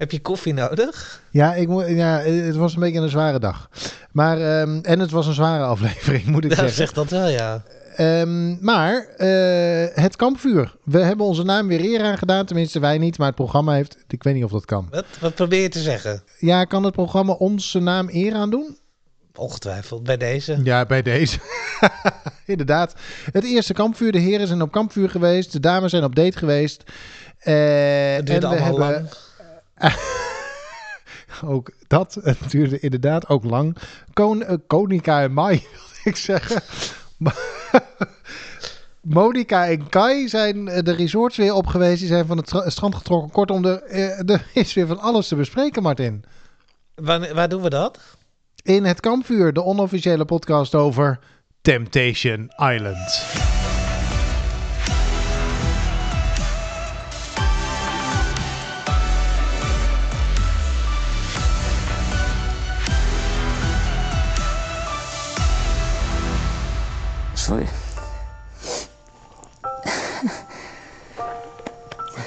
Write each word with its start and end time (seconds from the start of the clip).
Heb 0.00 0.10
je 0.10 0.20
koffie 0.20 0.54
nodig? 0.54 1.22
Ja, 1.30 1.54
ik 1.54 1.68
moet, 1.68 1.86
ja, 1.88 2.18
het 2.18 2.56
was 2.56 2.74
een 2.74 2.80
beetje 2.80 3.00
een 3.00 3.08
zware 3.08 3.38
dag. 3.38 3.68
Maar, 4.12 4.36
ehm, 4.40 4.78
en 4.82 4.98
het 5.00 5.10
was 5.10 5.26
een 5.26 5.34
zware 5.34 5.64
aflevering, 5.64 6.24
moet 6.26 6.44
ik 6.44 6.50
Ja, 6.50 6.56
zeggen. 6.56 6.74
zeg 6.76 6.92
dat 6.92 7.10
wel, 7.10 7.28
ja. 7.28 7.62
Ehm, 7.96 8.64
maar 8.64 9.06
eh, 9.16 10.02
het 10.02 10.16
kampvuur. 10.16 10.76
We 10.84 10.98
hebben 10.98 11.26
onze 11.26 11.42
naam 11.42 11.68
weer 11.68 11.80
eer 11.80 12.02
aan 12.02 12.18
gedaan. 12.18 12.44
Tenminste, 12.46 12.80
wij 12.80 12.98
niet. 12.98 13.18
Maar 13.18 13.26
het 13.26 13.36
programma 13.36 13.72
heeft... 13.72 13.96
Ik 14.08 14.22
weet 14.22 14.34
niet 14.34 14.44
of 14.44 14.50
dat 14.50 14.64
kan. 14.64 14.86
Wat, 14.90 15.04
wat 15.20 15.34
probeer 15.34 15.62
je 15.62 15.68
te 15.68 15.80
zeggen? 15.80 16.22
Ja, 16.38 16.64
kan 16.64 16.84
het 16.84 16.92
programma 16.94 17.32
onze 17.32 17.78
naam 17.78 18.08
eer 18.12 18.34
aan 18.34 18.50
doen? 18.50 18.78
Ongetwijfeld, 19.34 20.02
bij 20.02 20.16
deze. 20.16 20.60
Ja, 20.64 20.84
bij 20.86 21.02
deze. 21.02 21.38
Inderdaad. 22.46 22.94
Het 23.32 23.44
eerste 23.44 23.72
kampvuur. 23.72 24.12
De 24.12 24.18
heren 24.18 24.46
zijn 24.46 24.62
op 24.62 24.70
kampvuur 24.72 25.10
geweest. 25.10 25.52
De 25.52 25.60
dames 25.60 25.90
zijn 25.90 26.04
op 26.04 26.14
date 26.14 26.38
geweest. 26.38 26.82
Eh, 27.38 27.54
Het 28.14 28.26
duurde 28.26 28.32
en 28.32 28.40
we 28.40 28.46
allemaal 28.46 28.64
hebben 28.88 29.02
lang. 29.02 29.08
ook 31.44 31.70
dat. 31.86 32.20
Duurde 32.48 32.78
inderdaad 32.80 33.28
ook 33.28 33.44
lang. 33.44 33.76
Kon, 34.12 34.42
eh, 34.44 34.56
Konica 34.66 35.22
en 35.22 35.32
Mai, 35.32 35.56
wilde 35.72 36.00
ik 36.04 36.16
zeggen. 36.16 36.62
Monica 39.02 39.66
en 39.68 39.88
Kai 39.88 40.28
zijn 40.28 40.68
eh, 40.68 40.82
de 40.82 40.92
resorts 40.92 41.36
weer 41.36 41.54
op 41.54 41.66
geweest. 41.66 41.98
Die 41.98 42.08
zijn 42.08 42.26
van 42.26 42.36
het 42.36 42.46
stra- 42.46 42.70
strand 42.70 42.94
getrokken. 42.94 43.30
Kortom, 43.30 43.64
er, 43.64 43.82
eh, 43.82 44.28
er 44.28 44.46
is 44.54 44.74
weer 44.74 44.86
van 44.86 44.98
alles 44.98 45.28
te 45.28 45.36
bespreken, 45.36 45.82
Martin. 45.82 46.24
Wanneer- 46.94 47.34
waar 47.34 47.48
doen 47.48 47.62
we 47.62 47.70
dat? 47.70 47.98
In 48.62 48.84
het 48.84 49.00
kampvuur, 49.00 49.52
de 49.52 49.62
onofficiële 49.64 50.24
podcast 50.24 50.74
over 50.74 51.18
Temptation 51.60 52.50
Island. 52.56 53.22
Sorry. 67.50 67.66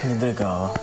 Niet 0.04 0.20
druk 0.20 0.40
houden. 0.40 0.82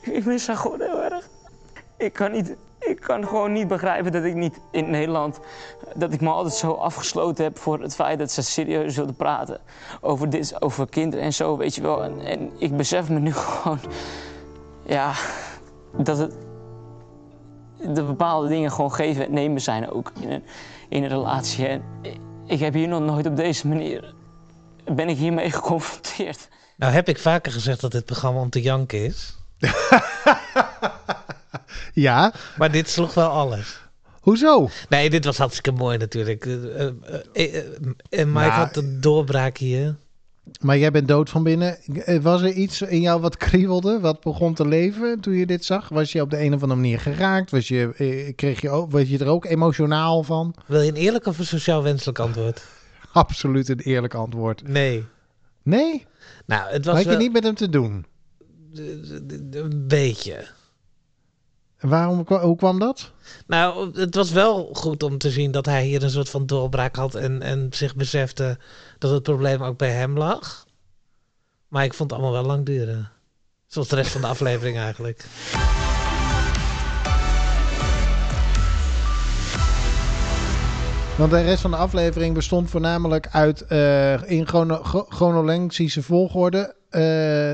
Ik 0.00 0.24
mis 0.24 0.46
haar 0.46 0.56
gewoon 0.56 0.80
heel 0.80 1.02
erg. 1.02 1.28
Ik 1.96 2.12
kan, 2.12 2.32
niet, 2.32 2.56
ik 2.78 3.00
kan 3.00 3.26
gewoon 3.26 3.52
niet 3.52 3.68
begrijpen 3.68 4.12
dat 4.12 4.24
ik 4.24 4.34
niet 4.34 4.60
in 4.70 4.90
Nederland... 4.90 5.40
dat 5.94 6.12
ik 6.12 6.20
me 6.20 6.30
altijd 6.30 6.54
zo 6.54 6.72
afgesloten 6.72 7.44
heb 7.44 7.58
voor 7.58 7.80
het 7.80 7.94
feit 7.94 8.18
dat 8.18 8.30
ze 8.30 8.42
serieus 8.42 8.96
wilde 8.96 9.12
praten. 9.12 9.60
Over 10.00 10.30
dit, 10.30 10.62
over 10.62 10.88
kinderen 10.88 11.24
en 11.24 11.32
zo, 11.32 11.56
weet 11.56 11.74
je 11.74 11.82
wel. 11.82 12.04
En, 12.04 12.20
en 12.20 12.50
ik 12.58 12.76
besef 12.76 13.08
me 13.08 13.18
nu 13.18 13.32
gewoon... 13.42 13.78
Ja, 14.84 15.12
dat 15.96 16.18
het 16.18 16.47
de 17.94 18.02
bepaalde 18.02 18.48
dingen 18.48 18.70
gewoon 18.72 18.92
geven 18.92 19.24
en 19.24 19.32
nemen 19.32 19.60
zijn 19.60 19.90
ook 19.90 20.12
in 20.20 20.30
een, 20.30 20.42
in 20.88 21.02
een 21.02 21.08
relatie. 21.08 21.66
En 21.66 21.82
ik 22.46 22.58
heb 22.60 22.74
hier 22.74 22.88
nog 22.88 23.00
nooit 23.02 23.26
op 23.26 23.36
deze 23.36 23.68
manier, 23.68 24.14
ben 24.94 25.08
ik 25.08 25.16
hiermee 25.16 25.50
geconfronteerd. 25.60 26.48
Nou 26.76 26.92
heb 26.92 27.08
ik 27.08 27.18
vaker 27.18 27.52
gezegd 27.52 27.80
dat 27.80 27.92
dit 27.92 28.04
programma 28.04 28.40
om 28.40 28.50
te 28.50 28.62
janken 28.62 29.04
is. 29.04 29.36
Ja, 31.92 32.32
Maar 32.56 32.70
dit 32.72 32.88
sloeg 32.88 33.14
wel 33.14 33.28
alles. 33.28 33.80
hoezo? 34.20 34.68
Nee, 34.88 35.10
dit 35.10 35.24
was 35.24 35.38
hartstikke 35.38 35.72
mooi 35.72 35.98
natuurlijk. 35.98 36.46
Eh, 36.46 36.86
eh, 36.86 36.92
eh, 37.32 37.56
eh, 37.56 37.64
Mike 38.10 38.24
Nou, 38.24 38.50
had 38.50 38.76
een 38.76 39.00
doorbraak 39.00 39.56
hier. 39.56 39.96
Maar 40.60 40.78
jij 40.78 40.90
bent 40.90 41.08
dood 41.08 41.30
van 41.30 41.42
binnen. 41.42 41.78
Eh, 42.04 42.18
Was 42.22 42.42
er 42.42 42.52
iets 42.52 42.82
in 42.82 43.00
jou 43.00 43.20
wat 43.20 43.36
kriebelde, 43.36 44.00
wat 44.00 44.20
begon 44.20 44.54
te 44.54 44.68
leven 44.68 45.20
toen 45.20 45.34
je 45.34 45.46
dit 45.46 45.64
zag? 45.64 45.88
Was 45.88 46.12
je 46.12 46.20
op 46.20 46.30
de 46.30 46.40
een 46.40 46.54
of 46.54 46.62
andere 46.62 46.80
manier 46.80 47.00
geraakt? 47.00 47.50
Was 47.50 47.68
je, 47.68 47.92
eh, 47.96 48.34
kreeg 48.34 48.60
je, 48.60 48.70
ook, 48.70 48.90
was 48.90 49.08
je 49.08 49.18
er 49.18 49.26
ook 49.26 49.44
emotionaal 49.44 50.22
van? 50.22 50.54
Wil 50.66 50.80
je 50.80 50.90
een 50.90 50.96
eerlijk 50.96 51.26
of 51.26 51.38
een 51.38 51.46
sociaal 51.46 51.82
wenselijk 51.82 52.18
antwoord? 52.18 52.64
Absoluut 53.12 53.68
een 53.68 53.80
eerlijk 53.80 54.14
antwoord. 54.14 54.68
Nee. 54.68 55.04
Nee? 55.62 56.06
Nou, 56.46 56.70
het 56.70 56.84
was 56.84 56.94
Had 56.94 57.04
je 57.04 57.08
wel 57.10 57.18
niet 57.18 57.32
met 57.32 57.44
hem 57.44 57.54
te 57.54 57.68
doen? 57.68 58.06
een 58.74 59.84
beetje. 59.88 60.46
Waarom, 61.80 62.26
hoe 62.28 62.56
kwam 62.56 62.78
dat? 62.78 63.12
Nou, 63.46 63.98
het 64.00 64.14
was 64.14 64.30
wel 64.30 64.70
goed 64.72 65.02
om 65.02 65.18
te 65.18 65.30
zien 65.30 65.50
dat 65.50 65.66
hij 65.66 65.84
hier 65.84 66.02
een 66.02 66.10
soort 66.10 66.30
van 66.30 66.46
doorbraak 66.46 66.96
had 66.96 67.14
en, 67.14 67.42
en 67.42 67.68
zich 67.70 67.96
besefte 67.96 68.58
dat 68.98 69.10
het 69.10 69.22
probleem 69.22 69.62
ook 69.62 69.78
bij 69.78 69.90
hem 69.90 70.18
lag. 70.18 70.66
Maar 71.68 71.84
ik 71.84 71.94
vond 71.94 72.10
het 72.10 72.18
allemaal 72.20 72.40
wel 72.42 72.50
lang 72.50 72.66
duren. 72.66 73.10
Zoals 73.66 73.88
de 73.88 73.96
rest 73.96 74.10
van 74.10 74.20
de 74.20 74.26
aflevering 74.26 74.78
eigenlijk. 74.78 75.24
Want 81.16 81.30
de 81.30 81.42
rest 81.42 81.60
van 81.60 81.70
de 81.70 81.76
aflevering 81.76 82.34
bestond 82.34 82.70
voornamelijk 82.70 83.28
uit 83.30 83.66
eh, 83.66 84.30
in 84.30 84.46
chrono 84.46 84.82
chro- 84.82 85.06
chronologische 85.08 86.02
volgorde 86.02 86.74
eh, 86.90 87.00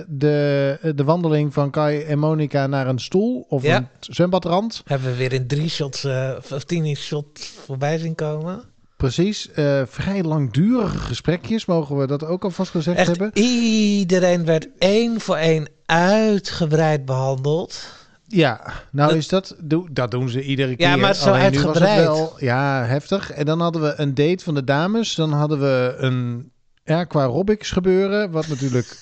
de, 0.09 0.93
de 0.95 1.05
wandeling 1.05 1.53
van 1.53 1.71
Kai 1.71 2.03
en 2.03 2.19
Monica 2.19 2.67
naar 2.67 2.87
een 2.87 2.99
stoel 2.99 3.47
of 3.49 3.63
Ja. 3.63 3.77
een 3.77 3.89
zwembadrand. 4.01 4.83
Hebben 4.85 5.11
we 5.11 5.17
weer 5.17 5.33
in 5.33 5.47
drie 5.47 5.69
shots 5.69 6.05
eh, 6.05 6.31
of 6.53 6.65
tien 6.65 6.97
shots 6.97 7.53
voorbij 7.65 7.99
zien 7.99 8.15
komen. 8.15 8.63
Precies. 8.97 9.51
eh, 9.53 9.83
vrij 9.87 10.23
langdurige 10.23 10.99
gesprekjes, 10.99 11.65
mogen 11.65 11.97
we 11.97 12.07
dat 12.07 12.25
ook 12.25 12.45
alvast 12.45 12.71
gezegd 12.71 12.99
Echt, 12.99 13.07
hebben. 13.09 13.31
iedereen 13.39 14.45
werd 14.45 14.69
één 14.79 15.21
voor 15.21 15.37
één 15.37 15.69
uitgebreid 15.87 17.05
behandeld. 17.05 17.87
Ja, 18.27 18.73
nou 18.93 19.09
Dat- 19.09 19.19
is 19.19 19.29
dat, 19.29 19.57
dat 19.91 20.11
doen 20.11 20.29
ze 20.29 20.43
iedere 20.43 20.77
keer. 20.77 20.89
Ja, 20.89 20.97
maar 20.97 21.15
zo 21.15 21.31
Alleen 21.31 21.43
was 21.53 21.65
uitgebreid. 21.65 22.05
wel, 22.07 22.33
ja, 22.39 22.85
heftig. 22.85 23.31
En 23.31 23.45
dan 23.45 23.61
hadden 23.61 23.83
we 23.83 23.93
een 23.97 24.15
date 24.15 24.45
van 24.45 24.55
de 24.55 24.65
dames. 24.65 25.15
Dan 25.15 25.33
hadden 25.33 25.61
we 25.61 25.95
een 25.99 26.51
Aqua 26.85 27.21
aerobics 27.23 27.71
gebeuren, 27.71 28.31
wat 28.31 28.47
natuurlijk... 28.49 28.99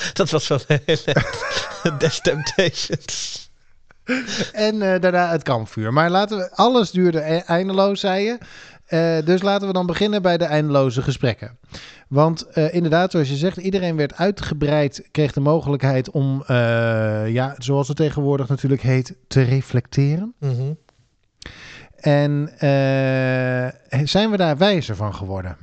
Dat 0.12 0.30
was 0.30 0.48
wel 0.48 0.60
hele 0.66 1.14
Death 1.98 2.22
Temptations. 2.22 3.48
En 4.52 4.82
eh, 4.82 5.00
daarna 5.00 5.30
het 5.30 5.42
kampvuur. 5.42 5.92
Maar 5.92 6.10
laten 6.10 6.38
we, 6.38 6.50
alles 6.54 6.90
duurde 6.90 7.20
e- 7.20 7.42
eindeloos, 7.46 8.00
zei 8.00 8.24
je. 8.24 8.38
Eh, 8.86 9.26
dus 9.26 9.42
laten 9.42 9.66
we 9.66 9.72
dan 9.72 9.86
beginnen 9.86 10.22
bij 10.22 10.38
de 10.38 10.44
eindeloze 10.44 11.02
gesprekken. 11.02 11.58
Want 12.08 12.42
eh, 12.42 12.74
inderdaad, 12.74 13.10
zoals 13.10 13.28
je 13.28 13.36
zegt, 13.36 13.56
iedereen 13.56 13.96
werd 13.96 14.16
uitgebreid, 14.16 15.08
kreeg 15.10 15.32
de 15.32 15.40
mogelijkheid 15.40 16.10
om, 16.10 16.44
ja, 17.26 17.54
zoals 17.58 17.88
het 17.88 17.96
tegenwoordig 17.96 18.48
natuurlijk 18.48 18.82
heet, 18.82 19.14
te 19.28 19.42
reflecteren. 19.42 20.34
Mhm. 20.38 20.72
En 21.96 22.52
zijn 24.04 24.30
we 24.30 24.36
daar 24.36 24.56
wijzer 24.56 24.96
van 24.96 25.14
geworden? 25.14 25.56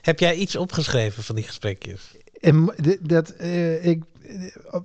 Heb 0.00 0.18
jij 0.18 0.34
iets 0.34 0.56
opgeschreven 0.56 1.22
van 1.22 1.34
die 1.34 1.44
gesprekjes? 1.44 2.14
En 2.42 2.74
dat, 3.00 3.30
eh, 3.30 3.84
ik, 3.84 4.02
eh, 4.22 4.80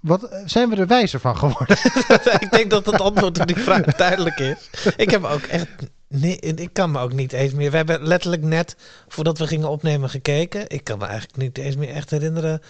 wat, 0.00 0.28
zijn 0.44 0.68
we 0.68 0.76
er 0.76 0.86
wijzer 0.86 1.20
van 1.20 1.36
geworden? 1.36 1.76
ik 2.40 2.48
denk 2.50 2.70
dat 2.70 2.86
het 2.86 3.00
antwoord 3.00 3.40
op 3.40 3.46
die 3.46 3.56
vraag 3.56 3.84
duidelijk 3.96 4.38
is. 4.38 4.70
Ik 4.96 5.10
heb 5.10 5.24
ook 5.24 5.42
echt. 5.42 5.68
Nee, 6.08 6.36
ik 6.36 6.72
kan 6.72 6.90
me 6.90 6.98
ook 6.98 7.12
niet 7.12 7.32
eens 7.32 7.52
meer. 7.52 7.70
We 7.70 7.76
hebben 7.76 8.02
letterlijk 8.02 8.42
net 8.42 8.76
voordat 9.08 9.38
we 9.38 9.46
gingen 9.46 9.68
opnemen 9.68 10.10
gekeken. 10.10 10.64
Ik 10.68 10.84
kan 10.84 10.98
me 10.98 11.04
eigenlijk 11.04 11.36
niet 11.36 11.58
eens 11.58 11.76
meer 11.76 11.88
echt 11.88 12.10
herinneren. 12.10 12.62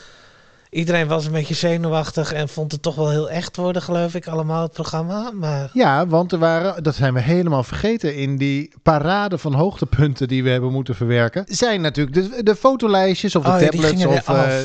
Iedereen 0.72 1.06
was 1.09 1.27
een 1.27 1.33
beetje 1.33 1.55
zenuwachtig 1.55 2.33
en 2.33 2.49
vond 2.49 2.72
het 2.72 2.83
toch 2.83 2.94
wel 2.94 3.10
heel 3.10 3.31
echt 3.31 3.56
worden, 3.56 3.83
geloof 3.83 4.15
ik, 4.15 4.27
allemaal 4.27 4.62
het 4.62 4.72
programma. 4.72 5.31
Maar 5.31 5.71
Ja, 5.72 6.06
want 6.06 6.33
er 6.33 6.38
waren, 6.38 6.83
dat 6.83 6.94
zijn 6.94 7.15
we 7.15 7.21
helemaal 7.21 7.62
vergeten 7.62 8.15
in 8.16 8.37
die 8.37 8.72
parade 8.82 9.38
van 9.38 9.55
hoogtepunten 9.55 10.28
die 10.28 10.43
we 10.43 10.50
hebben 10.50 10.72
moeten 10.72 10.94
verwerken. 10.94 11.44
Zijn 11.49 11.81
natuurlijk 11.81 12.16
de, 12.16 12.43
de 12.43 12.56
fotolijstjes 12.56 13.37
of 13.37 13.44
de 13.44 13.50
Oh 13.50 13.61
ja, 13.61 13.69
tablets 13.69 14.05
of 14.05 14.29
eh, 14.29 14.58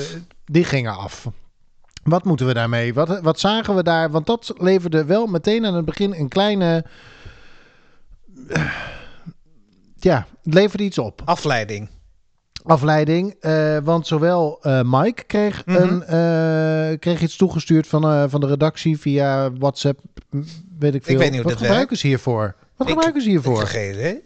die 0.46 0.64
gingen 0.64 0.98
af. 0.98 1.28
Wat 2.04 2.24
moeten 2.24 2.46
we 2.48 2.54
daarmee? 2.54 2.94
Wat, 2.94 3.20
wat 3.22 3.40
zagen 3.40 3.76
we 3.76 3.84
daar? 3.84 4.12
Want 4.12 4.26
dat 4.26 4.54
leverde 4.58 5.06
wel 5.06 5.26
meteen 5.26 5.66
aan 5.66 5.76
het 5.76 5.86
begin 5.86 6.14
een 6.14 6.28
kleine. 6.28 6.86
eh, 8.48 8.72
Ja, 10.00 10.28
het 10.44 10.54
leverde 10.54 10.84
iets 10.84 10.98
op. 10.98 11.22
afleiding. 11.26 11.90
Afleiding. 12.72 13.36
eh, 13.40 13.78
want 13.84 14.08
zowel 14.08 14.60
eh, 14.62 14.80
Mike 14.86 15.24
kreeg, 15.24 15.66
Mhm. 15.66 15.78
een, 15.82 16.04
eh, 16.04 17.00
kreeg 17.00 17.22
iets 17.22 17.36
toegestuurd 17.36 17.88
van, 17.88 18.30
van 18.30 18.40
de 18.42 18.48
redactie 18.48 19.00
via 19.00 19.52
WhatsApp. 19.54 20.00
Weet 20.80 20.96
ik 20.96 21.04
veel. 21.04 21.18
weet 21.18 21.32
niet 21.32 21.42
Wat 21.42 21.52
dat 21.52 21.62
gebruiken 21.62 21.98
ze 21.98 22.08
hiervoor? 22.08 22.56
Wat 22.76 22.88
Ik- 22.88 22.94
gebruiken 22.94 23.22
ze 23.22 23.28
Ik 23.28 23.34
hiervoor? 23.34 23.70
idee. 23.70 24.24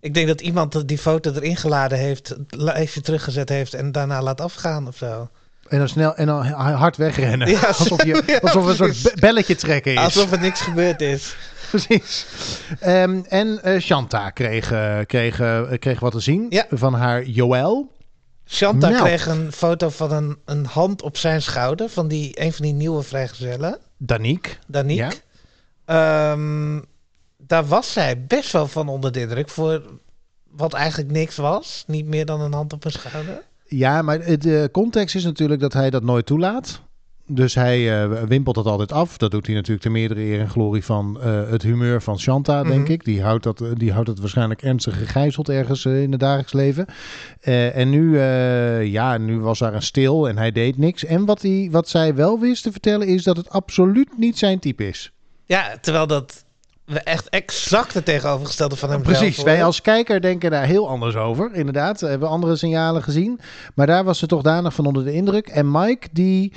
Ik 0.00 0.14
denk 0.14 0.26
dat 0.26 0.40
iemand 0.40 0.88
die 0.88 0.98
foto 0.98 1.32
erin 1.32 1.56
geladen 1.56 1.98
heeft, 1.98 2.36
lijstje 2.48 3.00
teruggezet 3.00 3.48
heeft 3.48 3.74
en 3.74 3.92
daarna 3.92 4.22
laat 4.22 4.40
afgaan 4.40 4.86
of 4.88 4.96
zo. 4.96 5.28
En 5.68 5.78
dan 5.78 5.88
snel 5.88 6.14
en 6.16 6.26
dan 6.26 6.46
hard 6.46 6.96
wegrennen. 6.96 7.48
Ja, 7.48 7.66
alsof, 7.78 8.04
je, 8.04 8.38
alsof 8.42 8.66
een 8.66 8.74
soort 8.74 9.20
belletje 9.20 9.54
trekken 9.54 9.92
is. 9.92 9.98
Alsof 9.98 10.32
er 10.32 10.40
niks 10.40 10.60
gebeurd 10.60 11.00
is. 11.00 11.36
Precies. 11.86 12.26
Ehm, 12.80 13.20
en 13.28 13.62
eh 13.62 13.80
Shanta 13.80 14.30
kreeg, 14.30 14.72
eh, 14.72 14.98
kreeg, 15.06 15.40
eh, 15.40 15.62
kreeg 15.78 16.00
wat 16.00 16.12
te 16.12 16.20
zien 16.20 16.46
Ja. 16.48 16.66
van 16.70 16.94
haar 16.94 17.24
Joël. 17.24 17.90
Shanta 18.46 18.88
Nou. 18.88 19.02
kreeg 19.04 19.26
een 19.26 19.52
foto 19.52 19.88
van 19.88 20.12
een, 20.12 20.38
een 20.44 20.66
hand 20.66 21.02
op 21.02 21.16
zijn 21.16 21.42
schouder 21.42 21.88
van 21.88 22.08
die, 22.08 22.40
een 22.40 22.52
van 22.52 22.64
die 22.64 22.74
nieuwe 22.74 23.02
vrijgezellen, 23.02 23.78
Danique. 23.96 24.52
Danique. 24.66 25.12
Ja. 25.86 26.32
Ehm, 26.32 26.80
daar 27.38 27.66
was 27.66 27.92
zij 27.92 28.24
best 28.26 28.52
wel 28.52 28.66
van 28.66 28.88
onder 28.88 29.12
de 29.12 29.20
indruk 29.20 29.48
voor 29.48 29.82
wat 30.50 30.72
eigenlijk 30.72 31.10
niks 31.10 31.36
was. 31.36 31.84
Niet 31.86 32.06
meer 32.06 32.26
dan 32.26 32.40
een 32.40 32.52
hand 32.52 32.72
op 32.72 32.84
een 32.84 32.90
schouder. 32.92 33.42
Ja, 33.66 34.02
maar 34.02 34.38
de 34.38 34.68
context 34.72 35.14
is 35.14 35.24
natuurlijk 35.24 35.60
dat 35.60 35.72
hij 35.72 35.90
dat 35.90 36.02
nooit 36.02 36.26
toelaat. 36.26 36.80
Dus 37.26 37.54
hij 37.54 38.02
eh, 38.02 38.22
wimpelt 38.22 38.54
dat 38.54 38.66
altijd 38.66 38.92
af. 38.92 39.16
Dat 39.16 39.30
doet 39.30 39.46
hij 39.46 39.54
natuurlijk 39.54 39.82
te 39.82 39.90
meerdere 39.90 40.20
eer 40.20 40.40
en 40.40 40.50
glorie 40.50 40.84
van 40.84 41.18
eh, 41.20 41.50
het 41.50 41.62
humeur 41.62 42.02
van 42.02 42.18
Shanta, 42.20 42.62
denk 42.62 42.82
Mhm. 42.82 42.92
ik. 42.92 43.04
Die 43.04 43.22
houdt, 43.22 43.42
dat, 43.44 43.60
eh, 43.60 43.68
die 43.74 43.92
houdt 43.92 44.08
het 44.08 44.20
waarschijnlijk 44.20 44.62
ernstig 44.62 44.98
gegijzeld 44.98 45.48
ergens 45.48 45.84
in 45.84 46.10
het 46.10 46.20
dagelijks 46.20 46.52
leven. 46.52 46.86
En 47.40 47.90
nu, 47.90 48.18
ja, 48.84 49.18
nu 49.18 49.40
was 49.40 49.58
daar 49.58 49.74
een 49.74 49.82
stil 49.82 50.28
en 50.28 50.36
hij 50.38 50.52
deed 50.52 50.78
niks. 50.78 51.04
En 51.04 51.24
wat, 51.24 51.42
hij, 51.42 51.68
wat 51.70 51.88
zij 51.88 52.14
wel 52.14 52.38
wist 52.40 52.62
te 52.62 52.72
vertellen 52.72 53.06
is 53.06 53.22
dat 53.22 53.36
het 53.36 53.50
absoluut 53.50 54.18
niet 54.18 54.38
zijn 54.38 54.58
type 54.58 54.88
is. 54.88 55.12
Ja, 55.46 55.76
terwijl 55.80 56.06
dat 56.06 56.44
we 56.84 57.00
echt 57.00 57.28
exact 57.28 57.94
het 57.94 58.04
tegenovergestelde 58.04 58.76
van 58.76 58.90
hem 58.90 59.02
Precies, 59.02 59.34
zelf 59.34 59.46
wij 59.46 59.64
als 59.64 59.80
kijker 59.80 60.20
denken 60.20 60.50
daar 60.50 60.66
heel 60.66 60.88
anders 60.88 61.16
over. 61.16 61.54
Inderdaad, 61.54 62.00
we 62.00 62.06
hebben 62.06 62.28
andere 62.28 62.56
signalen 62.56 63.02
gezien. 63.02 63.40
Maar 63.74 63.86
daar 63.86 64.04
was 64.04 64.18
ze 64.18 64.26
toch 64.26 64.42
danig 64.42 64.74
van 64.74 64.86
onder 64.86 65.04
de 65.04 65.12
indruk. 65.12 65.46
En 65.48 65.70
Mike, 65.70 66.08
die 66.12 66.52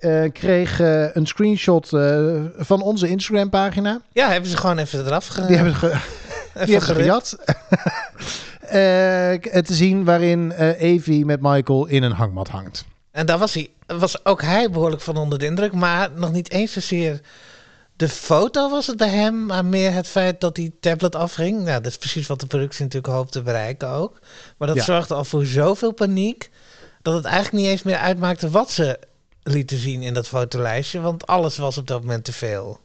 eh, 0.00 0.32
kreeg 0.32 0.80
eh, 0.80 1.14
een 1.14 1.26
screenshot 1.26 1.92
eh, 1.92 2.34
van 2.56 2.82
onze 2.82 3.08
Instagram-pagina. 3.08 4.00
Ja, 4.12 4.30
hebben 4.30 4.50
ze 4.50 4.56
gewoon 4.56 4.78
even 4.78 5.06
eraf 5.06 5.26
ge... 5.26 5.46
Die 5.46 5.56
hebben 5.56 5.74
ge- 5.74 5.86
even 6.54 6.66
die 6.66 6.76
hebben 6.76 6.94
gejat. 6.96 7.36
Te 9.66 9.74
zien 9.74 10.04
waarin 10.04 10.50
Evie 10.78 11.24
met 11.24 11.40
Michael 11.40 11.86
in 11.86 12.02
een 12.02 12.12
hangmat 12.12 12.48
hangt. 12.48 12.84
En 13.10 13.26
daar 13.26 13.38
was, 13.38 13.54
hij, 13.54 13.70
was 13.86 14.24
ook 14.24 14.42
hij 14.42 14.70
behoorlijk 14.70 15.02
van 15.02 15.16
onder 15.16 15.38
de 15.38 15.44
indruk. 15.46 15.72
Maar 15.72 16.08
nog 16.14 16.32
niet 16.32 16.50
eens 16.50 16.72
zozeer 16.72 17.20
de 17.96 18.08
foto 18.08 18.70
was 18.70 18.86
het 18.86 18.96
bij 18.96 19.08
hem. 19.08 19.46
Maar 19.46 19.64
meer 19.64 19.92
het 19.92 20.06
feit 20.06 20.40
dat 20.40 20.54
die 20.54 20.76
tablet 20.80 21.14
afging. 21.14 21.56
Nou, 21.64 21.82
dat 21.82 21.86
is 21.86 21.96
precies 21.98 22.26
wat 22.26 22.40
de 22.40 22.46
productie 22.46 22.84
natuurlijk 22.84 23.12
hoopt 23.12 23.32
te 23.32 23.42
bereiken 23.42 23.88
ook. 23.88 24.18
Maar 24.58 24.68
dat 24.68 24.76
Ja. 24.76 24.82
zorgde 24.82 25.14
al 25.14 25.24
voor 25.24 25.44
zoveel 25.44 25.92
paniek. 25.92 26.50
Dat 27.02 27.14
het 27.14 27.24
eigenlijk 27.24 27.62
niet 27.64 27.72
eens 27.72 27.82
meer 27.82 27.96
uitmaakte 27.96 28.50
wat 28.50 28.70
ze 28.70 28.98
lieten 29.52 29.78
zien 29.78 30.02
in 30.02 30.14
dat 30.14 30.28
fotolijstje. 30.28 31.00
Want 31.00 31.26
alles 31.26 31.56
was 31.58 31.78
op 31.78 31.86
dat 31.86 32.00
moment 32.00 32.24
te 32.24 32.32
veel. 32.32 32.78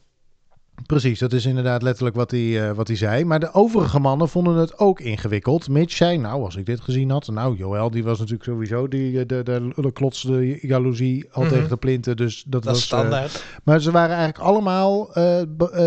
Precies, 0.86 1.18
dat 1.18 1.32
is 1.32 1.44
inderdaad 1.46 1.82
letterlijk 1.82 2.16
wat 2.16 2.30
hij, 2.30 2.68
eh, 2.68 2.74
wat 2.76 2.86
hij 2.86 2.96
zei. 2.96 3.24
Maar 3.24 3.40
de 3.40 3.52
overige 3.52 3.98
mannen 3.98 4.28
vonden 4.28 4.56
het 4.56 4.78
ook 4.78 5.00
ingewikkeld. 5.00 5.68
Mitch 5.68 5.96
zei, 5.96 6.18
nou, 6.18 6.42
als 6.44 6.56
ik 6.56 6.66
dit 6.66 6.80
gezien 6.80 7.10
had... 7.10 7.26
Nou, 7.28 7.56
Joël, 7.56 7.90
die 7.90 8.04
was 8.04 8.18
natuurlijk 8.18 8.44
sowieso... 8.44 8.88
Die, 8.88 9.20
eh, 9.20 9.26
de, 9.26 9.42
de, 9.42 9.72
de 9.76 9.92
klotste 9.92 10.58
jaloezie 10.66 11.28
al 11.32 11.42
Mhm. 11.42 11.52
tegen 11.52 11.68
de 11.68 11.76
plinten. 11.76 12.16
Dus 12.16 12.42
dat, 12.46 12.62
Dat 12.62 12.64
was... 12.72 12.80
eh, 12.80 12.86
standaard. 12.86 13.44
maar 13.64 13.80
ze 13.80 13.90
waren 13.90 14.16
eigenlijk 14.16 14.44
allemaal 14.48 15.10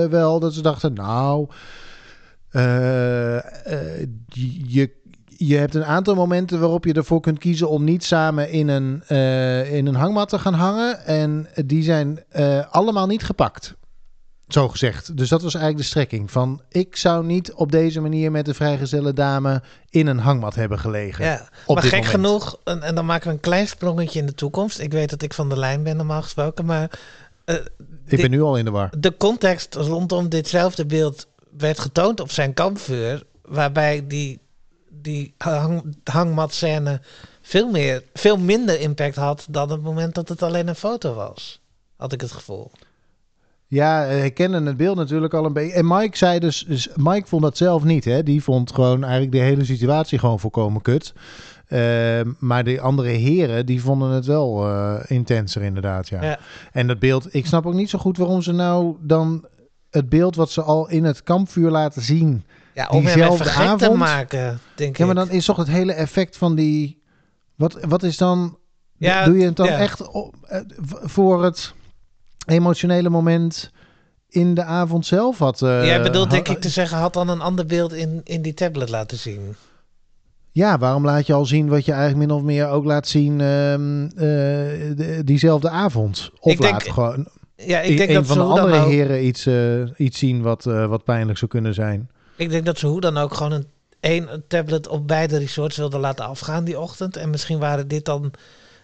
wel 0.10 0.40
dat 0.40 0.54
ze 0.54 0.62
dachten... 0.62 0.94
Nou, 0.94 1.48
je, 4.68 4.92
je 5.38 5.58
hebt 5.58 5.76
een 5.76 5.86
aantal 5.86 6.16
momenten 6.16 6.60
waarop 6.60 6.86
je 6.86 6.94
ervoor 6.94 7.20
kunt 7.22 7.40
kiezen... 7.40 7.70
om 7.70 7.84
niet 7.84 8.04
samen 8.04 8.50
in 8.50 8.68
een, 8.68 9.04
eh, 9.08 9.74
in 9.74 9.86
een 9.88 9.96
hangmat 9.96 10.30
te 10.30 10.40
gaan 10.40 10.54
hangen. 10.54 11.06
En 11.06 11.48
die 11.66 11.84
zijn 11.84 12.24
eh, 12.30 12.66
allemaal 12.72 13.08
niet 13.08 13.24
gepakt. 13.24 13.76
Zo 14.48 14.68
gezegd. 14.68 15.18
Dus 15.18 15.30
dat 15.30 15.42
was 15.42 15.54
eigenlijk 15.54 15.84
de 15.84 15.90
strekking. 15.90 16.32
Van 16.32 16.62
ik 16.70 16.96
zou 16.96 17.26
niet 17.26 17.54
op 17.54 17.72
deze 17.72 18.02
manier 18.02 18.32
met 18.32 18.46
de 18.46 18.54
vrijgezelle 18.54 19.14
dame 19.14 19.62
in 19.90 20.08
een 20.08 20.20
hangmat 20.20 20.56
hebben 20.56 20.80
gelegen. 20.80 21.26
Ja, 21.26 21.50
maar 21.68 21.82
gek 21.84 21.92
moment. 21.92 22.06
genoeg, 22.10 22.60
en, 22.64 22.82
en 22.82 22.96
dan 22.96 23.06
maken 23.06 23.28
we 23.28 23.34
een 23.34 23.40
klein 23.40 23.68
sprongetje 23.68 24.20
in 24.20 24.26
de 24.26 24.34
toekomst. 24.34 24.80
Ik 24.80 24.92
weet 24.92 25.10
dat 25.10 25.22
ik 25.22 25.34
van 25.34 25.50
de 25.50 25.58
lijn 25.60 25.84
ben 25.84 25.98
normaal 25.98 26.22
gesproken, 26.22 26.66
maar 26.66 27.00
eh, 27.46 27.56
Ik 27.56 27.64
dit- 28.06 28.22
ben 28.22 28.30
nu 28.30 28.42
al 28.42 28.58
in 28.58 28.66
de 28.66 28.72
war. 28.72 28.90
de 29.00 29.18
context 29.18 29.76
rondom 29.76 30.30
ditzelfde 30.30 30.86
beeld 30.86 31.28
werd 31.58 31.80
getoond 31.80 32.20
op 32.20 32.32
zijn 32.32 32.54
kampvuur, 32.54 33.24
waarbij 33.42 34.08
die, 34.08 34.40
die 35.02 35.34
hang, 35.38 35.96
hangmatscène 36.04 37.02
veel, 37.42 37.72
meer, 37.72 38.04
veel 38.14 38.38
minder 38.38 38.80
impact 38.80 39.16
had 39.16 39.48
dan 39.50 39.72
het 39.72 39.82
moment 39.82 40.16
dat 40.16 40.30
het 40.30 40.44
alleen 40.44 40.68
een 40.68 40.76
foto 40.76 41.14
was. 41.14 41.62
Had 41.96 42.14
ik 42.14 42.22
het 42.22 42.32
gevoel. 42.32 42.72
Ja, 43.68 44.08
eh, 44.08 44.34
kende 44.34 44.62
het 44.62 44.78
beeld 44.78 44.96
natuurlijk 44.96 45.34
al 45.34 45.46
een 45.46 45.54
beetje. 45.54 45.74
En 45.74 45.88
Mike 45.88 46.18
zei 46.18 46.40
dus, 46.40 46.66
dus 46.68 46.90
Mike 46.96 47.28
vond 47.28 47.42
dat 47.42 47.58
zelf 47.58 47.84
niet. 47.84 48.06
Hè? 48.06 48.24
Die 48.24 48.44
vond 48.44 48.74
gewoon 48.74 49.04
eigenlijk 49.04 49.32
de 49.32 49.38
hele 49.38 49.66
situatie 49.66 50.20
gewoon 50.20 50.40
volkomen 50.40 50.82
kut. 50.82 51.14
Ehm, 51.68 52.32
maar 52.40 52.64
de 52.64 52.82
andere 52.82 53.10
heren, 53.10 53.66
die 53.66 53.82
vonden 53.82 54.10
het 54.10 54.26
wel 54.26 54.66
eh, 54.66 54.96
intenser 55.08 55.62
inderdaad, 55.62 56.08
ja. 56.08 56.24
Ja. 56.24 56.40
En 56.72 56.88
dat 56.88 57.00
beeld, 57.00 57.34
ik 57.34 57.46
snap 57.46 57.66
ook 57.66 57.74
niet 57.74 57.90
zo 57.90 58.00
goed 58.00 58.18
waarom 58.18 58.42
ze 58.42 58.52
nou 58.52 58.96
dan 59.02 59.46
het 59.90 60.10
beeld 60.10 60.36
wat 60.36 60.52
ze 60.52 60.62
al 60.62 60.90
in 60.90 61.04
het 61.04 61.24
kampvuur 61.24 61.70
laten 61.70 62.02
zien. 62.02 62.44
Ja, 62.78 62.88
om 62.90 63.06
hem 63.06 63.16
Diezelfde 63.16 63.44
te 63.44 63.50
avond? 63.52 63.98
maken, 63.98 64.60
denk 64.76 64.98
Ja, 64.98 65.06
maar 65.06 65.16
ik. 65.18 65.22
dan 65.28 65.36
is 65.38 65.46
toch 65.46 65.58
het 65.58 65.68
hele 65.68 65.94
effect 65.94 66.38
van 66.38 66.56
die... 66.56 67.02
Wat, 67.56 67.78
wat 67.88 68.04
is 68.04 68.18
dan... 68.18 68.58
Ja, 68.98 69.26
doe 69.26 69.38
je 69.38 69.46
het 69.46 69.56
dan 69.56 69.66
ja. 69.68 69.78
echt 69.78 70.08
op- 70.08 70.36
eh, 70.48 70.60
voor 70.88 71.44
het 71.44 71.74
emotionele 72.48 73.10
moment 73.10 73.72
in 74.30 74.54
de 74.54 74.64
avond 74.64 75.06
zelf? 75.06 75.38
Had, 75.38 75.62
eh, 75.62 75.86
Jij 75.86 76.02
bedoelt 76.02 76.30
denk 76.32 76.48
ik 76.48 76.60
te 76.62 76.70
zeggen, 76.70 76.98
had 76.98 77.14
dan 77.14 77.30
een 77.30 77.42
ander 77.42 77.66
beeld 77.66 77.94
in, 77.94 78.22
in 78.24 78.42
die 78.42 78.54
tablet 78.54 78.90
laten 78.90 79.18
zien. 79.18 79.56
Ja, 80.52 80.78
waarom 80.78 81.06
laat 81.06 81.28
je 81.28 81.34
al 81.34 81.46
zien 81.46 81.68
wat 81.70 81.86
je 81.86 81.92
eigenlijk 81.92 82.28
min 82.30 82.38
of 82.38 82.44
meer 82.44 82.68
ook 82.68 82.86
laat 82.86 83.08
zien 83.08 83.42
ehm, 83.42 84.04
eh, 84.06 84.18
de- 84.98 85.22
diezelfde 85.26 85.70
avond? 85.70 86.32
Of 86.40 86.52
Ik 86.52 86.62
denk- 86.62 86.74
laat 86.74 86.94
gewoon 86.94 87.28
Ja, 87.56 87.80
ik 87.82 87.98
denk 87.98 88.10
een 88.10 88.16
dat 88.16 88.26
van 88.26 88.38
de 88.38 88.44
andere 88.44 88.80
heren 88.86 89.26
iets, 89.26 89.48
iets 89.98 90.20
zien 90.20 90.42
wat, 90.42 90.64
wat 90.64 91.04
pijnlijk 91.04 91.38
zou 91.38 91.52
kunnen 91.52 91.74
zijn. 91.74 92.10
Ik 92.38 92.50
denk 92.50 92.66
dat 92.66 92.80
ze 92.80 92.88
hoe 92.88 93.02
dan 93.02 93.18
ook 93.18 93.34
gewoon 93.34 93.52
een, 93.52 93.68
één 94.00 94.44
tablet 94.48 94.88
op 94.88 95.08
beide 95.08 95.38
resorts 95.38 95.78
wilden 95.78 96.00
laten 96.00 96.26
afgaan 96.26 96.64
die 96.64 96.80
ochtend. 96.80 97.18
En 97.18 97.30
misschien 97.30 97.60
waren 97.60 97.88
dit 97.88 98.06
dan 98.06 98.32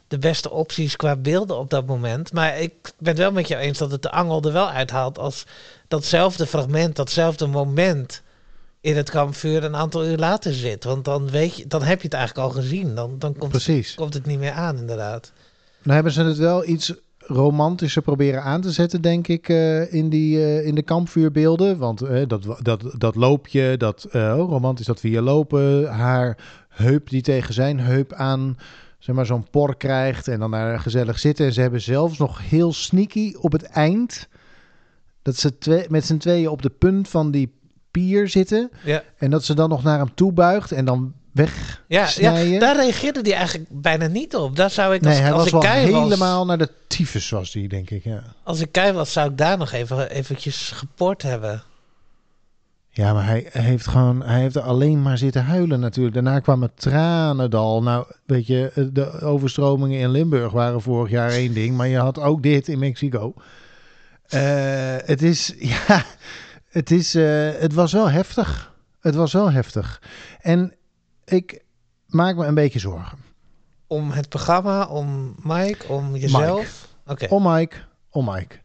de 0.07 0.17
beste 0.17 0.51
opties 0.51 0.95
qua 0.95 1.15
beelden 1.15 1.57
op 1.57 1.69
dat 1.69 1.85
moment. 1.85 2.33
Maar 2.33 2.59
ik 2.59 2.73
ben 2.81 3.09
het 3.09 3.17
wel 3.17 3.31
met 3.31 3.47
jou 3.47 3.61
eens 3.61 3.77
dat 3.77 3.91
het 3.91 4.01
de 4.01 4.11
angel 4.11 4.41
er 4.41 4.51
wel 4.51 4.69
uithaalt 4.69 5.17
als 5.17 5.45
datzelfde 5.87 6.47
fragment, 6.47 6.95
datzelfde 6.95 7.47
moment 7.47 8.21
in 8.81 8.97
het 8.97 9.09
kampvuur 9.09 9.63
een 9.63 9.75
aantal 9.75 10.05
uur 10.05 10.17
later 10.17 10.53
zit. 10.53 10.83
Want 10.83 11.05
dan, 11.05 11.29
weet 11.29 11.55
je, 11.55 11.67
dan 11.67 11.83
heb 11.83 11.97
je 11.97 12.07
het 12.07 12.13
eigenlijk 12.13 12.47
al 12.47 12.61
gezien. 12.61 12.95
Dan, 12.95 13.19
dan 13.19 13.37
komt, 13.37 13.51
Precies. 13.51 13.95
komt 13.95 14.13
het 14.13 14.25
niet 14.25 14.39
meer 14.39 14.51
aan, 14.51 14.77
inderdaad. 14.77 15.31
Dan 15.83 15.93
hebben 15.93 16.13
ze 16.13 16.23
het 16.23 16.37
wel 16.37 16.67
iets 16.67 16.93
romantischer 17.25 18.01
proberen 18.01 18.43
aan 18.43 18.61
te 18.61 18.71
zetten, 18.71 19.01
denk 19.01 19.27
ik, 19.27 19.49
eh, 19.49 19.93
in, 19.93 20.09
die, 20.09 20.37
eh, 20.37 20.65
in 20.65 20.75
de 20.75 20.81
kampvuurbeelden. 20.81 21.77
Want 21.77 22.01
eh, 22.01 22.27
dat, 22.27 22.45
dat, 22.61 22.93
dat 22.97 23.15
loopje, 23.15 23.77
dat 23.77 24.07
oh, 24.11 24.49
romantisch 24.49 24.85
dat 24.85 25.01
we 25.01 25.07
hier 25.07 25.21
lopen, 25.21 25.87
haar 25.87 26.37
heup 26.69 27.09
die 27.09 27.21
tegen 27.21 27.53
zijn 27.53 27.79
heup 27.79 28.13
aan, 28.13 28.57
zeg 28.99 29.15
maar, 29.15 29.25
zo'n 29.25 29.49
por 29.49 29.75
krijgt 29.75 30.27
en 30.27 30.39
dan 30.39 30.51
daar 30.51 30.79
gezellig 30.79 31.19
zitten. 31.19 31.45
En 31.45 31.53
ze 31.53 31.61
hebben 31.61 31.81
zelfs 31.81 32.17
nog 32.17 32.49
heel 32.49 32.73
sneaky 32.73 33.33
op 33.39 33.51
het 33.51 33.63
eind, 33.63 34.27
dat 35.21 35.35
ze 35.35 35.57
twee, 35.57 35.85
met 35.89 36.05
z'n 36.05 36.17
tweeën 36.17 36.49
op 36.49 36.61
de 36.61 36.69
punt 36.69 37.09
van 37.09 37.31
die 37.31 37.53
pier 37.91 38.29
zitten. 38.29 38.71
Ja, 38.83 39.03
En 39.17 39.29
dat 39.29 39.43
ze 39.43 39.53
dan 39.53 39.69
nog 39.69 39.83
naar 39.83 39.97
hem 39.97 40.13
toe 40.13 40.31
buigt 40.31 40.71
en 40.71 40.85
dan 40.85 41.13
weg 41.33 41.81
ja, 41.87 42.09
ja 42.17 42.59
daar 42.59 42.75
reageerde 42.75 43.19
hij 43.21 43.33
eigenlijk 43.33 43.67
bijna 43.71 44.07
niet 44.07 44.35
op. 44.35 44.55
Daar 44.55 44.69
zou 44.69 44.93
ik 44.93 45.05
als, 45.05 45.13
Nee, 45.13 45.21
hij 45.21 45.31
als 45.31 45.49
was 45.49 45.63
ik 45.63 45.69
kei 45.69 45.91
was, 45.91 46.03
helemaal 46.03 46.45
naar 46.45 46.57
de 46.57 46.69
tyfus 46.87 47.29
was 47.29 47.51
die, 47.51 47.67
denk 47.67 47.89
ik, 47.89 48.03
ja. 48.03 48.23
als 48.43 48.59
ik 48.59 48.71
kei 48.71 48.91
was, 48.91 49.11
zou 49.11 49.29
ik 49.29 49.37
daar 49.37 49.57
nog 49.57 49.71
even 49.71 50.09
eventjes 50.09 50.71
geport 50.71 51.21
hebben. 51.21 51.63
Ja, 52.89 53.13
maar 53.13 53.25
hij 53.25 53.47
heeft 53.51 53.87
gewoon, 53.87 54.23
hij 54.23 54.39
heeft 54.39 54.55
er 54.55 54.61
alleen 54.61 55.01
maar 55.01 55.17
zitten 55.17 55.43
huilen 55.43 55.79
natuurlijk. 55.79 56.13
Daarna 56.15 56.39
kwam 56.39 56.61
het 56.61 56.71
tranendal. 56.75 57.83
Nou, 57.83 58.05
weet 58.25 58.47
je, 58.47 58.89
de 58.93 59.21
overstromingen 59.21 59.99
in 59.99 60.09
Limburg 60.09 60.51
waren 60.51 60.81
vorig 60.81 61.11
jaar 61.11 61.29
één 61.29 61.53
ding, 61.53 61.77
maar 61.77 61.87
je 61.87 61.97
had 61.97 62.19
ook 62.19 62.43
dit 62.43 62.67
in 62.67 62.79
Mexico. 62.79 63.33
Eh, 64.27 64.95
het 65.05 65.21
is, 65.21 65.53
ja, 65.87 66.03
het 66.69 66.91
is, 66.91 67.15
eh, 67.15 67.49
het 67.53 67.73
was 67.73 67.91
wel 67.91 68.09
heftig. 68.09 68.73
Het 69.01 69.15
was 69.15 69.33
wel 69.33 69.51
heftig. 69.51 70.01
En 70.41 70.73
ik 71.25 71.63
maak 72.07 72.35
me 72.35 72.45
een 72.45 72.53
beetje 72.55 72.79
zorgen. 72.79 73.17
Om 73.87 74.11
het 74.11 74.29
programma, 74.29 74.85
om 74.87 75.35
Mike, 75.43 75.87
om 75.87 76.15
jezelf? 76.15 76.87
Oké. 77.07 77.25
Om 77.29 77.43
Mike, 77.53 77.75
om 78.09 78.25
Mike. 78.25 78.55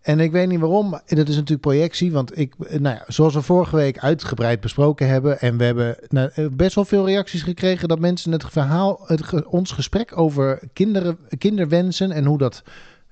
En 0.00 0.20
ik 0.20 0.32
weet 0.32 0.48
niet 0.48 0.60
waarom, 0.60 0.88
maar 0.88 1.02
dat 1.06 1.28
is 1.28 1.34
natuurlijk 1.34 1.60
projectie. 1.60 2.12
Want 2.12 2.38
ik, 2.38 2.54
nou 2.58 2.96
ja, 2.96 3.04
zoals 3.06 3.34
we 3.34 3.42
vorige 3.42 3.76
week 3.76 3.98
uitgebreid 3.98 4.60
besproken 4.60 5.08
hebben. 5.08 5.40
En 5.40 5.56
we 5.56 5.64
hebben 5.64 5.96
nou, 6.08 6.30
eh, 6.34 6.46
best 6.52 6.74
wel 6.74 6.84
veel 6.84 7.06
reacties 7.06 7.42
gekregen 7.42 7.88
dat 7.88 7.98
mensen 7.98 8.32
het 8.32 8.44
verhaal, 8.50 9.00
het, 9.06 9.44
ons 9.46 9.70
gesprek 9.70 10.16
over 10.18 10.62
kinderen, 10.72 11.18
kinderwensen 11.38 12.10
en 12.10 12.24
hoe 12.24 12.38
dat 12.38 12.62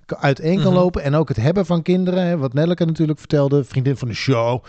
uiteen 0.06 0.56
kan 0.62 0.72
Mhm. 0.72 0.80
lopen. 0.80 1.02
En 1.02 1.14
ook 1.14 1.28
het 1.28 1.36
hebben 1.36 1.66
van 1.66 1.82
kinderen. 1.82 2.26
Hè, 2.26 2.36
wat 2.36 2.52
Nelleke 2.52 2.84
natuurlijk 2.84 3.18
vertelde, 3.18 3.64
vriendin 3.64 3.96
van 3.96 4.08
de 4.08 4.14
show. 4.14 4.64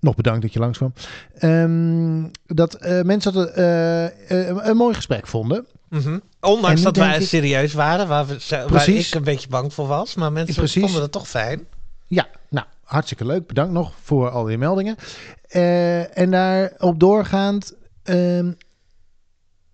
Nog 0.00 0.14
bedankt 0.14 0.42
dat 0.42 0.52
je 0.52 0.58
langskwam. 0.58 0.92
Ehm 1.38 2.26
dat 2.46 2.74
eh, 2.74 3.02
mensen 3.02 3.32
dat 3.32 3.48
eh, 3.50 4.04
eh, 4.06 4.56
een 4.60 4.76
mooi 4.76 4.94
gesprek 4.94 5.26
vonden. 5.26 5.66
Mhm. 5.88 6.18
Ondanks 6.40 6.82
dat 6.82 6.96
wij 6.96 7.18
ik- 7.18 7.26
serieus 7.26 7.72
waren, 7.72 8.08
waar, 8.08 8.26
we, 8.26 8.64
waar 8.68 8.88
ik 8.88 9.14
een 9.14 9.22
beetje 9.24 9.48
bang 9.48 9.72
voor 9.74 9.86
was. 9.86 10.14
Maar 10.14 10.32
mensen 10.32 10.54
Precies. 10.54 10.82
vonden 10.82 11.02
het 11.02 11.12
toch 11.12 11.28
fijn. 11.28 11.66
Ja, 12.06 12.28
nou, 12.50 12.66
hartstikke 12.82 13.26
leuk. 13.26 13.46
Bedankt 13.46 13.72
nog 13.72 13.92
voor 14.02 14.30
al 14.30 14.44
die 14.44 14.58
meldingen. 14.58 14.96
Eh, 15.48 16.18
en 16.18 16.30
daarop 16.30 17.00
doorgaand, 17.00 17.74
ehm, 18.02 18.52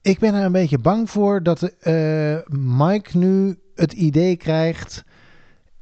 ik 0.02 0.18
ben 0.18 0.34
er 0.34 0.44
een 0.44 0.52
beetje 0.52 0.78
bang 0.78 1.10
voor 1.10 1.42
dat 1.42 1.60
Mike 2.48 3.18
nu 3.18 3.58
het 3.74 3.92
idee 3.92 4.36
krijgt, 4.36 5.04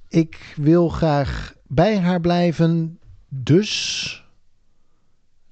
ik 0.08 0.54
wil 0.56 0.88
graag 0.88 1.54
bij 1.66 1.98
haar 1.98 2.20
blijven, 2.20 2.98
dus... 3.28 4.16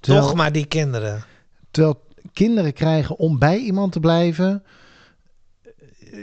Terwijl, 0.01 0.25
Toch 0.25 0.35
maar 0.35 0.51
die 0.51 0.65
kinderen. 0.65 1.23
terwijl 1.71 2.01
kinderen 2.33 2.73
krijgen 2.73 3.17
om 3.17 3.39
bij 3.39 3.57
iemand 3.57 3.91
te 3.91 3.99
blijven, 3.99 4.63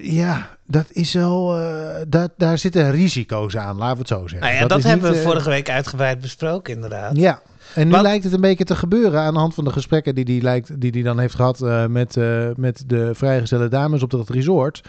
ja, 0.02 0.56
dat 0.66 0.86
is 0.90 1.12
wel, 1.12 1.58
eh, 1.58 2.02
dat, 2.08 2.32
daar 2.36 2.58
zitten 2.58 2.90
risico's 2.90 3.56
aan, 3.56 3.76
laten 3.76 3.94
we 3.94 3.98
het 3.98 4.08
zo 4.08 4.20
zeggen. 4.26 4.40
Nou 4.40 4.52
ja, 4.52 4.66
dat, 4.66 4.78
is 4.78 4.84
hebben 4.84 5.08
niet, 5.08 5.18
we 5.18 5.24
eh, 5.24 5.30
vorige 5.30 5.50
week 5.50 5.70
uitgebreid 5.70 6.20
besproken, 6.20 6.74
inderdaad. 6.74 7.16
Ja, 7.16 7.42
en 7.74 7.88
nu 7.88 8.00
lijkt 8.00 8.24
het 8.24 8.32
een 8.32 8.40
beetje 8.40 8.64
te 8.64 8.76
gebeuren 8.76 9.20
aan 9.20 9.34
de 9.34 9.40
hand 9.40 9.54
van 9.54 9.64
de 9.64 9.72
gesprekken 9.72 10.14
die 10.14 10.24
hij 10.24 10.40
lijkt, 10.42 10.80
die 10.80 10.92
die 10.92 11.02
dan 11.02 11.18
heeft 11.18 11.34
gehad 11.34 11.62
eh, 11.62 11.86
met, 11.86 12.16
eh, 12.16 12.48
met 12.56 12.84
de 12.86 13.14
vrijgezelle 13.14 13.68
dames 13.68 14.02
op 14.02 14.10
dat 14.10 14.30
resort. 14.30 14.80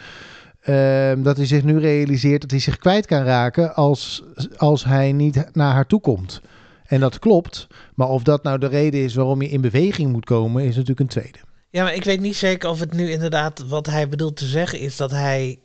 Ehm, 0.59 1.21
dat 1.21 1.37
hij 1.37 1.45
zich 1.45 1.63
nu 1.63 1.79
realiseert 1.79 2.41
dat 2.41 2.51
hij 2.51 2.59
zich 2.59 2.77
kwijt 2.77 3.05
kan 3.05 3.23
raken 3.23 3.75
als, 3.75 4.23
als 4.57 4.85
hij 4.85 5.11
niet 5.11 5.45
naar 5.53 5.73
haar 5.73 5.85
toe 5.85 6.01
komt. 6.01 6.41
En 6.89 6.99
dat 6.99 7.19
klopt, 7.19 7.67
maar 7.95 8.07
of 8.07 8.23
dat 8.23 8.43
nou 8.43 8.57
de 8.57 8.67
reden 8.67 9.03
is 9.03 9.15
waarom 9.15 9.41
je 9.41 9.49
in 9.49 9.61
beweging 9.61 10.11
moet 10.11 10.25
komen, 10.25 10.63
is 10.63 10.73
natuurlijk 10.73 10.99
een 10.99 11.07
tweede. 11.07 11.37
Ja, 11.69 11.83
maar 11.83 11.93
ik 11.95 12.03
weet 12.03 12.19
niet 12.19 12.35
zeker 12.35 12.69
of 12.69 12.79
het 12.79 12.93
nu 12.93 13.11
inderdaad 13.11 13.67
wat 13.67 13.85
hij 13.85 14.09
bedoelt 14.09 14.35
te 14.37 14.45
zeggen 14.45 14.79
is 14.79 14.95
dat 14.97 15.11
hij 15.11 15.59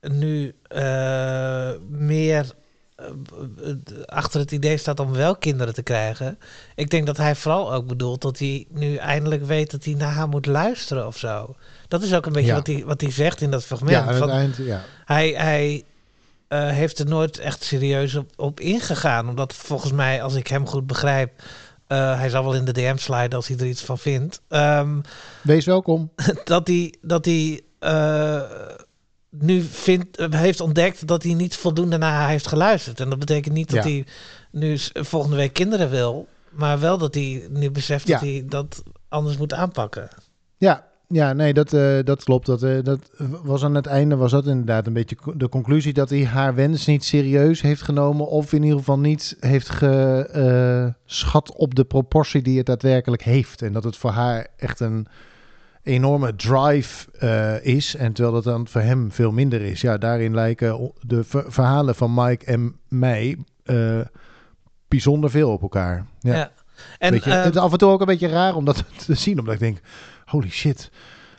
nu 0.00 0.54
eh, 0.62 1.70
meer 1.88 2.52
eh, 2.96 3.06
achter 4.06 4.40
het 4.40 4.52
idee 4.52 4.76
staat 4.76 5.00
om 5.00 5.12
wel 5.12 5.36
kinderen 5.36 5.74
te 5.74 5.82
krijgen. 5.82 6.38
Ik 6.74 6.90
denk 6.90 7.06
dat 7.06 7.16
hij 7.16 7.34
vooral 7.34 7.72
ook 7.74 7.86
bedoelt 7.86 8.22
dat 8.22 8.38
hij 8.38 8.66
nu 8.70 8.94
eindelijk 8.96 9.44
weet 9.44 9.70
dat 9.70 9.84
hij 9.84 9.94
naar 9.94 10.12
haar 10.12 10.28
moet 10.28 10.46
luisteren 10.46 11.06
of 11.06 11.18
zo. 11.18 11.54
Dat 11.88 12.02
is 12.02 12.14
ook 12.14 12.26
een 12.26 12.32
beetje 12.32 12.48
Ja. 12.48 12.54
wat, 12.54 12.66
hij, 12.66 12.82
wat 12.84 13.00
hij 13.00 13.10
zegt 13.10 13.40
in 13.40 13.50
dat 13.50 13.64
fragment. 13.64 13.92
Ja, 13.92 14.00
aan 14.02 14.08
het 14.08 14.18
Van, 14.18 14.30
eind, 14.30 14.56
ja. 14.56 14.82
hij 15.04 15.28
hij 15.36 15.84
eh, 16.50 16.68
heeft 16.68 16.98
er 16.98 17.06
nooit 17.06 17.38
echt 17.38 17.64
serieus 17.64 18.14
op, 18.14 18.30
op 18.36 18.60
ingegaan. 18.60 19.28
Omdat 19.28 19.54
volgens 19.54 19.92
mij, 19.92 20.22
als 20.22 20.34
ik 20.34 20.46
hem 20.46 20.66
goed 20.66 20.86
begrijp, 20.86 21.42
eh, 21.86 22.18
hij 22.18 22.28
zal 22.28 22.42
wel 22.44 22.54
in 22.54 22.64
de 22.64 22.72
DM 22.72 22.96
sliden 22.96 23.32
als 23.32 23.48
hij 23.48 23.56
er 23.56 23.66
iets 23.66 23.82
van 23.82 23.98
vindt. 23.98 24.40
Ehm, 24.48 25.00
Wees 25.42 25.64
welkom. 25.64 26.10
dat 26.44 26.66
hij, 26.66 26.94
dat 27.02 27.24
hij 27.24 27.60
eh, 27.78 28.42
nu 29.30 29.62
vindt, 29.62 30.26
heeft 30.30 30.60
ontdekt 30.60 31.06
dat 31.06 31.22
hij 31.22 31.34
niet 31.34 31.56
voldoende 31.56 31.96
naar 31.98 32.12
haar 32.12 32.28
heeft 32.28 32.46
geluisterd. 32.46 33.00
En 33.00 33.10
dat 33.10 33.18
betekent 33.18 33.54
niet 33.54 33.70
dat 33.70 33.84
Ja. 33.84 33.90
hij 33.90 34.06
nu 34.50 34.78
volgende 34.92 35.36
week 35.36 35.52
kinderen 35.52 35.90
wil, 35.90 36.28
maar 36.50 36.80
wel 36.80 36.98
dat 36.98 37.14
hij 37.14 37.46
nu 37.50 37.70
beseft 37.70 38.06
Ja. 38.06 38.12
dat 38.18 38.28
hij 38.28 38.44
dat 38.46 38.82
anders 39.08 39.36
moet 39.36 39.52
aanpakken. 39.52 40.08
Ja, 40.56 40.86
ja 41.12 41.32
nee, 41.32 41.54
dat, 41.54 41.72
eh, 41.72 41.98
dat 42.04 42.24
klopt. 42.24 42.46
Dat, 42.46 42.62
eh, 42.62 42.82
dat 42.82 43.10
was 43.42 43.64
aan 43.64 43.74
het 43.74 43.86
einde 43.86 44.16
was 44.16 44.30
dat 44.30 44.46
inderdaad 44.46 44.86
een 44.86 44.92
beetje 44.92 45.16
de 45.34 45.48
conclusie 45.48 45.92
dat 45.92 46.10
hij 46.10 46.24
haar 46.24 46.54
wens 46.54 46.86
niet 46.86 47.04
serieus 47.04 47.60
heeft 47.60 47.82
genomen. 47.82 48.28
Of 48.28 48.52
in 48.52 48.62
ieder 48.62 48.78
geval 48.78 48.98
niet 48.98 49.36
heeft 49.40 49.70
geschat 49.70 51.54
op 51.56 51.74
de 51.74 51.84
proportie 51.84 52.42
die 52.42 52.56
het 52.56 52.66
daadwerkelijk 52.66 53.22
heeft. 53.22 53.62
En 53.62 53.72
dat 53.72 53.84
het 53.84 53.96
voor 53.96 54.10
haar 54.10 54.46
echt 54.56 54.80
een 54.80 55.06
enorme 55.82 56.36
drive 56.36 57.10
eh, 57.18 57.64
is. 57.64 57.96
En 57.96 58.12
terwijl 58.12 58.34
dat 58.34 58.44
dan 58.44 58.68
voor 58.68 58.80
hem 58.80 59.12
veel 59.12 59.32
minder 59.32 59.60
is. 59.60 59.80
Ja, 59.80 59.98
daarin 59.98 60.34
lijken 60.34 60.92
de 61.00 61.24
ver- 61.24 61.52
verhalen 61.52 61.94
van 61.94 62.14
Mike 62.14 62.44
en 62.44 62.76
mij 62.88 63.36
eh, 63.64 64.00
bijzonder 64.88 65.30
veel 65.30 65.50
op 65.50 65.62
elkaar. 65.62 66.06
Ja. 66.20 66.34
Ja. 66.36 66.50
En 66.98 67.14
eh, 67.14 67.42
het 67.44 67.54
is 67.54 67.60
af 67.60 67.72
en 67.72 67.78
toe 67.78 67.90
ook 67.90 68.00
een 68.00 68.06
beetje 68.06 68.28
raar 68.28 68.54
om 68.54 68.64
dat 68.64 68.84
te 69.06 69.14
zien, 69.14 69.38
omdat 69.38 69.54
ik 69.54 69.60
denk, 69.60 69.78
holy 70.30 70.50
shit, 70.50 70.90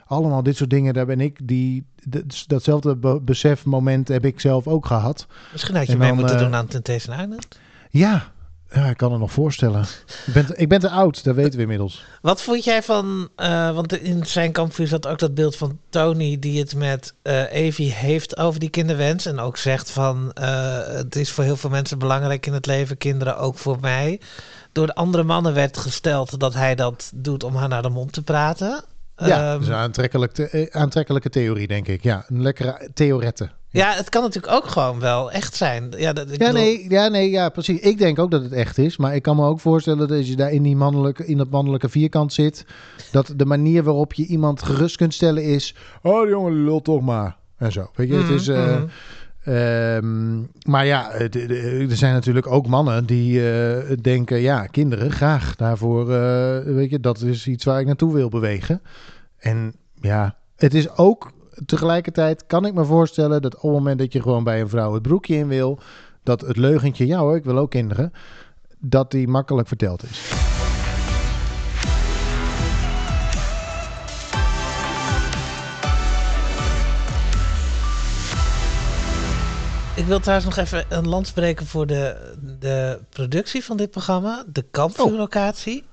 allemaal 0.05 0.43
dit 0.43 0.57
soort 0.57 0.69
dingen, 0.69 0.93
daar 0.93 1.05
ben 1.05 1.21
ik, 1.21 1.39
die, 1.43 1.85
dat- 2.03 2.43
datzelfde 2.47 2.95
be- 2.95 3.21
besefmoment 3.21 4.07
heb 4.07 4.25
ik 4.25 4.39
zelf 4.39 4.67
ook 4.67 4.85
gehad. 4.85 5.27
misschien 5.51 5.75
had 5.75 5.87
je 5.87 5.97
dan, 5.97 6.15
moeten 6.15 6.35
eh, 6.35 6.41
doen 6.41 6.55
aan 6.55 6.67
Temptation 6.67 7.19
Island. 7.19 7.47
Ja, 7.89 8.31
ja 8.73 8.85
ik 8.89 8.97
kan 8.97 9.11
het 9.11 9.19
nog 9.19 9.31
voorstellen. 9.31 9.81
ik, 10.25 10.33
ben, 10.33 10.45
ik 10.55 10.69
ben 10.69 10.79
te 10.79 10.89
oud, 10.89 11.23
dat 11.23 11.35
weten 11.35 11.55
we 11.55 11.61
inmiddels. 11.61 12.05
Wat 12.21 12.41
vond 12.41 12.63
jij 12.63 12.83
van, 12.83 13.29
eh, 13.35 13.73
want 13.73 13.97
in 14.01 14.25
zijn 14.25 14.51
kampvuur 14.51 14.87
zat 14.87 15.07
ook 15.07 15.19
dat 15.19 15.33
beeld 15.35 15.55
van 15.55 15.79
Tony 15.89 16.39
die 16.39 16.59
het 16.59 16.75
met 16.75 17.13
eh 17.21 17.51
Evie 17.53 17.91
heeft 17.91 18.37
over 18.37 18.59
die 18.59 18.69
kinderwens. 18.69 19.25
En 19.25 19.39
ook 19.39 19.57
zegt 19.57 19.91
van, 19.91 20.31
het 20.95 21.15
is 21.15 21.31
voor 21.31 21.43
heel 21.43 21.57
veel 21.57 21.69
mensen 21.69 21.99
belangrijk 21.99 22.45
in 22.45 22.53
het 22.53 22.65
leven, 22.65 22.97
kinderen 22.97 23.37
ook 23.37 23.57
voor 23.57 23.77
mij. 23.81 24.19
Door 24.71 24.85
de 24.85 24.95
andere 24.95 25.23
mannen 25.23 25.53
werd 25.53 25.77
gesteld 25.77 26.39
dat 26.39 26.53
hij 26.53 26.75
dat 26.75 27.11
doet 27.15 27.43
om 27.43 27.55
haar 27.55 27.67
naar 27.69 27.81
de 27.81 27.89
mond 27.89 28.11
te 28.13 28.23
praten. 28.23 28.83
Ja, 29.15 29.57
aantrekkelijk 29.71 30.31
te- 30.31 30.47
eh, 30.49 30.81
aantrekkelijke 30.81 31.29
theorie, 31.29 31.67
denk 31.67 31.87
ik. 31.87 32.03
Ja, 32.03 32.25
een 32.27 32.41
lekkere 32.41 32.89
theorette. 32.93 33.49
ja, 33.69 33.93
het 33.93 34.09
kan 34.09 34.21
natuurlijk 34.23 34.53
ook 34.53 34.65
gewoon 34.67 34.99
wel 34.99 35.31
echt 35.31 35.55
zijn. 35.55 35.93
Ja, 35.97 36.13
dat, 36.13 36.25
ik 36.31 36.31
Ja, 36.31 36.37
bedoel- 36.47 36.61
nee, 36.61 36.85
ja, 36.89 37.07
nee, 37.07 37.29
ja, 37.29 37.49
precies. 37.49 37.79
Ik 37.79 37.97
denk 37.97 38.19
ook 38.19 38.31
dat 38.31 38.41
het 38.43 38.51
echt 38.51 38.77
is. 38.77 38.97
Maar 38.97 39.15
ik 39.15 39.21
kan 39.21 39.35
me 39.35 39.45
ook 39.45 39.59
voorstellen 39.59 39.99
dat 40.07 40.17
als 40.17 40.27
je 40.27 40.35
daar 40.35 40.51
in, 40.51 40.63
die 40.63 40.75
mannelijke, 40.75 41.25
in 41.25 41.37
dat 41.37 41.49
mannelijke 41.49 41.89
vierkant 41.89 42.33
zit, 42.33 42.65
dat 43.11 43.33
de 43.35 43.45
manier 43.45 43.83
waarop 43.83 44.13
je 44.13 44.25
iemand 44.25 44.63
gerust 44.63 44.95
kunt 44.95 45.13
stellen 45.13 45.43
is: 45.43 45.75
Oh, 46.01 46.21
die 46.21 46.29
jongen 46.29 46.63
lult 46.63 46.83
toch 46.83 47.01
maar. 47.01 47.35
En 47.57 47.71
zo. 47.71 47.89
Weet 47.95 48.07
je, 48.09 48.15
het 48.15 48.29
is. 48.29 48.47
eh, 48.47 48.65
Mhm. 48.65 48.85
Ehm, 49.43 50.39
maar 50.65 50.85
ja, 50.85 51.09
de- 51.29 51.87
er 51.89 51.95
zijn 51.95 52.13
natuurlijk 52.13 52.47
ook 52.47 52.67
mannen 52.67 53.05
die 53.05 53.51
eh, 53.51 53.97
denken: 54.01 54.39
ja, 54.39 54.65
kinderen, 54.65 55.11
graag. 55.11 55.55
Daarvoor, 55.55 56.11
eh, 56.13 56.57
weet 56.63 56.89
je, 56.89 56.99
dat 56.99 57.21
is 57.21 57.47
iets 57.47 57.63
waar 57.65 57.79
ik 57.79 57.85
naartoe 57.85 58.13
wil 58.13 58.29
bewegen. 58.29 58.81
En 59.37 59.73
ja, 59.95 60.35
het 60.55 60.73
is 60.73 60.97
ook 60.97 61.31
tegelijkertijd, 61.65 62.45
kan 62.47 62.65
ik 62.65 62.73
me 62.73 62.85
voorstellen 62.85 63.41
dat 63.41 63.55
op 63.55 63.61
het 63.61 63.71
moment 63.71 63.99
dat 63.99 64.13
je 64.13 64.21
gewoon 64.21 64.43
bij 64.43 64.61
een 64.61 64.69
vrouw 64.69 64.93
het 64.93 65.01
broekje 65.01 65.35
in 65.35 65.47
wil, 65.47 65.79
dat 66.23 66.41
het 66.41 66.57
leugentje, 66.57 67.05
ja 67.07 67.19
hoor, 67.19 67.35
ik 67.35 67.43
wil 67.43 67.57
ook 67.57 67.69
kinderen, 67.71 68.11
dat 68.79 69.11
die 69.11 69.27
makkelijk 69.27 69.67
verteld 69.67 70.03
is. 70.03 70.40
Ik 80.01 80.07
wil 80.07 80.19
trouwens 80.19 80.55
nog 80.55 80.65
even 80.65 80.85
een 80.89 81.07
land 81.07 81.27
spreken 81.27 81.65
voor 81.67 81.87
de, 81.87 82.33
de 82.59 82.99
productie 83.09 83.63
van 83.63 83.77
dit 83.77 83.91
programma. 83.91 84.43
De 84.47 84.65
kampvuurlocatie. 84.71 85.83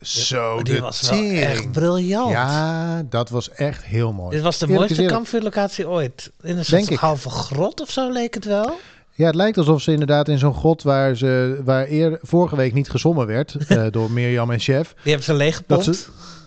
Zo, 0.00 0.62
die 0.62 0.80
was 0.80 1.10
wel 1.10 1.20
echt 1.30 1.72
briljant. 1.72 2.30
Ja, 2.30 3.02
dat 3.02 3.30
was 3.30 3.50
echt 3.50 3.84
heel 3.84 4.12
mooi. 4.12 4.30
Dit 4.34 4.42
was 4.44 4.58
de 4.58 4.66
Eerlijk 4.68 4.90
mooiste 4.90 5.14
kampvuurlocatie 5.14 5.88
ooit. 5.88 6.30
In 6.42 6.58
een 6.58 6.64
soort 6.64 6.94
halve 6.94 7.28
grot 7.30 7.80
of 7.80 7.90
zo 7.90 8.10
leek 8.10 8.34
het 8.34 8.44
wel. 8.44 8.78
Ja, 9.12 9.26
het 9.26 9.34
lijkt 9.34 9.58
alsof 9.58 9.82
ze 9.82 9.92
inderdaad 9.92 10.28
in 10.28 10.38
zo'n 10.38 10.54
grot 10.54 10.82
waar 10.82 11.16
ze 11.16 11.60
waar 11.64 11.86
eer, 11.88 12.18
vorige 12.22 12.56
week 12.56 12.72
niet 12.74 12.90
gezongen 12.90 13.26
werd 13.26 13.56
eh, 13.68 13.86
door 13.90 14.10
Mirjam 14.10 14.50
en 14.50 14.60
Chef. 14.60 14.88
Die 15.02 15.12
hebben 15.12 15.24
ze 15.24 15.34
leeggepompt. 15.34 15.84
Ze- 15.84 16.04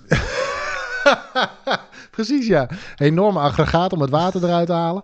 Precies, 2.12 2.48
ja. 2.48 2.70
Enorm 2.98 3.38
aggregaat 3.38 3.94
om 3.94 4.02
het 4.02 4.10
water 4.10 4.44
eruit 4.44 4.68
te 4.68 4.74
halen. 4.74 5.04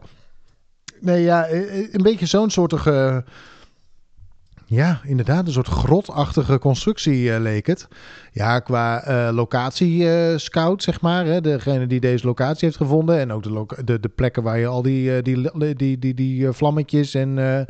Nee, 1.01 1.23
ja, 1.23 1.45
eh, 1.45 1.79
eh, 1.79 1.93
een 1.93 2.03
beetje 2.03 2.25
zo'n 2.25 2.49
soortige... 2.49 3.23
Ja, 4.67 5.01
inderdaad, 5.03 5.47
een 5.47 5.53
soort 5.53 5.67
grotachtige 5.67 6.59
constructie 6.59 7.33
eh, 7.33 7.41
leek 7.41 7.67
het. 7.67 7.87
Ja, 8.31 8.59
qua 8.59 9.03
eh 9.03 9.33
locatie 9.33 10.09
eh, 10.09 10.37
scout, 10.37 10.83
zeg 10.83 11.01
maar. 11.01 11.25
Hè, 11.25 11.41
degene 11.41 11.87
die 11.87 11.99
deze 11.99 12.25
locatie 12.25 12.65
heeft 12.65 12.77
gevonden. 12.77 13.19
En 13.19 13.31
ook 13.31 13.43
de, 13.43 13.83
de, 13.85 13.99
de 13.99 14.09
plekken 14.09 14.43
waar 14.43 14.59
je 14.59 14.67
al 14.67 14.81
die, 14.81 15.21
die, 15.21 15.51
die, 15.75 15.97
die, 15.97 16.13
die, 16.13 16.51
vlammetjes 16.51 17.13
en 17.13 17.67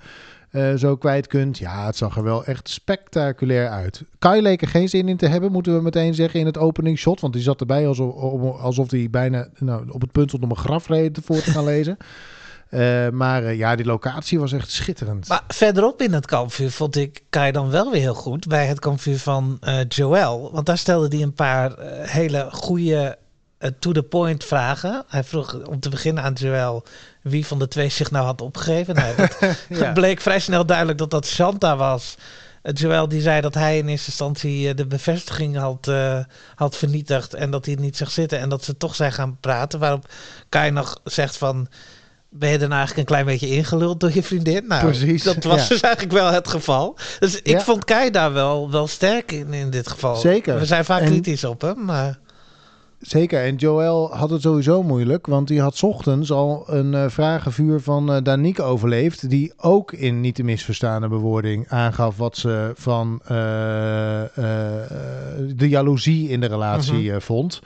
zo 0.77 0.95
kwijt 0.95 1.27
kunt. 1.27 1.57
Ja, 1.57 1.85
het 1.85 1.95
zag 1.95 2.17
er 2.17 2.23
wel 2.23 2.45
echt 2.45 2.69
spectaculair 2.69 3.69
uit. 3.69 4.03
Kai 4.19 4.41
leek 4.41 4.61
er 4.61 4.67
geen 4.67 4.89
zin 4.89 5.09
in 5.09 5.17
te 5.17 5.27
hebben, 5.27 5.51
moeten 5.51 5.75
we 5.75 5.81
meteen 5.81 6.13
zeggen, 6.13 6.39
in 6.39 6.45
het 6.45 6.57
opening 6.57 6.97
shot. 6.97 7.21
Want 7.21 7.33
die 7.33 7.41
zat 7.41 7.59
erbij 7.59 7.87
alsof, 7.87 8.13
alsof 8.59 8.91
hij 8.91 9.07
bijna 9.09 9.47
nou, 9.59 9.89
op 9.89 10.01
het 10.01 10.11
punt 10.11 10.27
stond 10.27 10.43
om 10.43 10.49
een 10.49 10.57
grafreden 10.57 11.23
voor 11.23 11.41
te 11.41 11.51
gaan 11.51 11.65
lezen. 11.65 11.97
Eh, 12.69 13.09
maar 13.09 13.43
eh, 13.43 13.57
ja, 13.57 13.75
die 13.75 13.85
locatie 13.85 14.39
was 14.39 14.51
echt 14.51 14.71
schitterend. 14.71 15.27
Maar 15.27 15.43
verderop 15.47 16.01
in 16.01 16.13
het 16.13 16.25
kampvuur 16.25 16.71
vond 16.71 16.95
ik 16.95 17.21
Kai 17.29 17.51
dan 17.51 17.69
wel 17.69 17.91
weer 17.91 18.01
heel 18.01 18.13
goed. 18.13 18.47
Bij 18.47 18.65
het 18.65 18.79
kampvuur 18.79 19.19
van 19.19 19.57
eh 19.61 19.79
Joël. 19.87 20.49
Want 20.53 20.65
daar 20.65 20.77
stelde 20.77 21.15
hij 21.15 21.25
een 21.25 21.33
paar 21.33 21.79
hele 22.01 22.47
goede 22.51 23.17
to-the-point 23.79 24.43
vragen. 24.43 25.03
Hij 25.07 25.23
vroeg 25.23 25.65
om 25.65 25.79
te 25.79 25.89
beginnen 25.89 26.23
aan 26.23 26.33
Joël 26.33 26.83
wie 27.21 27.45
van 27.45 27.59
de 27.59 27.67
twee 27.67 27.89
zich 27.89 28.11
nou 28.11 28.25
had 28.25 28.41
opgegeven. 28.41 28.95
Nou, 28.95 29.15
dat 29.15 29.37
Ja. 29.69 29.91
bleek 29.91 30.21
vrij 30.21 30.39
snel 30.39 30.65
duidelijk 30.65 30.97
dat 30.97 31.11
dat 31.11 31.25
Shanta 31.27 31.75
was. 31.75 32.15
Joël 32.73 33.07
die 33.07 33.21
zei 33.21 33.41
dat 33.41 33.53
hij 33.53 33.77
in 33.77 33.87
eerste 33.87 34.07
instantie 34.07 34.73
de 34.73 34.85
bevestiging 34.87 35.57
had, 35.57 35.87
eh, 35.87 36.19
had 36.55 36.77
vernietigd 36.77 37.33
en 37.33 37.51
dat 37.51 37.65
hij 37.65 37.73
het 37.73 37.83
niet 37.83 37.97
zag 37.97 38.11
zitten 38.11 38.39
en 38.39 38.49
dat 38.49 38.63
ze 38.63 38.77
toch 38.77 38.95
zijn 38.95 39.11
gaan 39.13 39.37
praten. 39.39 39.79
Waarop 39.79 40.09
Kai 40.49 40.71
nog 40.71 40.99
zegt 41.03 41.37
van, 41.37 41.67
ben 42.29 42.49
je 42.49 42.57
daarna 42.57 42.75
eigenlijk 42.77 43.09
een 43.09 43.15
klein 43.15 43.25
beetje 43.25 43.55
ingeluld 43.55 43.99
door 43.99 44.11
je 44.13 44.23
vriendin? 44.23 44.63
Nou, 44.67 44.85
Precies, 44.85 45.23
dat 45.23 45.43
was 45.43 45.61
ja. 45.61 45.67
dus 45.67 45.79
eigenlijk 45.81 46.13
wel 46.13 46.31
het 46.31 46.47
geval. 46.47 46.95
Dus 47.19 47.35
ik 47.41 47.47
Ja. 47.47 47.61
vond 47.61 47.85
Kai 47.85 48.09
daar 48.11 48.33
wel, 48.33 48.71
wel 48.71 48.87
sterk 48.87 49.31
in, 49.31 49.53
in 49.53 49.69
dit 49.69 49.87
geval. 49.87 50.15
Zeker. 50.15 50.59
We 50.59 50.65
zijn 50.65 50.85
vaak 50.85 51.01
En- 51.01 51.05
kritisch 51.07 51.43
op 51.43 51.61
hem, 51.61 51.85
maar... 51.85 52.17
Zeker, 52.99 53.43
en 53.43 53.55
Joël 53.55 54.15
had 54.15 54.29
het 54.29 54.41
sowieso 54.41 54.83
moeilijk, 54.83 55.27
want 55.27 55.47
die 55.47 55.61
had 55.61 55.77
's 55.77 55.83
ochtends 55.83 56.31
al 56.31 56.63
een 56.67 56.93
eh, 56.93 57.05
vragenvuur 57.09 57.79
van 57.81 58.13
eh 58.13 58.21
Danique 58.23 58.63
overleefd, 58.63 59.29
die 59.29 59.53
ook 59.57 59.91
in 59.93 60.21
niet 60.21 60.35
te 60.35 60.43
misverstaande 60.43 61.07
bewoording 61.07 61.69
aangaf 61.69 62.17
wat 62.17 62.37
ze 62.37 62.71
van 62.75 63.19
eh, 63.23 63.29
de 65.55 65.69
jaloezie 65.69 66.29
in 66.29 66.39
de 66.39 66.47
relatie 66.47 67.11
eh, 67.13 67.19
vond. 67.19 67.61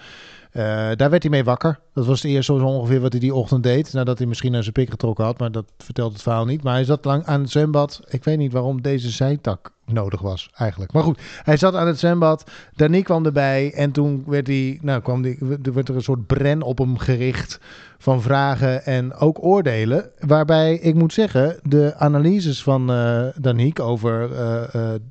Eh, 0.49 0.63
daar 0.95 1.09
werd 1.09 1.21
hij 1.23 1.31
mee 1.31 1.43
wakker. 1.43 1.79
Dat 1.93 2.05
was 2.05 2.21
het 2.21 2.31
eerste 2.31 2.57
zo 2.59 2.65
ongeveer 2.65 2.99
wat 3.01 3.11
hij 3.11 3.21
die 3.21 3.33
ochtend 3.33 3.63
deed. 3.63 3.93
Nadat 3.93 4.17
hij 4.17 4.27
misschien 4.27 4.51
naar 4.51 4.61
zijn 4.61 4.73
pik 4.73 4.89
getrokken 4.89 5.25
had, 5.25 5.39
maar 5.39 5.51
dat 5.51 5.65
vertelt 5.77 6.13
het 6.13 6.21
verhaal 6.21 6.45
niet. 6.45 6.63
Maar 6.63 6.73
hij 6.73 6.83
zat 6.83 7.05
lang 7.05 7.25
aan 7.25 7.41
het 7.41 7.49
zwembad. 7.51 8.01
Ik 8.09 8.23
weet 8.23 8.37
niet 8.37 8.51
waarom 8.51 8.81
deze 8.81 9.09
zijtak 9.09 9.71
nodig 9.85 10.21
was 10.21 10.49
eigenlijk. 10.55 10.93
Maar 10.93 11.03
goed, 11.03 11.19
hij 11.43 11.57
zat 11.57 11.75
aan 11.75 11.87
het 11.87 11.99
zwembad. 11.99 12.43
Danique 12.75 13.03
kwam 13.05 13.25
erbij 13.25 13.73
en 13.73 13.91
toen 13.91 14.23
werd, 14.27 14.47
hij, 14.47 14.79
nou, 14.81 15.01
kwam 15.01 15.21
die, 15.21 15.37
er 15.63 15.73
werd 15.73 15.89
er 15.89 15.95
een 15.95 16.01
soort 16.01 16.27
bren 16.27 16.61
op 16.61 16.77
hem 16.77 16.97
gericht 16.97 17.59
van 17.97 18.21
vragen 18.21 18.85
en 18.85 19.13
ook 19.13 19.43
oordelen. 19.43 20.09
Waarbij 20.19 20.75
ik 20.75 20.95
moet 20.95 21.13
zeggen, 21.13 21.59
de 21.63 21.93
analyses 21.97 22.63
van 22.63 22.91
eh 22.91 23.23
Danique 23.41 23.83
over 23.83 24.21
eh, 24.23 24.63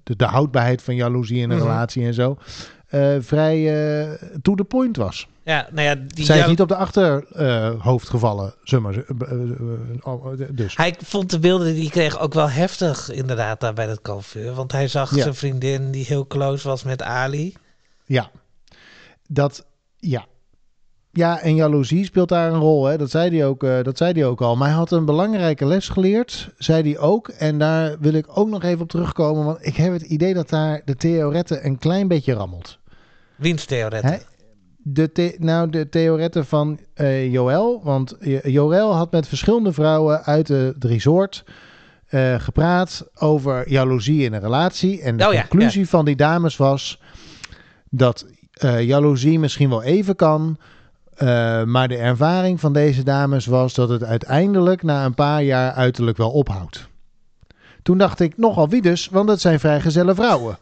de, 0.03 0.17
de 0.17 0.25
houdbaarheid 0.25 0.83
van 0.83 0.95
jaloezie 0.95 1.39
in 1.41 1.51
een 1.51 1.57
Mhm. 1.57 1.67
relatie 1.67 2.05
en 2.05 2.15
zo, 2.15 2.37
eh, 2.89 3.17
vrij 3.21 3.57
eh, 4.11 4.13
to 4.43 4.55
the 4.55 4.65
point 4.65 4.97
was. 4.97 5.29
Ja, 5.43 5.69
nou 5.73 5.87
ja, 5.87 5.95
die 6.07 6.25
Zij 6.25 6.39
is 6.39 6.47
niet 6.47 6.61
op 6.61 6.69
de 6.69 6.77
achterhoofd 6.77 8.09
gevallen, 8.09 8.55
zeg 8.63 8.81
maar. 8.81 8.95
eh, 8.95 9.39
oh, 10.03 10.27
Dus. 10.51 10.77
Hij 10.77 10.95
vond 11.05 11.31
de 11.31 11.39
beelden 11.39 11.73
die 11.73 11.83
hij 11.83 11.91
kreeg 11.91 12.19
ook 12.19 12.35
wel 12.35 12.51
heftig, 12.51 13.11
inderdaad, 13.11 13.61
daar 13.61 13.75
bij 13.75 13.87
dat 13.87 14.03
kalfvuur. 14.03 14.53
Want 14.55 14.73
hij 14.73 14.89
zag 14.89 15.15
Ja. 15.17 15.23
zijn 15.23 15.35
vriendin 15.35 15.91
die 15.91 16.05
heel 16.05 16.27
close 16.27 16.69
was 16.69 16.83
met 16.83 17.03
Ali. 17.03 17.55
Ja, 18.05 18.31
dat, 19.29 19.67
ja. 19.97 20.27
Ja, 21.19 21.41
en 21.41 21.55
jaloezie 21.55 22.05
speelt 22.05 22.29
daar 22.29 22.53
een 22.53 22.59
rol. 22.61 22.85
Hè? 22.85 22.97
Dat, 22.99 23.11
zei 23.11 23.37
hij 23.37 23.47
ook, 23.47 23.63
eh, 23.63 23.83
dat 23.83 23.97
zei 23.97 24.13
hij 24.13 24.27
ook 24.27 24.41
al. 24.41 24.57
Maar 24.57 24.69
hij 24.69 24.77
had 24.77 24.91
een 24.91 25.05
belangrijke 25.05 25.67
les 25.67 25.89
geleerd, 25.89 26.51
zei 26.59 26.83
hij 26.83 26.99
ook. 26.99 27.29
En 27.29 27.59
daar 27.59 27.97
wil 28.01 28.13
ik 28.13 28.27
ook 28.39 28.49
nog 28.49 28.63
even 28.63 28.81
op 28.81 28.89
terugkomen. 28.89 29.45
Want 29.45 29.67
ik 29.67 29.77
heb 29.77 29.93
het 29.93 30.03
idee 30.03 30.35
dat 30.35 30.49
daar 30.49 30.83
de 30.85 30.97
theorette 30.97 31.65
een 31.65 31.79
klein 31.79 32.09
beetje 32.09 32.33
rammelt. 32.33 32.79
Wiens 33.37 33.65
theoret? 33.65 34.03
Hè? 34.03 34.17
De 34.77 35.13
the- 35.13 35.37
nou, 35.39 35.71
de 35.71 35.89
theorette 35.89 36.45
van 36.45 36.79
eh 36.95 37.33
Joël. 37.33 37.81
Want 37.85 38.17
Jo- 38.21 38.41
Joël 38.43 38.95
had 38.95 39.13
met 39.13 39.29
verschillende 39.29 39.73
vrouwen 39.73 40.25
uit 40.25 40.49
het 40.49 40.85
resort 40.85 41.45
eh, 42.09 42.35
gepraat 42.41 43.11
over 43.15 43.71
jaloezie 43.71 44.23
in 44.25 44.33
een 44.33 44.41
relatie. 44.41 45.03
En 45.03 45.17
de 45.17 45.27
Oh 45.27 45.33
ja, 45.33 45.41
conclusie 45.49 45.89
van 45.89 46.05
die 46.05 46.17
dames 46.17 46.57
was 46.57 47.01
dat 47.91 48.27
eh, 48.53 48.83
jaloezie 48.83 49.39
misschien 49.39 49.69
wel 49.69 49.83
even 49.83 50.17
kan. 50.17 50.59
Eh, 51.19 51.63
maar 51.63 51.89
de 51.89 51.97
ervaring 51.97 52.61
van 52.61 52.73
deze 52.73 53.03
dames 53.03 53.47
was 53.47 53.75
dat 53.75 53.89
het 53.89 54.05
uiteindelijk 54.05 54.83
na 54.83 55.05
een 55.05 55.15
paar 55.15 55.43
jaar 55.43 55.73
uiterlijk 55.73 56.17
wel 56.17 56.31
ophoudt. 56.31 56.89
Toen 57.83 57.99
dacht 57.99 58.21
ik 58.21 58.37
nogal 58.37 58.69
wie 58.69 58.83
dus, 58.83 59.09
want 59.09 59.29
het 59.29 59.41
zijn 59.41 59.61
vrijgezelle 59.61 60.15
vrouwen. 60.15 60.59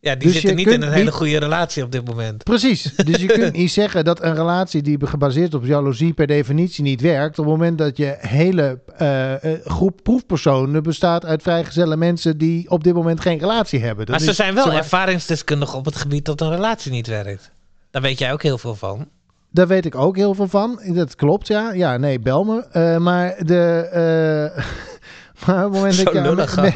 Ja, 0.00 0.14
die 0.14 0.22
Dus 0.22 0.32
zitten 0.32 0.56
niet 0.56 0.66
in 0.66 0.82
een 0.82 0.92
hele 0.92 1.12
goede 1.12 1.38
relatie 1.38 1.82
op 1.82 1.92
dit 1.92 2.04
moment. 2.04 2.42
Precies. 2.42 2.94
Dus 2.96 3.20
je 3.20 3.26
kunt 3.26 3.56
niet 3.62 3.70
zeggen 3.70 4.04
dat 4.04 4.22
een 4.22 4.34
relatie 4.34 4.82
die 4.82 5.06
gebaseerd 5.06 5.54
op 5.54 5.64
jaloezie 5.64 6.12
per 6.12 6.26
definitie 6.26 6.82
niet 6.82 7.00
werkt. 7.00 7.38
Op 7.38 7.44
het 7.44 7.54
moment 7.54 7.78
dat 7.78 7.96
je 7.96 8.16
hele 8.18 8.80
eh, 8.96 9.52
eh, 9.52 9.60
groep 9.64 10.00
proefpersonen 10.02 10.82
bestaat 10.82 11.24
uit 11.24 11.42
vrijgezelle 11.42 11.96
mensen 11.96 12.38
die 12.38 12.70
op 12.70 12.84
dit 12.84 12.94
moment 12.94 13.20
geen 13.20 13.38
relatie 13.38 13.80
hebben. 13.80 14.06
Dat 14.06 14.16
maar 14.18 14.24
ze 14.24 14.32
zijn 14.32 14.54
wel 14.54 14.64
zeg 14.64 14.72
maar, 14.72 14.82
ervaringsdeskundig 14.82 15.74
op 15.74 15.84
het 15.84 15.96
gebied 15.96 16.24
dat 16.24 16.40
een 16.40 16.50
relatie 16.50 16.90
niet 16.90 17.06
werkt. 17.06 17.50
Daar 17.90 18.02
weet 18.02 18.18
jij 18.18 18.32
ook 18.32 18.42
heel 18.42 18.58
veel 18.58 18.74
van. 18.74 19.08
Daar 19.54 19.66
weet 19.66 19.84
ik 19.84 19.94
ook 19.94 20.16
heel 20.16 20.34
veel 20.34 20.48
van. 20.48 20.80
Dat 20.86 21.14
klopt, 21.16 21.46
ja. 21.46 21.72
Ja, 21.72 21.96
nee, 21.96 22.20
bel 22.20 22.44
me. 22.44 22.64
Eh, 22.72 22.96
maar 22.96 23.34
de. 23.38 23.88
eh, 23.92 24.64
maar 25.46 25.56
op 25.66 25.72
het 25.72 25.72
moment 25.72 25.94
Zo 25.94 26.04
dat 26.04 26.12
je. 26.12 26.20
lullig 26.20 26.56
me- 26.56 26.72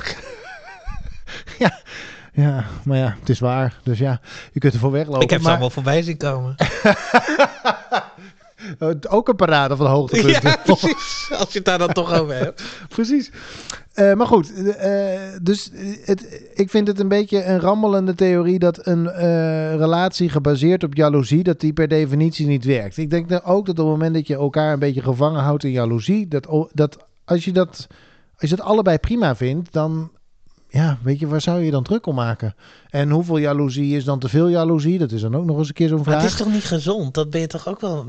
ja, 1.64 1.78
ja, 2.32 2.64
maar 2.84 2.98
ja, 2.98 3.16
het 3.20 3.28
is 3.28 3.40
waar. 3.40 3.74
Dus 3.82 3.98
ja, 3.98 4.20
je 4.52 4.60
kunt 4.60 4.72
ervoor 4.72 4.90
weglopen. 4.90 5.20
Ik 5.22 5.30
heb 5.30 5.38
ze 5.38 5.44
maar, 5.44 5.52
allemaal 5.52 5.70
voorbij 5.70 6.02
zien 6.02 6.16
komen. 6.16 6.54
eh, 8.78 8.88
ook 9.08 9.28
een 9.28 9.36
parade 9.36 9.76
van 9.76 9.86
hoogtepunten. 9.86 10.50
ja, 10.50 10.56
precies. 10.64 11.30
Als 11.38 11.52
je 11.52 11.58
het 11.58 11.64
daar 11.64 11.78
dan 11.78 11.92
toch 11.92 12.20
over 12.20 12.34
hebt. 12.34 12.62
Precies. 12.88 13.30
Eh, 13.92 14.14
maar 14.14 14.26
goed, 14.26 14.64
eh, 14.76 15.18
dus 15.42 15.70
het, 16.04 16.50
ik 16.54 16.70
vind 16.70 16.86
het 16.86 17.00
een 17.00 17.08
beetje 17.08 17.44
een 17.44 17.60
rammelende 17.60 18.14
theorie 18.14 18.58
dat 18.58 18.86
een 18.86 19.08
relatie 19.78 20.28
gebaseerd 20.28 20.84
op 20.84 20.94
jaloezie, 20.94 21.42
dat 21.42 21.60
die 21.60 21.72
per 21.72 21.88
definitie 21.88 22.46
niet 22.46 22.64
werkt. 22.64 22.96
Ik 22.96 23.10
denk 23.10 23.28
dan 23.28 23.42
ook 23.42 23.66
dat 23.66 23.78
op 23.78 23.84
het 23.84 23.94
moment 23.94 24.14
dat 24.14 24.26
je 24.26 24.34
elkaar 24.34 24.72
een 24.72 24.78
beetje 24.78 25.02
gevangen 25.02 25.42
houdt 25.42 25.64
in 25.64 25.70
jaloezie, 25.70 26.28
dat, 26.28 26.68
dat 26.72 27.06
als 27.24 27.44
je 27.44 27.52
dat, 27.52 27.86
als 28.38 28.50
je 28.50 28.56
dat 28.56 28.66
allebei 28.66 28.98
prima 28.98 29.36
vindt, 29.36 29.72
dan, 29.72 30.10
ja, 30.70 30.98
weet 31.02 31.18
je, 31.18 31.26
waar 31.26 31.40
zou 31.40 31.60
je 31.62 31.70
dan 31.70 31.82
druk 31.82 32.06
om 32.06 32.14
maken? 32.14 32.54
En 32.90 33.10
hoeveel 33.10 33.38
jaloezie 33.38 33.96
is 33.96 34.04
dan 34.04 34.18
te 34.18 34.28
veel 34.28 34.48
jaloezie? 34.48 34.98
Dat 34.98 35.12
is 35.12 35.20
dan 35.20 35.36
ook 35.36 35.44
nog 35.44 35.58
eens 35.58 35.68
een 35.68 35.74
keer 35.74 35.88
zo'n 35.88 35.96
Maar 35.96 36.04
vraag. 36.04 36.22
het 36.22 36.30
is 36.30 36.36
toch 36.36 36.52
niet 36.52 36.64
gezond? 36.64 37.14
Dat 37.14 37.30
ben 37.30 37.40
je 37.40 37.46
toch 37.46 37.68
ook 37.68 37.80
wel 37.80 38.06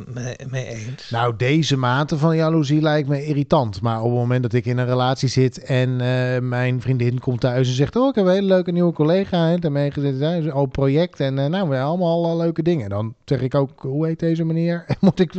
mee, 0.49 0.65
eens? 0.65 1.09
Nou, 1.09 1.35
deze 1.37 1.77
mate 1.77 2.17
van 2.17 2.35
jaloezie 2.35 2.81
lijkt 2.81 3.07
me 3.09 3.25
irritant. 3.25 3.81
Maar 3.81 3.97
op 3.97 4.09
het 4.09 4.19
moment 4.19 4.43
dat 4.43 4.53
ik 4.53 4.65
in 4.65 4.77
een 4.77 4.85
relatie 4.85 5.29
zit 5.29 5.63
en 5.63 6.01
eh, 6.01 6.41
mijn 6.41 6.81
vriendin 6.81 7.19
komt 7.19 7.39
thuis 7.39 7.67
en 7.67 7.73
zegt: 7.73 7.95
Oh, 7.95 8.07
ik 8.07 8.15
heb 8.15 8.25
een 8.25 8.31
hele 8.31 8.47
leuke 8.47 8.71
nieuwe 8.71 8.93
collega 8.93 9.47
hè, 9.47 9.57
daarmee 9.57 9.91
gezeten 9.91 10.19
thuis, 10.19 10.51
al 10.51 10.65
project 10.65 11.19
en 11.19 11.39
eh, 11.39 11.45
nou, 11.45 11.69
we 11.69 11.75
hebben 11.75 11.81
allemaal 11.81 12.31
eh, 12.31 12.37
leuke 12.37 12.61
dingen. 12.61 12.89
Dan 12.89 13.13
zeg 13.25 13.41
ik 13.41 13.55
ook: 13.55 13.81
Hoe 13.81 14.05
heet 14.05 14.19
deze 14.19 14.43
meneer? 14.43 14.83
En 14.87 14.95
Moet 15.09 15.19
ik 15.19 15.33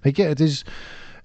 weet 0.00 0.16
je, 0.16 0.22
het 0.22 0.40
is 0.40 0.64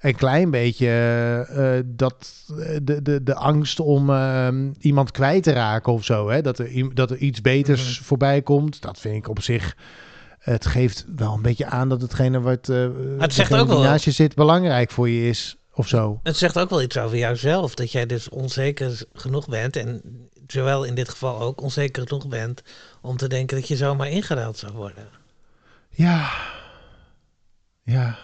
een 0.01 0.15
klein 0.15 0.51
beetje 0.51 0.85
eh, 0.87 1.77
eh, 1.77 1.83
dat 1.87 2.31
eh, 2.59 2.77
de, 2.83 3.01
de, 3.01 3.23
de 3.23 3.35
angst 3.35 3.79
om 3.79 4.09
eh, 4.09 4.47
iemand 4.79 5.11
kwijt 5.11 5.43
te 5.43 5.51
raken 5.51 5.93
of 5.93 6.03
zo. 6.03 6.29
Hè? 6.29 6.41
Dat, 6.41 6.59
er, 6.59 6.93
dat 6.95 7.11
er 7.11 7.17
iets 7.17 7.41
beters 7.41 7.95
Mhm. 7.97 8.03
voorbij 8.07 8.41
komt. 8.41 8.81
Dat 8.81 8.99
vind 8.99 9.15
ik 9.15 9.27
op 9.29 9.41
zich. 9.41 9.75
Het 10.39 10.65
geeft 10.65 11.05
wel 11.15 11.33
een 11.33 11.41
beetje 11.41 11.65
aan 11.65 11.89
dat 11.89 12.01
hetgene 12.01 12.39
wat 12.41 12.67
het 13.17 13.33
zegt 13.33 13.53
ook 13.53 13.67
wel- 13.67 13.81
naast 13.81 14.05
je 14.05 14.11
zit 14.11 14.35
belangrijk 14.35 14.91
voor 14.91 15.09
je 15.09 15.29
is 15.29 15.55
of 15.73 15.87
zo. 15.87 16.19
Het 16.23 16.37
zegt 16.37 16.59
ook 16.59 16.69
wel 16.69 16.81
iets 16.81 16.97
over 16.97 17.17
jouzelf. 17.17 17.75
Dat 17.75 17.91
jij 17.91 18.05
dus 18.05 18.29
onzeker 18.29 19.01
genoeg 19.13 19.47
bent. 19.47 19.75
En 19.75 20.01
zowel 20.47 20.83
in 20.83 20.95
dit 20.95 21.09
geval 21.09 21.39
ook 21.41 21.61
onzeker 21.61 22.07
genoeg 22.07 22.27
bent. 22.27 22.61
Om 23.01 23.17
te 23.17 23.27
denken 23.27 23.57
dat 23.57 23.67
je 23.67 23.75
zomaar 23.75 24.09
ingeruild 24.09 24.57
zou 24.57 24.73
worden. 24.73 25.07
Ja. 25.89 26.29
Ja. 27.83 28.17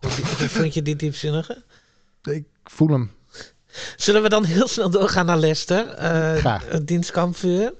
Vond 0.56 0.74
je 0.74 0.82
die 0.82 0.96
diepzinnige? 0.96 1.62
Ik 2.22 2.44
voel 2.64 2.88
hem. 2.88 3.10
Zullen 3.96 4.22
we 4.22 4.28
dan 4.28 4.44
heel 4.44 4.68
snel 4.68 4.90
doorgaan 4.90 5.26
naar 5.26 5.38
Leicester? 5.38 5.88
eh 5.88 6.34
Graag. 6.34 6.64
Dienstkampvuur. 6.82 7.74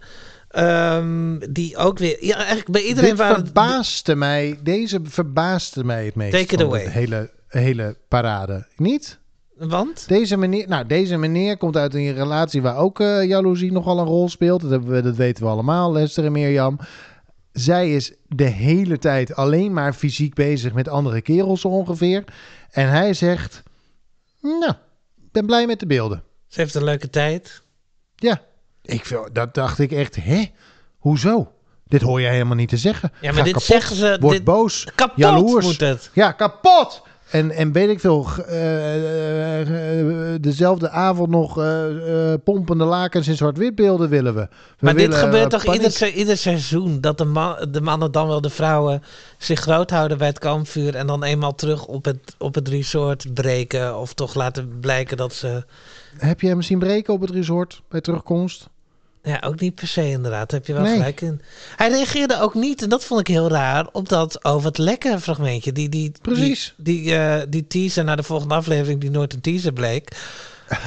Ehm, 0.49 1.39
die 1.51 1.77
ook 1.77 1.99
weer... 1.99 2.25
Ja, 2.25 2.37
eigenlijk 2.37 2.71
bij 2.71 2.83
iedereen 2.83 3.11
Dit 3.11 3.19
waren... 3.19 3.45
verbaasde 3.45 4.15
mij. 4.15 4.59
Deze 4.63 5.01
verbaasde 5.03 5.85
mij 5.85 6.05
het 6.05 6.15
meest. 6.15 6.33
Take 6.33 6.55
it 6.55 6.63
away. 6.63 6.85
de 6.85 6.91
hele, 6.91 7.31
hele 7.49 7.97
parade. 8.09 8.67
Niet? 8.77 9.19
Want? 9.57 10.09
Deze 10.09 10.37
meneer, 10.37 10.69
nou, 10.69 10.87
deze 10.87 11.17
meneer 11.17 11.57
komt 11.57 11.77
uit 11.77 11.95
een 11.95 12.15
relatie 12.15 12.63
waar 12.63 12.77
ook 12.77 13.01
eh 13.01 13.25
jaloezie 13.25 13.73
nogal 13.73 13.99
een 13.99 14.07
rol 14.07 14.29
speelt. 14.29 14.61
Dat, 14.61 14.71
hebben 14.71 14.91
we, 14.91 15.03
dat 15.03 15.17
weten 15.17 15.45
we 15.45 15.51
allemaal, 15.51 15.93
Lester 15.93 16.25
en 16.25 16.33
Mirjam. 16.33 16.79
Zij 17.61 17.95
is 17.95 18.13
de 18.29 18.45
hele 18.45 18.99
tijd 18.99 19.35
alleen 19.35 19.73
maar 19.73 19.93
fysiek 19.93 20.35
bezig 20.35 20.73
met 20.73 20.89
andere 20.89 21.21
kerels 21.21 21.65
ongeveer. 21.65 22.25
En 22.71 22.89
hij 22.89 23.15
zegt, 23.15 23.63
nou, 24.41 24.71
ik 25.17 25.33
ben 25.33 25.47
blij 25.47 25.67
met 25.67 25.81
de 25.81 25.87
beelden. 25.87 26.23
Ze 26.47 26.61
heeft 26.61 26.75
een 26.75 26.85
leuke 26.85 27.11
tijd. 27.11 27.63
Ja, 28.17 28.41
ik, 28.83 29.05
vind- 29.07 29.35
dat 29.35 29.55
dacht 29.55 29.79
ik 29.79 29.93
echt, 29.93 30.17
hè? 30.17 30.45
Hoezo? 30.99 31.53
Dit 31.87 32.03
hoor 32.03 32.21
je 32.21 32.29
helemaal 32.29 32.57
niet 32.57 32.69
te 32.69 32.77
zeggen. 32.77 33.11
Ja, 33.13 33.19
maar 33.21 33.33
Ga 33.39 33.43
dit 33.43 33.53
kapot, 33.53 33.69
zeggen 33.69 33.97
ze... 33.97 34.17
Word 34.21 34.35
dit, 34.37 34.45
boos, 34.45 34.87
kapot 34.95 35.17
jaloers. 35.17 35.65
moet 35.67 35.81
het. 35.81 36.11
Ja, 36.15 36.33
kapot! 36.33 37.03
En, 37.31 37.51
en 37.51 37.73
weet 37.73 37.89
ik 37.89 38.01
veel, 38.01 38.27
eh, 38.47 38.95
eh, 39.61 40.33
eh, 40.35 40.43
dezelfde 40.43 40.91
avond 40.91 41.31
nog 41.31 41.55
pompende 42.45 42.85
lakens 42.85 43.29
in 43.29 43.37
zwart-wit 43.37 43.75
beelden 43.75 44.09
willen 44.09 44.35
we. 44.35 44.41
We 44.41 44.49
Maar 44.79 44.95
dit 44.95 45.15
gebeurt 45.15 45.51
toch 45.51 45.75
ieder, 45.75 46.13
ieder 46.13 46.37
seizoen? 46.37 47.01
Dat 47.01 47.19
de, 47.19 47.25
man, 47.25 47.67
de 47.71 47.81
mannen 47.81 48.13
dan 48.13 48.27
wel 48.27 48.41
de 48.41 48.51
vrouwen 48.51 49.03
zich 49.39 49.61
groot 49.61 49.91
houden 49.91 50.19
bij 50.19 50.27
het 50.27 50.39
kampvuur. 50.39 50.95
En 50.95 51.07
dan 51.07 51.25
eenmaal 51.25 51.55
terug 51.55 51.87
op 51.87 52.05
het, 52.05 52.35
op 52.39 52.55
het 52.55 52.69
resort 52.69 53.35
breken. 53.35 53.99
Of 53.99 54.15
toch 54.15 54.35
laten 54.35 54.79
blijken 54.81 55.17
dat 55.17 55.33
ze... 55.33 55.65
Heb 56.19 56.41
je 56.41 56.49
hem 56.49 56.63
zien 56.63 56.79
breken 56.79 57.15
op 57.15 57.21
het 57.21 57.31
resort 57.31 57.83
bij 57.89 58.01
terugkomst? 58.01 58.69
Ja, 59.23 59.43
ook 59.45 59.61
niet 59.61 59.75
per 59.75 59.87
se 59.87 60.11
inderdaad. 60.11 60.51
Daar 60.51 60.59
heb 60.59 60.67
je 60.69 60.73
wel 60.73 60.83
Nee. 60.83 60.93
gelijk 60.97 61.21
in. 61.21 61.41
Hij 61.77 61.89
reageerde 61.89 62.41
ook 62.41 62.55
niet, 62.55 62.83
en 62.83 62.89
dat 62.89 63.05
vond 63.05 63.21
ik 63.21 63.27
heel 63.27 63.49
raar, 63.49 63.89
op 63.93 64.09
dat 64.09 64.45
over 64.45 64.67
het 64.69 64.79
lekker 64.79 65.19
fragmentje. 65.21 65.73
Die, 65.73 65.89
die, 65.89 66.13
Precies. 66.23 66.75
Die, 66.77 67.03
die, 67.03 67.15
eh, 67.17 67.43
die 67.49 67.67
teaser 67.67 68.05
naar 68.05 68.17
de 68.17 68.23
volgende 68.23 68.55
aflevering, 68.55 69.01
die 69.01 69.11
nooit 69.11 69.33
een 69.33 69.41
teaser 69.41 69.73
bleek. 69.73 70.09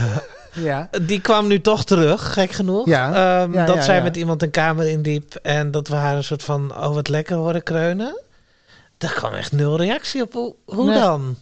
Ja. 0.55 0.89
Die 1.01 1.21
kwam 1.21 1.47
nu 1.47 1.61
toch 1.61 1.83
terug, 1.85 2.33
gek 2.33 2.51
genoeg. 2.51 2.85
Ja, 2.87 3.07
Ehm, 3.43 3.53
ja, 3.53 3.65
dat 3.65 3.75
ja, 3.75 3.81
zij 3.81 4.03
met 4.03 4.15
iemand 4.17 4.41
een 4.41 4.51
kamer 4.51 4.87
indiep 4.89 5.35
en 5.35 5.71
dat 5.71 5.87
we 5.87 5.95
haar 5.95 6.15
een 6.15 6.23
soort 6.23 6.43
van 6.43 6.75
over 6.75 6.97
het 6.97 7.07
lekker 7.07 7.35
horen 7.35 7.63
kreunen. 7.63 8.21
Daar 8.97 9.13
kwam 9.13 9.33
echt 9.33 9.51
nul 9.51 9.77
reactie 9.77 10.21
op. 10.21 10.33
Hoe, 10.33 10.55
hoe 10.65 10.85
Nee. 10.89 10.99
dan? 10.99 11.35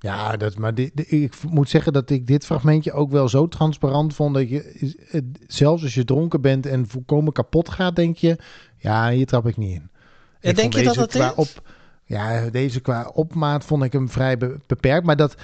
Ja, 0.00 0.36
dat, 0.36 0.58
maar 0.58 0.74
di- 0.74 0.90
di- 0.94 1.02
ik 1.02 1.32
moet 1.50 1.68
zeggen 1.68 1.92
dat 1.92 2.10
ik 2.10 2.26
dit 2.26 2.44
fragmentje 2.44 2.92
ook 2.92 3.10
wel 3.10 3.28
zo 3.28 3.48
transparant 3.48 4.14
vond. 4.14 4.34
Dat 4.34 4.48
je, 4.48 4.94
zelfs 5.46 5.82
als 5.82 5.94
je 5.94 6.04
dronken 6.04 6.40
bent 6.40 6.66
en 6.66 6.86
volkomen 6.88 7.32
kapot 7.32 7.68
gaat, 7.68 7.96
denk 7.96 8.16
je, 8.16 8.36
ja, 8.76 9.10
hier 9.10 9.26
trap 9.26 9.46
ik 9.46 9.56
niet 9.56 9.74
in. 9.74 9.90
Ik 10.40 10.56
denk 10.56 10.72
je 10.72 10.82
dat 10.82 10.94
deze 10.94 10.98
dat 11.06 11.10
qua 11.10 11.28
is? 11.30 11.34
Op, 11.36 11.68
ja, 12.04 12.50
deze 12.50 12.80
qua 12.80 13.10
opmaat 13.14 13.64
vond 13.64 13.82
ik 13.84 13.92
hem 13.92 14.08
vrij 14.08 14.36
be- 14.38 14.58
beperkt. 14.66 15.06
Maar 15.06 15.16
dat 15.16 15.34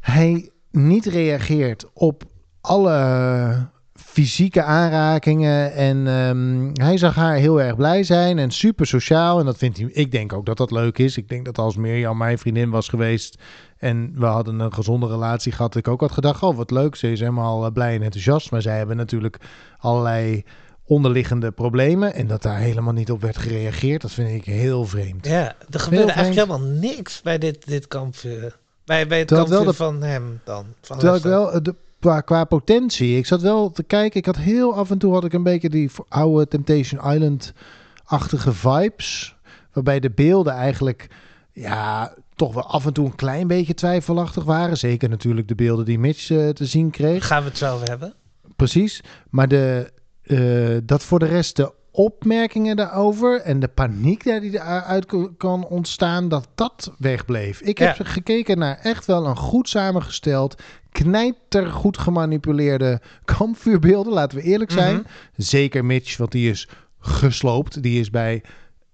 hij 0.00 0.50
niet 0.70 1.06
reageert 1.06 1.86
op 1.92 2.24
alle 2.60 3.68
fysieke 3.94 4.62
aanrakingen. 4.62 5.72
En 5.74 6.06
ehm, 6.06 6.70
hij 6.84 6.96
zag 6.98 7.14
haar 7.14 7.36
heel 7.36 7.60
erg 7.62 7.76
blij 7.76 8.02
zijn 8.02 8.38
en 8.38 8.50
super 8.50 8.86
sociaal. 8.86 9.38
En 9.38 9.44
dat 9.44 9.58
vindt 9.58 9.78
hij, 9.78 9.88
ik 9.92 10.10
denk 10.10 10.32
ook 10.32 10.46
dat 10.46 10.56
dat 10.56 10.70
leuk 10.70 10.98
is. 10.98 11.16
Ik 11.16 11.28
denk 11.28 11.44
dat 11.44 11.58
als 11.58 11.76
Mirjam 11.76 12.16
mijn 12.16 12.38
vriendin 12.38 12.70
was 12.70 12.88
geweest 12.88 13.38
en 13.78 14.12
we 14.14 14.26
hadden 14.26 14.60
een 14.60 14.72
gezonde 14.72 15.06
relatie 15.06 15.52
gehad, 15.52 15.74
ik 15.74 15.88
ook 15.88 16.00
had 16.00 16.12
gedacht, 16.12 16.42
oh 16.42 16.56
wat 16.56 16.70
leuk, 16.70 16.96
ze 16.96 17.12
is 17.12 17.20
helemaal 17.20 17.64
eh, 17.64 17.72
blij 17.72 17.94
en 17.94 18.02
enthousiast. 18.02 18.50
Maar 18.50 18.62
zij 18.62 18.76
hebben 18.76 18.96
natuurlijk 18.96 19.36
allerlei 19.78 20.44
onderliggende 20.84 21.50
problemen 21.50 22.14
en 22.14 22.26
dat 22.26 22.42
daar 22.42 22.58
helemaal 22.58 22.92
niet 22.92 23.10
op 23.10 23.20
werd 23.20 23.36
gereageerd, 23.36 24.02
dat 24.02 24.10
vind 24.10 24.28
ik 24.28 24.44
heel 24.44 24.84
vreemd. 24.84 25.26
Ja, 25.26 25.54
er 25.70 25.80
gebeurde 25.80 26.12
eigenlijk 26.12 26.48
helemaal 26.48 26.68
niks 26.80 27.22
bij 27.22 27.38
dit, 27.38 27.66
dit 27.66 27.88
kampvuur. 27.88 28.58
Bij, 28.84 29.06
bij 29.06 29.18
het 29.18 29.28
kampvuur 29.28 29.64
de- 29.64 29.72
van 29.72 30.02
hem 30.02 30.40
dan. 30.44 30.66
Van 30.80 30.98
Terwijl 30.98 31.18
ik 31.18 31.24
wel, 31.24 31.52
eh, 31.52 31.60
de, 31.62 31.74
qua, 32.00 32.20
qua 32.20 32.44
potentie, 32.44 33.16
ik 33.16 33.26
zat 33.26 33.40
wel 33.40 33.70
te 33.70 33.82
kijken, 33.82 34.20
ik 34.20 34.26
had 34.26 34.36
heel 34.36 34.74
af 34.74 34.90
en 34.90 34.98
toe 34.98 35.12
had 35.12 35.24
ik 35.24 35.32
een 35.32 35.42
beetje 35.42 35.68
die 35.70 35.90
oude 36.08 36.48
Temptation 36.48 37.12
Island-achtige 37.12 38.52
vibes, 38.52 39.36
waarbij 39.72 40.00
de 40.00 40.10
beelden 40.10 40.52
eigenlijk, 40.52 41.06
ja, 41.52 42.14
toch 42.38 42.54
wel 42.54 42.66
af 42.66 42.86
en 42.86 42.92
toe 42.92 43.06
een 43.06 43.14
klein 43.14 43.46
beetje 43.46 43.74
twijfelachtig 43.74 44.44
waren. 44.44 44.76
Zeker 44.76 45.08
natuurlijk 45.08 45.48
de 45.48 45.54
beelden 45.54 45.84
die 45.84 45.98
Mitch 45.98 46.30
eh, 46.30 46.48
te 46.48 46.66
zien 46.66 46.90
kreeg. 46.90 47.26
Gaan 47.26 47.42
we 47.42 47.48
het 47.48 47.58
zo 47.58 47.78
hebben? 47.84 48.14
Precies. 48.56 49.02
Maar 49.30 49.48
de, 49.48 49.92
eh, 50.22 50.76
dat 50.84 51.04
voor 51.04 51.18
de 51.18 51.26
rest 51.26 51.56
de 51.56 51.72
opmerkingen 51.90 52.76
daarover 52.76 53.40
en 53.40 53.60
de 53.60 53.68
paniek 53.68 54.24
daar 54.24 54.40
die 54.40 54.52
eruit 54.52 55.06
kan 55.36 55.66
ontstaan, 55.66 56.28
dat 56.28 56.48
dat 56.54 56.92
wegbleef. 56.98 57.60
Ik 57.60 57.78
heb 57.78 57.96
Ja. 57.96 58.04
gekeken 58.04 58.58
naar 58.58 58.78
echt 58.82 59.06
wel 59.06 59.26
een 59.26 59.36
goed 59.36 59.68
samengesteld, 59.68 60.62
knijtergoed 60.92 61.98
gemanipuleerde 61.98 63.00
kampvuurbeelden, 63.24 64.12
laten 64.12 64.38
we 64.38 64.44
eerlijk 64.44 64.70
zijn. 64.70 64.94
Mhm. 64.96 65.04
Zeker 65.36 65.84
Mitch, 65.84 66.16
want 66.16 66.32
die 66.32 66.50
is 66.50 66.68
gesloopt. 66.98 67.82
Die 67.82 68.00
is 68.00 68.10
bij, 68.10 68.42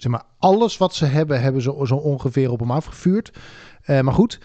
zeg 0.05 0.13
maar, 0.13 0.25
alles 0.39 0.77
wat 0.77 0.95
ze 0.95 1.05
hebben, 1.05 1.41
hebben 1.41 1.63
ze 1.63 1.81
zo 1.85 1.95
ongeveer 1.95 2.51
op 2.51 2.59
hem 2.61 2.71
afgevuurd. 2.71 3.33
Eh, 3.83 4.01
maar 4.01 4.15
goed, 4.15 4.41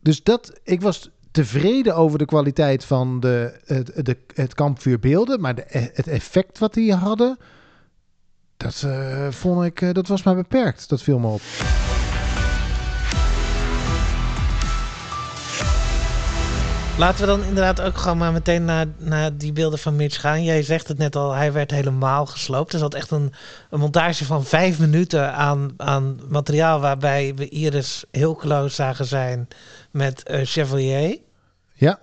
dus 0.00 0.22
dat, 0.22 0.60
ik 0.62 0.80
was 0.80 1.10
tevreden 1.30 1.96
over 1.96 2.18
de 2.18 2.24
kwaliteit 2.24 2.84
van 2.84 3.20
de, 3.20 3.60
het, 3.64 4.16
het 4.34 4.54
kampvuurbeelden, 4.54 5.40
maar 5.40 5.54
de, 5.54 5.64
het 5.68 6.06
effect 6.06 6.58
wat 6.58 6.74
die 6.74 6.94
hadden, 6.94 7.38
dat 8.56 8.82
eh, 8.82 9.30
vond 9.30 9.64
ik, 9.64 9.80
eh, 9.80 9.92
dat 9.92 10.06
was 10.06 10.22
maar 10.22 10.34
beperkt. 10.34 10.88
Dat 10.88 11.02
viel 11.02 11.18
me 11.18 11.26
op. 11.26 11.40
Laten 16.98 17.20
we 17.20 17.26
dan 17.26 17.42
inderdaad 17.44 17.80
ook 17.80 17.96
gewoon 17.96 18.18
maar 18.18 18.32
meteen 18.32 18.64
naar, 18.64 18.86
naar 18.98 19.36
die 19.36 19.52
beelden 19.52 19.78
van 19.78 19.96
Mitch 19.96 20.20
gaan. 20.20 20.44
Jij 20.44 20.62
zegt 20.62 20.88
het 20.88 20.98
net 20.98 21.16
al, 21.16 21.32
hij 21.32 21.52
werd 21.52 21.70
helemaal 21.70 22.26
gesloopt. 22.26 22.72
Er 22.72 22.78
zat 22.78 22.94
echt 22.94 23.10
een, 23.10 23.32
een 23.70 23.78
montage 23.78 24.24
van 24.24 24.44
vijf 24.44 24.78
minuten 24.78 25.32
aan, 25.32 25.74
aan 25.76 26.20
materiaal... 26.28 26.80
waarbij 26.80 27.34
we 27.34 27.48
Iris 27.48 28.04
heel 28.10 28.34
close 28.34 28.74
zagen 28.74 29.04
zijn 29.06 29.48
met 29.90 30.22
eh, 30.22 30.40
Chevalier. 30.44 31.18
Ja, 31.74 31.98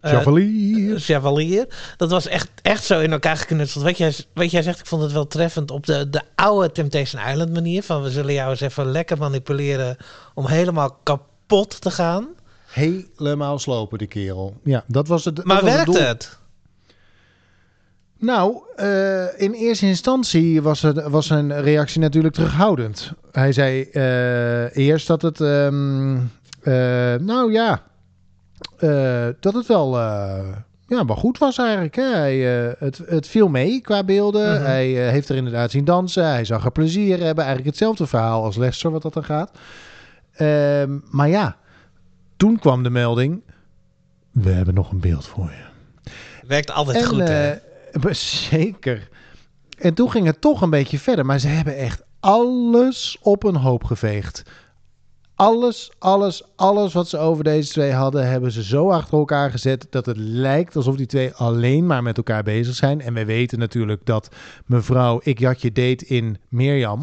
Eh, 0.00 0.10
Chevalier. 0.10 1.00
Chevalier. 1.00 1.66
Dat 1.96 2.10
was 2.10 2.26
echt, 2.26 2.48
echt 2.62 2.84
zo 2.84 3.00
in 3.00 3.12
elkaar 3.12 3.36
geknutseld. 3.36 3.84
Wat 3.84 3.98
jij, 3.98 4.14
wat 4.34 4.50
jij 4.50 4.62
zegt, 4.62 4.78
ik 4.78 4.86
vond 4.86 5.02
het 5.02 5.12
wel 5.12 5.26
treffend 5.26 5.70
op 5.70 5.86
de, 5.86 6.10
de 6.10 6.22
oude 6.34 6.72
Temptation 6.72 7.22
Island 7.28 7.52
manier. 7.52 7.82
Van 7.82 8.02
we 8.02 8.10
zullen 8.10 8.32
jou 8.32 8.50
eens 8.50 8.60
even 8.60 8.90
lekker 8.90 9.18
manipuleren 9.18 9.96
om 10.34 10.46
helemaal 10.46 10.98
kapot 11.02 11.80
te 11.80 11.90
gaan. 11.90 12.36
Helemaal 12.68 13.58
slopen, 13.58 13.98
die 13.98 14.06
kerel. 14.06 14.56
Ja, 14.62 14.84
dat 14.86 15.08
was 15.08 15.24
het. 15.24 15.44
Maar 15.44 15.84
doel. 15.84 15.94
het? 15.94 16.38
Nou, 18.20 18.62
eh, 18.76 19.40
in 19.40 19.52
eerste 19.52 19.86
instantie 19.86 20.62
was, 20.62 20.82
het, 20.82 21.02
was 21.02 21.26
zijn 21.26 21.60
reactie 21.60 22.00
natuurlijk 22.00 22.34
terughoudend. 22.34 23.12
Hij 23.32 23.52
zei 23.52 23.82
eh, 23.82 24.76
eerst 24.76 25.06
dat 25.06 25.22
het, 25.22 25.40
ehm, 25.40 26.16
eh, 26.62 27.14
nou 27.14 27.52
ja, 27.52 27.82
dat 29.40 29.54
het 29.54 29.66
wel, 29.66 29.96
ja, 30.86 31.04
wel 31.06 31.16
goed 31.16 31.38
was 31.38 31.58
eigenlijk. 31.58 31.96
Hè? 31.96 32.14
Hij, 32.14 32.38
het, 32.78 33.00
het 33.06 33.28
viel 33.28 33.48
mee 33.48 33.80
qua 33.80 34.04
beelden. 34.04 34.54
Mhm. 34.54 34.64
Hij 34.64 34.86
heeft 34.86 35.28
er 35.28 35.36
inderdaad 35.36 35.70
zien 35.70 35.84
dansen. 35.84 36.28
Hij 36.28 36.44
zag 36.44 36.64
er 36.64 36.72
plezier 36.72 37.18
hebben. 37.18 37.44
Eigenlijk 37.44 37.66
hetzelfde 37.66 38.06
verhaal 38.06 38.44
als 38.44 38.56
Lester, 38.56 38.90
wat 38.90 39.02
dat 39.02 39.12
dan 39.12 39.24
gaat. 39.24 39.50
Ehm, 40.34 40.98
maar 41.10 41.28
ja, 41.28 41.56
toen 42.38 42.58
kwam 42.58 42.82
de 42.82 42.90
melding. 42.90 43.42
We 44.30 44.50
hebben 44.50 44.74
nog 44.74 44.90
een 44.90 45.00
beeld 45.00 45.26
voor 45.26 45.50
je. 45.50 45.66
Werkt 46.46 46.70
altijd 46.70 47.06
goed, 47.06 47.28
hè? 47.28 47.54
maar 48.02 48.14
zeker. 48.14 49.08
En 49.78 49.94
toen 49.94 50.10
ging 50.10 50.26
het 50.26 50.40
toch 50.40 50.60
een 50.60 50.70
beetje 50.70 50.98
verder. 50.98 51.26
Maar 51.26 51.38
ze 51.38 51.48
hebben 51.48 51.76
echt 51.76 52.02
alles 52.20 53.18
op 53.20 53.44
een 53.44 53.56
hoop 53.56 53.84
geveegd. 53.84 54.42
Alles, 55.38 55.90
alles, 55.98 56.42
alles 56.56 56.92
wat 56.92 57.08
ze 57.08 57.18
over 57.18 57.44
deze 57.44 57.70
twee 57.72 57.92
hadden, 57.92 58.28
hebben 58.28 58.52
ze 58.52 58.62
zo 58.62 58.90
achter 58.90 59.18
elkaar 59.18 59.50
gezet 59.50 59.86
dat 59.90 60.06
het 60.06 60.16
lijkt 60.16 60.76
alsof 60.76 60.96
die 60.96 61.06
twee 61.06 61.34
alleen 61.34 61.86
maar 61.86 62.02
met 62.02 62.16
elkaar 62.16 62.42
bezig 62.42 62.74
zijn. 62.74 63.00
En 63.00 63.14
wij 63.14 63.26
weten 63.26 63.58
natuurlijk 63.58 64.00
dat 64.04 64.28
mevrouw 64.66 65.20
Ik 65.22 65.38
Jatje 65.38 65.72
date 65.72 66.06
in 66.06 66.36
Mirjam 66.48 67.02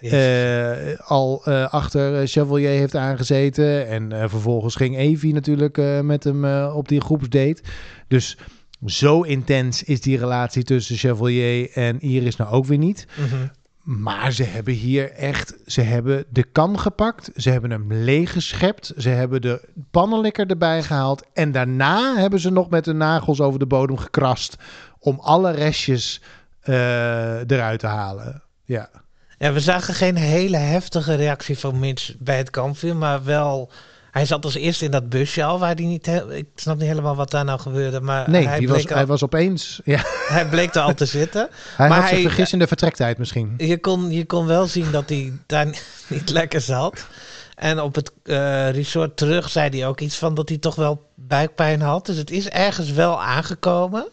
eh, 0.00 0.98
al 0.98 1.42
eh, 1.44 1.72
achter 1.72 2.20
eh, 2.20 2.26
Chevalier 2.26 2.68
heeft 2.68 2.96
aangezeten. 2.96 3.88
En 3.88 4.30
vervolgens 4.30 4.74
ging 4.74 4.96
Evie 4.96 5.32
natuurlijk 5.32 6.02
met 6.02 6.24
hem 6.24 6.44
op 6.68 6.88
die 6.88 7.00
groepsdate. 7.00 7.62
Dus 8.08 8.38
zo 8.86 9.22
intens 9.22 9.82
is 9.82 10.00
die 10.00 10.18
relatie 10.18 10.62
tussen 10.62 10.96
Chevalier 10.96 11.70
en 11.70 12.00
Iris 12.00 12.36
nou 12.36 12.50
ook 12.50 12.66
weer 12.66 12.78
niet. 12.78 13.06
Mhm. 13.16 13.46
Maar 13.84 14.32
ze 14.32 14.42
hebben 14.42 14.74
hier 14.74 15.12
echt, 15.12 15.54
ze 15.66 15.80
hebben 15.80 16.24
de 16.28 16.42
kan 16.42 16.78
gepakt, 16.78 17.30
ze 17.36 17.50
hebben 17.50 17.70
hem 17.70 17.92
leeggeschept, 17.92 18.92
ze 18.96 19.08
hebben 19.08 19.40
de 19.40 19.68
pannenlikker 19.90 20.46
erbij 20.46 20.82
gehaald 20.82 21.22
en 21.32 21.52
daarna 21.52 22.16
hebben 22.16 22.40
ze 22.40 22.50
nog 22.50 22.70
met 22.70 22.84
de 22.84 22.92
nagels 22.92 23.40
over 23.40 23.58
de 23.58 23.66
bodem 23.66 23.96
gekrast 23.96 24.56
om 24.98 25.18
alle 25.20 25.50
restjes 25.50 26.20
eh, 26.60 27.50
eruit 27.50 27.80
te 27.80 27.86
halen. 27.86 28.42
Ja. 28.64 28.90
Ja, 29.38 29.52
we 29.52 29.60
zagen 29.60 29.94
geen 29.94 30.16
hele 30.16 30.56
heftige 30.56 31.14
reactie 31.14 31.58
van 31.58 31.78
Mitch 31.78 32.14
bij 32.18 32.36
het 32.36 32.50
kampvuur, 32.50 32.96
maar 32.96 33.24
wel... 33.24 33.70
Hij 34.14 34.26
zat 34.26 34.44
als 34.44 34.54
eerste 34.54 34.84
in 34.84 34.90
dat 34.90 35.08
busje 35.08 35.44
al, 35.44 35.58
waar 35.58 35.74
hij 35.74 35.84
niet... 35.84 36.06
Ik 36.30 36.46
snap 36.54 36.78
niet 36.78 36.86
helemaal 36.88 37.16
wat 37.16 37.30
daar 37.30 37.44
nou 37.44 37.60
gebeurde, 37.60 38.00
maar 38.00 38.30
Nee, 38.30 38.46
hij, 38.46 38.58
bleek 38.58 38.68
was, 38.70 38.88
al, 38.88 38.96
hij 38.96 39.06
was 39.06 39.22
opeens. 39.24 39.80
Ja, 39.84 40.00
hij 40.36 40.46
bleek 40.48 40.74
er 40.74 40.80
al 40.80 40.94
te 40.94 41.04
zitten. 41.04 41.48
hij 41.76 41.88
Maar 41.88 42.00
had 42.00 42.10
hij- 42.10 42.20
vergist 42.20 42.52
in 42.52 42.58
de 42.58 42.66
vertrektijd 42.66 43.18
misschien. 43.18 43.54
Je 43.56 43.78
kon, 43.78 44.10
je 44.10 44.24
kon 44.26 44.46
wel 44.46 44.66
zien 44.66 44.90
dat 44.90 45.08
hij 45.08 45.32
daar 45.46 45.66
niet 46.08 46.30
lekker 46.30 46.60
zat. 46.60 47.06
En 47.54 47.80
op 47.80 47.94
het 47.94 48.12
eh, 48.22 48.70
resort 48.70 49.16
terug 49.16 49.50
zei 49.50 49.78
hij 49.78 49.86
ook 49.88 50.00
iets 50.00 50.16
van 50.16 50.34
dat 50.34 50.48
hij 50.48 50.58
toch 50.58 50.74
wel 50.74 51.02
buikpijn 51.14 51.80
had. 51.80 52.06
Dus 52.06 52.16
het 52.16 52.30
is 52.30 52.48
ergens 52.48 52.90
wel 52.92 53.22
aangekomen. 53.22 54.08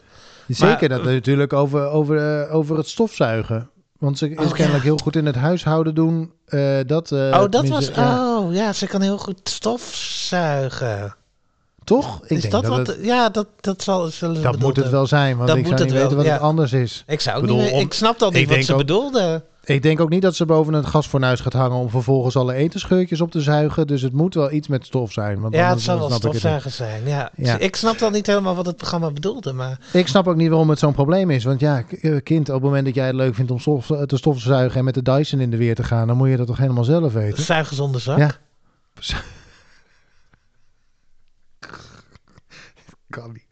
Zeker 0.47 0.89
dat 0.89 1.03
natuurlijk 1.03 1.53
over, 1.53 1.87
over, 1.87 2.41
eh, 2.41 2.55
over 2.55 2.77
het 2.77 2.87
stofzuigen. 2.87 3.69
Want 4.01 4.17
ze 4.17 4.29
is 4.29 4.37
Oh, 4.37 4.45
ja. 4.47 4.51
kennelijk 4.53 4.83
heel 4.83 4.97
goed 4.97 5.15
in 5.15 5.25
het 5.25 5.35
huishouden 5.35 5.95
doen. 5.95 6.31
eh, 6.45 6.77
dat, 6.85 7.11
eh, 7.11 7.19
oh, 7.19 7.49
dat 7.49 7.67
was... 7.67 7.87
ja. 7.87 8.37
Oh, 8.37 8.53
ja, 8.53 8.73
ze 8.73 8.87
kan 8.87 9.01
heel 9.01 9.17
goed 9.17 9.39
stofzuigen. 9.43 11.15
Toch? 11.83 12.19
Ik 12.23 12.29
is 12.29 12.41
denk 12.41 12.53
dat, 12.53 12.61
dat 12.63 12.77
wat... 12.77 12.87
het- 12.87 12.97
ja, 13.01 13.29
dat, 13.29 13.47
dat 13.59 13.81
zal 13.83 14.09
dat 14.41 14.59
moet 14.59 14.75
het 14.75 14.89
wel 14.89 15.05
zijn, 15.07 15.35
want 15.35 15.47
Dat 15.47 15.57
ik 15.57 15.63
moet 15.63 15.71
zou 15.77 15.83
het 15.83 15.91
niet 15.93 16.01
weten 16.01 16.17
wat 16.17 16.25
ja. 16.25 16.31
het 16.33 16.41
anders 16.41 16.73
is. 16.73 17.03
Ik 17.07 17.21
zou 17.21 17.35
ook 17.35 17.41
bedoel, 17.41 17.57
niet... 17.61 17.71
om- 17.71 17.79
Ik 17.79 17.93
snapte 17.93 18.23
al 18.25 18.31
ik 18.31 18.37
niet 18.37 18.49
wat 18.49 18.63
ze 18.65 18.71
ook- 18.71 18.77
bedoelde. 18.77 19.43
Ik 19.63 19.81
denk 19.81 19.99
ook 19.99 20.09
niet 20.09 20.21
dat 20.21 20.35
ze 20.35 20.45
boven 20.45 20.73
het 20.73 20.85
gasfornuis 20.85 21.39
gaat 21.39 21.53
hangen 21.53 21.77
om 21.77 21.89
vervolgens 21.89 22.35
alle 22.35 22.53
etenscheurtjes 22.53 23.21
op 23.21 23.31
te 23.31 23.41
zuigen. 23.41 23.87
Dus 23.87 24.01
het 24.01 24.13
moet 24.13 24.33
wel 24.33 24.51
iets 24.51 24.67
met 24.67 24.85
stof 24.85 25.11
zijn. 25.11 25.39
Want 25.39 25.53
Ja, 25.53 25.69
het 25.69 25.81
zal 25.81 25.99
wel 25.99 26.11
stofzuiger 26.11 26.71
zijn. 26.71 27.07
Ja. 27.07 27.31
Ja. 27.35 27.57
Ik 27.57 27.75
snap 27.75 27.99
dan 27.99 28.11
niet 28.11 28.27
helemaal 28.27 28.55
wat 28.55 28.65
het 28.65 28.77
programma 28.77 29.11
bedoelde, 29.11 29.53
maar 29.53 29.79
Ik 29.93 30.07
snap 30.07 30.27
ook 30.27 30.35
niet 30.35 30.49
waarom 30.49 30.69
het 30.69 30.79
zo'n 30.79 30.93
probleem 30.93 31.29
is. 31.29 31.43
Want 31.43 31.59
ja, 31.59 31.83
eh, 32.01 32.17
kind, 32.23 32.47
op 32.47 32.55
het 32.55 32.63
moment 32.63 32.85
dat 32.85 32.95
jij 32.95 33.05
het 33.05 33.15
leuk 33.15 33.35
vindt 33.35 33.51
om 33.51 33.59
stof, 33.59 33.85
te 33.85 34.17
stofzuigen 34.17 34.79
en 34.79 34.85
met 34.85 34.93
de 34.93 35.01
Dyson 35.01 35.39
in 35.39 35.49
de 35.49 35.57
weer 35.57 35.75
te 35.75 35.83
gaan, 35.83 36.07
dan 36.07 36.17
moet 36.17 36.29
je 36.29 36.37
dat 36.37 36.47
toch 36.47 36.57
helemaal 36.57 36.83
zelf 36.83 37.13
weten. 37.13 37.43
zuigen 37.43 37.75
zonder 37.75 38.01
zak. 38.01 38.17
Ja. 38.17 38.31
kan 43.09 43.31
niet. 43.31 43.45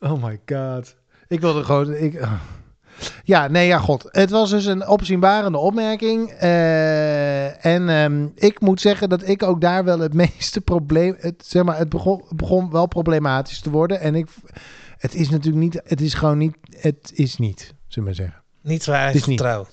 Oh 0.00 0.22
my 0.22 0.40
god. 0.46 0.96
Ik 1.28 1.40
wilde 1.40 1.64
gewoon. 1.64 1.94
Ik. 1.94 2.20
Ja, 3.24 3.48
nee, 3.48 3.66
ja, 3.66 3.78
god. 3.78 4.08
Het 4.10 4.30
was 4.30 4.50
dus 4.50 4.64
een 4.64 4.88
opzienbarende 4.88 5.58
opmerking. 5.58 6.30
Eh, 6.30 7.64
en 7.64 7.88
ehm, 7.88 8.26
ik 8.34 8.60
moet 8.60 8.80
zeggen 8.80 9.08
dat 9.08 9.28
ik 9.28 9.42
ook 9.42 9.60
daar 9.60 9.84
wel 9.84 9.98
het 9.98 10.14
meeste 10.24 10.60
probleem. 10.60 11.16
Het, 11.18 11.44
zeg 11.46 11.62
maar, 11.62 11.78
het 11.78 11.88
begon, 11.88 12.22
begon 12.28 12.70
wel 12.70 12.86
problematisch 12.86 13.60
te 13.60 13.70
worden. 13.70 14.00
En 14.00 14.14
ik. 14.14 14.26
Het 14.98 15.14
is 15.14 15.30
natuurlijk 15.30 15.62
niet. 15.62 15.80
Het 15.84 16.00
is 16.00 16.14
gewoon 16.14 16.38
niet. 16.38 16.56
Het 16.76 17.12
is 17.14 17.36
niet, 17.36 17.60
zullen 17.60 17.74
we 17.86 18.00
maar 18.00 18.14
zeggen. 18.14 18.42
Niet 18.62 18.84
waar 18.84 19.06
Het 19.06 19.14
is 19.14 19.24
niet. 19.24 19.38
trouw. 19.38 19.66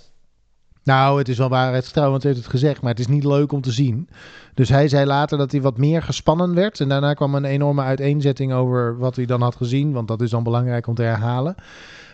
Nou, 0.87 1.17
het 1.17 1.29
is 1.29 1.37
wel 1.37 1.49
want 1.49 2.23
hij 2.23 2.31
heeft 2.31 2.43
het 2.43 2.53
gezegd, 2.53 2.81
maar 2.81 2.91
het 2.91 2.99
is 2.99 3.07
niet 3.07 3.23
leuk 3.23 3.51
om 3.51 3.61
te 3.61 3.71
zien. 3.71 4.09
Dus 4.53 4.69
hij 4.69 4.87
zei 4.87 5.05
later 5.05 5.37
dat 5.37 5.51
hij 5.51 5.61
wat 5.61 5.77
meer 5.77 6.03
gespannen 6.03 6.53
werd. 6.53 6.79
En 6.79 6.89
daarna 6.89 7.13
kwam 7.13 7.35
een 7.35 7.45
enorme 7.45 7.81
uiteenzetting 7.81 8.53
over 8.53 8.97
wat 8.97 9.15
hij 9.15 9.25
dan 9.25 9.41
had 9.41 9.55
gezien, 9.55 9.91
want 9.91 10.07
dat 10.07 10.21
is 10.21 10.29
dan 10.29 10.43
belangrijk 10.43 10.87
om 10.87 10.95
te 10.95 11.01
herhalen. 11.01 11.55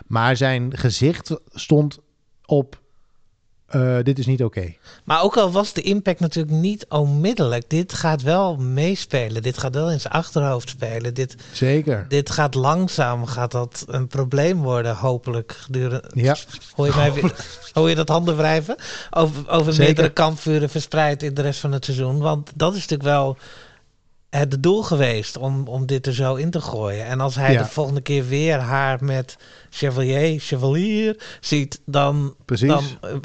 Maar 0.06 0.36
zijn 0.36 0.76
gezicht 0.76 1.36
stond 1.50 1.98
op, 2.44 2.80
eh, 3.74 3.96
dit 4.02 4.18
is 4.18 4.26
niet 4.26 4.44
oké. 4.44 4.74
Maar 5.04 5.22
ook 5.22 5.36
al 5.36 5.50
was 5.50 5.72
de 5.72 5.82
impact 5.82 6.20
natuurlijk 6.20 6.54
niet 6.54 6.86
onmiddellijk, 6.88 7.70
dit 7.70 7.92
gaat 7.92 8.22
wel 8.22 8.56
meespelen. 8.56 9.42
Dit 9.42 9.58
gaat 9.58 9.74
wel 9.74 9.90
in 9.90 10.00
zijn 10.00 10.12
achterhoofd 10.12 10.68
spelen. 10.68 11.14
Dit, 11.14 11.36
Zeker. 11.52 12.06
dit 12.08 12.30
gaat 12.30 12.54
langzaam, 12.54 13.26
gaat 13.26 13.50
dat 13.50 13.84
een 13.86 14.06
probleem 14.06 14.62
worden, 14.62 14.96
hopelijk. 14.96 15.52
Gedurende, 15.52 16.10
Ja, 16.14 16.36
hoor, 16.74 16.86
je 16.86 16.92
mij 16.96 17.12
weer, 17.12 17.34
hoor 17.72 17.88
je 17.88 17.94
dat 17.94 18.08
handen 18.08 18.36
wrijven? 18.36 18.76
Over, 19.10 19.48
over 19.48 19.74
meerdere 19.78 20.10
kampvuren 20.10 20.70
verspreid 20.70 21.22
in 21.22 21.34
de 21.34 21.42
rest 21.42 21.60
van 21.60 21.72
het 21.72 21.84
seizoen. 21.84 22.18
Want 22.18 22.50
dat 22.54 22.74
is 22.74 22.80
natuurlijk 22.80 23.08
wel 23.08 23.36
het 24.38 24.62
doel 24.62 24.82
geweest 24.82 25.36
om, 25.36 25.66
om 25.68 25.86
dit 25.86 26.06
er 26.06 26.14
zo 26.14 26.34
in 26.34 26.50
te 26.50 26.60
gooien. 26.60 27.04
En 27.06 27.20
als 27.20 27.34
hij 27.34 27.52
Ja. 27.52 27.62
de 27.62 27.68
volgende 27.68 28.00
keer 28.00 28.26
weer 28.28 28.58
haar 28.58 29.04
met 29.04 29.36
Chevalier, 29.70 30.40
Chevalier 30.40 31.22
ziet, 31.40 31.80
dan, 31.86 32.34
precies. 32.44 32.68
dan 32.68 32.84
eh, 33.00 33.16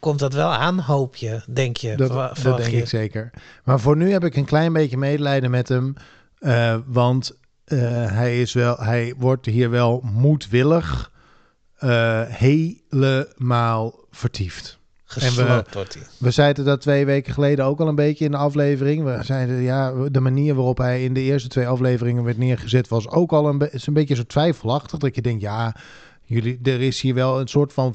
komt 0.00 0.18
dat 0.18 0.32
wel 0.32 0.52
aan, 0.52 0.78
hoop 0.78 1.16
je, 1.16 1.40
denk 1.48 1.76
je. 1.76 1.96
Dat, 1.96 2.36
denk 2.42 2.60
je. 2.60 2.76
ik 2.76 2.88
zeker. 2.88 3.30
Maar 3.64 3.80
voor 3.80 3.96
nu 3.96 4.12
heb 4.12 4.24
ik 4.24 4.36
een 4.36 4.44
klein 4.44 4.72
beetje 4.72 4.96
medelijden 4.96 5.50
met 5.50 5.68
hem. 5.68 5.94
eh, 6.38 6.76
want 6.86 7.36
eh, 7.64 7.78
hij, 8.12 8.40
is 8.40 8.52
wel, 8.52 8.76
hij 8.76 9.14
wordt 9.18 9.46
hier 9.46 9.70
wel 9.70 10.00
moedwillig 10.04 11.10
helemaal 12.28 13.94
vertiefd. 14.10 14.78
Gesloopt 15.12 15.74
wordt 15.74 15.94
hij. 15.94 16.02
We 16.18 16.30
zeiden 16.30 16.64
dat 16.64 16.80
twee 16.80 17.04
weken 17.06 17.32
geleden 17.32 17.64
ook 17.64 17.80
al 17.80 17.88
een 17.88 17.94
beetje 17.94 18.24
in 18.24 18.30
de 18.30 18.36
aflevering. 18.36 19.04
We 19.04 19.18
zeiden 19.22 19.60
ja, 19.62 19.92
de 20.10 20.20
manier 20.20 20.54
waarop 20.54 20.78
hij 20.78 21.04
in 21.04 21.14
de 21.14 21.20
eerste 21.20 21.48
twee 21.48 21.66
afleveringen 21.66 22.24
werd 22.24 22.38
neergezet 22.38 22.88
was 22.88 23.08
ook 23.08 23.32
al 23.32 23.48
een, 23.48 23.58
be- 23.58 23.70
is 23.70 23.86
een 23.86 23.94
beetje 23.94 24.14
zo 24.14 24.22
twijfelachtig. 24.22 24.98
Dat 24.98 25.14
je 25.14 25.22
denkt, 25.22 25.40
ja, 25.42 25.74
jullie, 26.24 26.58
er 26.62 26.80
is 26.80 27.00
hier 27.00 27.14
wel 27.14 27.40
een 27.40 27.48
soort 27.48 27.72
van. 27.72 27.94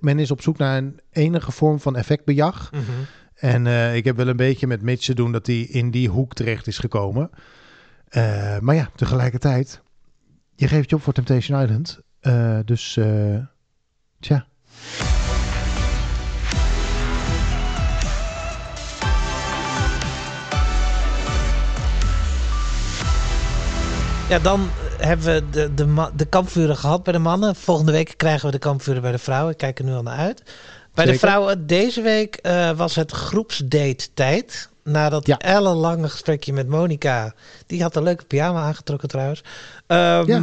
Men 0.00 0.18
is 0.18 0.30
op 0.30 0.42
zoek 0.42 0.58
naar 0.58 0.76
een 0.76 1.00
enige 1.12 1.52
vorm 1.52 1.80
van 1.80 1.96
effectbejag. 1.96 2.70
Mhm. 2.72 2.82
En 3.34 3.66
eh, 3.66 3.96
ik 3.96 4.04
heb 4.04 4.16
wel 4.16 4.28
een 4.28 4.36
beetje 4.36 4.66
met 4.66 4.82
Mitch 4.82 5.04
te 5.04 5.14
doen 5.14 5.32
dat 5.32 5.46
hij 5.46 5.60
in 5.60 5.90
die 5.90 6.08
hoek 6.08 6.34
terecht 6.34 6.66
is 6.66 6.78
gekomen. 6.78 7.30
Eh, 8.08 8.58
maar 8.58 8.74
ja, 8.74 8.90
tegelijkertijd, 8.96 9.80
je 10.54 10.68
geeft 10.68 10.90
je 10.90 10.96
op 10.96 11.02
voor 11.02 11.12
Temptation 11.12 11.62
Island. 11.62 12.00
Eh, 12.20 12.58
dus, 12.64 12.96
eh, 12.96 13.36
tja. 14.20 14.46
Ja, 24.30 24.38
dan 24.38 24.74
hebben 24.96 25.26
we 25.34 25.48
de, 25.48 25.74
de, 25.74 26.10
de 26.14 26.24
kampvuren 26.24 26.76
gehad 26.76 27.02
bij 27.02 27.12
de 27.12 27.18
mannen. 27.18 27.56
Volgende 27.56 27.92
week 27.92 28.14
krijgen 28.16 28.46
we 28.46 28.52
de 28.52 28.58
kampvuren 28.58 29.02
bij 29.02 29.12
de 29.12 29.18
vrouwen. 29.18 29.52
Ik 29.52 29.58
kijk 29.58 29.78
er 29.78 29.84
nu 29.84 29.92
al 29.92 30.02
naar 30.02 30.18
uit. 30.18 30.42
Bij 30.94 31.04
de 31.04 31.18
vrouwen 31.18 31.66
deze 31.66 32.02
week 32.02 32.34
eh, 32.36 32.70
was 32.70 32.94
het 32.94 33.10
groepsdate 33.12 34.08
tijd. 34.14 34.68
Nadat 34.84 35.26
Ja. 35.26 35.38
ellenlange 35.38 36.08
gesprekje 36.08 36.52
met 36.52 36.68
Monica. 36.68 37.34
Die 37.66 37.82
had 37.82 37.96
een 37.96 38.02
leuke 38.02 38.24
pyjama 38.24 38.62
aangetrokken 38.62 39.08
trouwens. 39.08 39.42
Ehm, 39.86 40.26
Ja. 40.26 40.42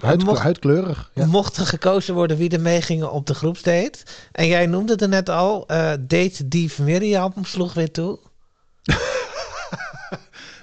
eh, 0.00 0.16
mocht, 0.16 0.40
huidkleurig. 0.42 1.10
Ja. 1.14 1.26
mocht 1.26 1.56
er 1.56 1.66
gekozen 1.66 2.14
worden 2.14 2.36
wie 2.36 2.50
er 2.50 2.60
meegingen 2.60 3.12
op 3.12 3.26
de 3.26 3.34
groepsdate. 3.34 3.98
En 4.32 4.46
jij 4.46 4.66
noemde 4.66 4.92
het 4.92 5.02
er 5.02 5.08
net 5.08 5.28
al. 5.28 5.66
eh 5.66 5.90
date 6.00 6.48
Dief 6.48 6.78
Miriam 6.78 7.32
sloeg 7.42 7.72
weer 7.74 7.90
toe. 7.90 8.18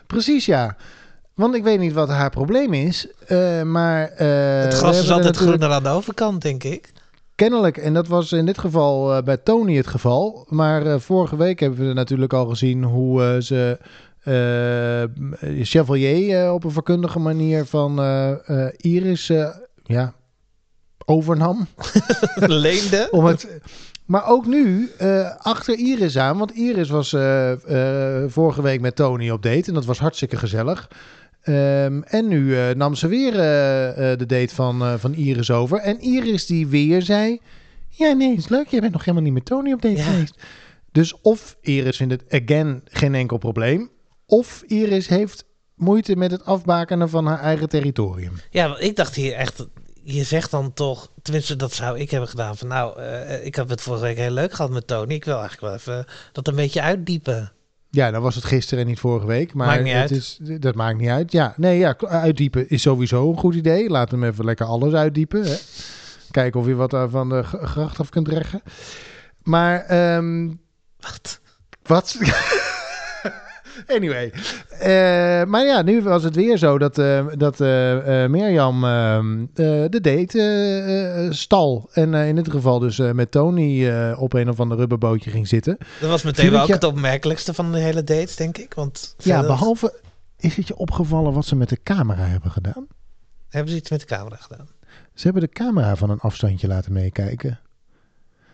Precies, 0.07 0.45
ja. 0.45 0.75
Want 1.37 1.55
ik 1.55 1.63
weet 1.63 1.79
niet 1.79 1.93
wat 1.93 2.09
haar 2.09 2.29
probleem 2.29 2.73
is. 2.73 3.07
eh, 3.27 3.61
maar. 3.61 4.09
eh, 4.09 4.61
het 4.61 4.73
gras 4.73 4.99
is 4.99 5.11
altijd 5.11 5.37
groener 5.37 5.71
aan 5.71 5.83
de 5.83 5.89
overkant, 5.89 6.41
denk 6.41 6.63
ik. 6.63 6.91
Kennelijk, 7.35 7.77
en 7.77 7.93
dat 7.93 8.07
was 8.07 8.31
in 8.31 8.45
dit 8.45 8.57
geval 8.57 9.15
eh, 9.15 9.23
bij 9.23 9.37
Tony 9.37 9.75
het 9.75 9.87
geval. 9.87 10.45
Maar 10.49 10.99
vorige 10.99 11.37
week 11.37 11.59
hebben 11.59 11.87
we 11.87 11.93
natuurlijk 11.93 12.33
al 12.33 12.45
gezien 12.45 12.83
hoe 12.83 13.41
ze. 13.41 13.77
Chevalier 15.61 16.51
op 16.51 16.63
een 16.63 16.71
vakkundige 16.71 17.19
manier 17.19 17.65
van 17.65 17.99
Iris 18.77 19.31
ja, 19.83 20.13
overnam. 21.05 21.67
Leende. 22.35 23.07
Om 23.11 23.25
het, 23.25 23.59
maar 24.05 24.27
ook 24.27 24.45
nu 24.45 24.91
achter 25.37 25.75
Iris 25.75 26.17
aan. 26.17 26.37
Want 26.37 26.51
Iris 26.51 26.89
was 26.89 27.09
vorige 28.27 28.61
week 28.61 28.81
met 28.81 28.95
Tony 28.95 29.29
op 29.29 29.41
date. 29.41 29.67
En 29.67 29.73
dat 29.73 29.85
was 29.85 29.99
hartstikke 29.99 30.37
gezellig. 30.37 30.87
Ehm, 31.47 32.01
en 32.01 32.27
nu 32.27 32.57
eh, 32.57 32.75
nam 32.75 32.95
ze 32.95 33.07
weer 33.07 33.39
eh, 33.39 34.11
eh, 34.11 34.19
de 34.19 34.25
date 34.25 34.55
van, 34.55 34.99
van 34.99 35.13
Iris 35.13 35.51
over. 35.51 35.77
En 35.79 35.99
Iris 35.99 36.45
die 36.45 36.67
weer 36.67 37.01
zei... 37.01 37.41
Ja, 37.89 38.11
nee, 38.11 38.35
is 38.35 38.47
leuk. 38.47 38.67
Jij 38.67 38.79
bent 38.79 38.91
nog 38.93 39.01
helemaal 39.01 39.23
niet 39.23 39.33
met 39.33 39.45
Tony 39.45 39.73
op 39.73 39.81
date 39.81 39.95
Ja. 39.95 40.03
geweest. 40.03 40.35
Dus 40.91 41.21
of 41.21 41.57
Iris 41.61 41.97
vindt 41.97 42.13
het 42.13 42.43
again 42.43 42.81
geen 42.85 43.15
enkel 43.15 43.37
probleem. 43.37 43.89
Of 44.25 44.63
Iris 44.67 45.07
heeft 45.07 45.45
moeite 45.75 46.15
met 46.15 46.31
het 46.31 46.45
afbakenen 46.45 47.09
van 47.09 47.25
haar 47.25 47.39
eigen 47.39 47.69
territorium. 47.69 48.33
Ja, 48.49 48.67
want 48.67 48.81
ik 48.81 48.95
dacht 48.95 49.15
hier 49.15 49.33
echt. 49.33 49.67
Je 50.03 50.23
zegt 50.23 50.51
dan 50.51 50.73
toch, 50.73 51.11
tenminste 51.21 51.55
dat 51.55 51.73
zou 51.73 51.99
ik 51.99 52.11
hebben 52.11 52.29
gedaan. 52.29 52.57
Van 52.57 52.67
nou, 52.67 53.01
ik 53.43 53.55
heb 53.55 53.69
het 53.69 53.81
vorige 53.81 54.03
week 54.03 54.17
heel 54.17 54.31
leuk 54.31 54.53
gehad 54.53 54.71
met 54.71 54.87
Tony. 54.87 55.13
Ik 55.13 55.25
wil 55.25 55.39
eigenlijk 55.39 55.61
wel 55.61 55.95
even 55.95 56.05
dat 56.31 56.47
een 56.47 56.55
beetje 56.55 56.81
uitdiepen. 56.81 57.51
Ja, 57.89 58.11
dan 58.11 58.21
was 58.21 58.35
het 58.35 58.43
gisteren 58.43 58.83
en 58.83 58.89
niet 58.89 58.99
vorige 58.99 59.27
week. 59.27 59.53
Maar 59.53 59.67
Maakt 59.67 59.83
niet 59.83 59.91
het 59.93 60.01
uit. 60.01 60.11
Is, 60.11 60.39
dat 60.59 60.75
maakt 60.75 60.97
niet 60.97 61.09
uit. 61.09 61.31
Ja, 61.31 61.53
nee, 61.57 61.77
ja, 61.77 61.95
uitdiepen 61.99 62.69
is 62.69 62.81
sowieso 62.81 63.29
een 63.29 63.37
goed 63.37 63.55
idee. 63.55 63.89
Laat 63.89 64.11
hem 64.11 64.23
even 64.23 64.45
lekker 64.45 64.65
alles 64.65 64.93
uitdiepen. 64.93 65.43
Hè. 65.43 65.55
Kijken 66.31 66.59
of 66.59 66.65
je 66.67 66.75
wat 66.75 66.93
eh, 66.93 67.03
van 67.09 67.29
de 67.29 67.43
g- 67.43 67.55
gracht 67.61 67.99
af 67.99 68.09
kunt 68.09 68.27
reggen. 68.27 68.61
Maar, 69.43 69.79
ehm, 69.85 70.49
Wat? 70.99 71.39
wat? 71.83 72.17
Anyway. 73.87 74.31
Eh, 74.79 75.45
maar 75.49 75.65
ja, 75.65 75.81
nu 75.81 76.01
was 76.01 76.23
het 76.23 76.35
weer 76.35 76.57
zo 76.57 76.77
dat, 76.77 76.97
eh, 76.97 77.25
dat 77.37 77.61
eh, 77.61 78.25
Mirjam 78.27 78.81
de 79.53 79.99
date 80.01 81.27
stal. 81.31 81.89
En 81.93 82.13
in 82.13 82.35
dit 82.35 82.49
geval 82.51 82.79
dus 82.79 82.97
met 82.97 83.31
Tony 83.31 83.91
op 84.13 84.33
een 84.33 84.49
of 84.49 84.59
ander 84.59 84.77
rubberbootje 84.77 85.31
ging 85.31 85.47
zitten. 85.47 85.77
Dat 85.99 86.09
was 86.09 86.23
meteen 86.23 86.49
wel 86.51 86.59
het 86.61 86.69
ook 86.69 86.75
het 86.75 86.83
opmerkelijkste 86.83 87.53
van 87.53 87.71
de 87.71 87.79
hele 87.79 88.03
date, 88.03 88.35
denk 88.35 88.57
ik. 88.57 88.73
Want 88.73 89.15
Ja, 89.17 89.41
behalve... 89.41 89.99
Is 90.39 90.55
het 90.55 90.67
je 90.67 90.77
opgevallen 90.77 91.33
wat 91.33 91.45
ze 91.45 91.55
met 91.55 91.69
de 91.69 91.79
camera 91.83 92.23
hebben 92.25 92.51
gedaan? 92.51 92.87
hebben 93.49 93.71
ze 93.71 93.77
iets 93.77 93.89
met 93.89 93.99
de 93.99 94.05
camera 94.05 94.35
gedaan. 94.35 94.67
Ze 95.13 95.23
hebben 95.23 95.41
de 95.41 95.49
camera 95.49 95.95
van 95.95 96.09
een 96.09 96.19
afstandje 96.19 96.67
laten 96.67 96.93
meekijken. 96.93 97.59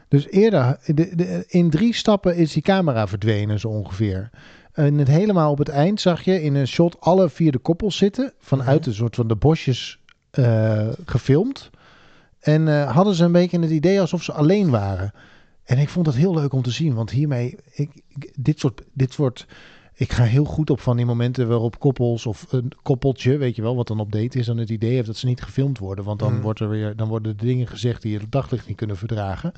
Dus 0.08 0.28
eerder, 0.30 0.78
de, 0.86 1.16
de- 1.16 1.44
in 1.48 1.70
drie 1.70 1.94
stappen 1.94 2.36
is 2.36 2.54
die 2.54 2.62
camera 2.62 3.08
verdwenen 3.08 3.60
zo 3.60 3.68
ongeveer. 3.68 4.30
En 4.74 4.98
het 4.98 5.08
helemaal 5.08 5.52
op 5.52 5.58
het 5.58 5.70
eind 5.70 6.02
zag 6.02 6.22
je 6.22 6.42
in 6.42 6.56
een 6.56 6.68
shot 6.68 7.00
alle 7.00 7.30
vier 7.30 7.52
de 7.52 7.58
koppels 7.58 7.98
zitten. 7.98 8.34
Vanuit 8.40 8.80
Mhm. 8.80 8.90
een 8.90 8.96
soort 8.96 9.16
van 9.16 9.28
de 9.28 9.36
bosjes 9.36 10.00
eh, 10.32 10.88
gefilmd. 11.06 11.70
En 12.40 12.68
eh, 12.68 12.92
hadden 12.96 13.16
ze 13.16 13.24
een 13.24 13.32
beetje 13.32 13.60
het 13.60 13.70
idee 13.72 14.00
alsof 14.02 14.24
ze 14.24 14.32
alleen 14.34 14.70
waren. 14.70 15.14
En 15.64 15.78
ik 15.78 15.90
vond 15.90 16.06
dat 16.06 16.16
heel 16.16 16.34
leuk 16.34 16.54
om 16.54 16.62
te 16.62 16.72
zien. 16.72 16.94
Want 16.94 17.10
hiermee, 17.10 17.56
ik, 17.72 17.90
ik- 18.08 18.32
dit, 18.36 18.60
soort, 18.60 18.82
dit 18.94 19.14
soort... 19.14 19.46
Ik 19.96 20.12
ga 20.12 20.24
heel 20.24 20.46
goed 20.46 20.70
op 20.70 20.80
van 20.80 20.98
die 20.98 21.06
momenten 21.06 21.48
waarop 21.48 21.80
koppels 21.80 22.26
of 22.26 22.46
een 22.50 22.72
koppeltje, 22.82 23.38
weet 23.38 23.56
je 23.56 23.62
wel, 23.62 23.76
wat 23.76 23.88
dan 23.88 24.00
op 24.00 24.12
date 24.12 24.40
is, 24.40 24.46
dan 24.46 24.58
het 24.58 24.70
idee 24.70 24.94
heeft 24.94 25.08
dat 25.08 25.18
ze 25.18 25.26
niet 25.26 25.42
gefilmd 25.44 25.78
worden. 25.80 26.06
Want 26.06 26.20
dan, 26.20 26.32
Hmm. 26.32 26.42
wordt 26.42 26.60
er 26.60 26.70
weer, 26.70 26.96
dan 26.96 27.08
worden 27.08 27.38
de 27.38 27.46
dingen 27.46 27.68
gezegd 27.68 28.02
die 28.02 28.12
je 28.12 28.20
het 28.20 28.32
daglicht 28.32 28.68
niet 28.68 28.78
kunnen 28.78 28.98
verdragen. 28.98 29.52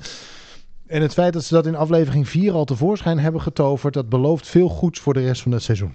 En 0.86 1.02
het 1.02 1.12
feit 1.12 1.32
dat 1.32 1.44
ze 1.44 1.54
dat 1.54 1.66
in 1.66 1.76
aflevering 1.76 2.28
4 2.28 2.52
al 2.52 2.64
tevoorschijn 2.64 3.18
hebben 3.18 3.40
getoverd, 3.40 3.94
dat 3.94 4.08
belooft 4.08 4.46
veel 4.46 4.68
goeds 4.68 5.00
voor 5.00 5.14
de 5.14 5.20
rest 5.20 5.42
van 5.42 5.52
het 5.52 5.62
seizoen. 5.62 5.94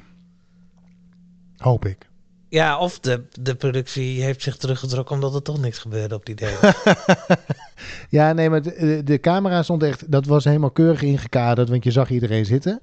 Hoop 1.57 1.85
ik. 1.85 2.09
Ja, 2.49 2.79
of 2.79 2.99
de, 2.99 3.23
de 3.41 3.55
productie 3.55 4.23
heeft 4.23 4.41
zich 4.41 4.57
teruggetrokken 4.57 5.15
omdat 5.15 5.35
er 5.35 5.41
toch 5.41 5.59
niks 5.59 5.79
gebeurde 5.79 6.15
op 6.15 6.25
die 6.25 6.35
date. 6.35 6.73
Ja, 8.09 8.33
nee, 8.33 8.49
maar 8.49 8.61
de, 8.61 9.01
de 9.03 9.19
camera 9.19 9.63
stond 9.63 9.83
echt, 9.83 10.11
dat 10.11 10.25
was 10.25 10.43
helemaal 10.43 10.71
keurig 10.71 11.01
ingekaderd, 11.01 11.69
want 11.69 11.83
je 11.83 11.91
zag 11.91 12.09
iedereen 12.09 12.45
zitten. 12.45 12.79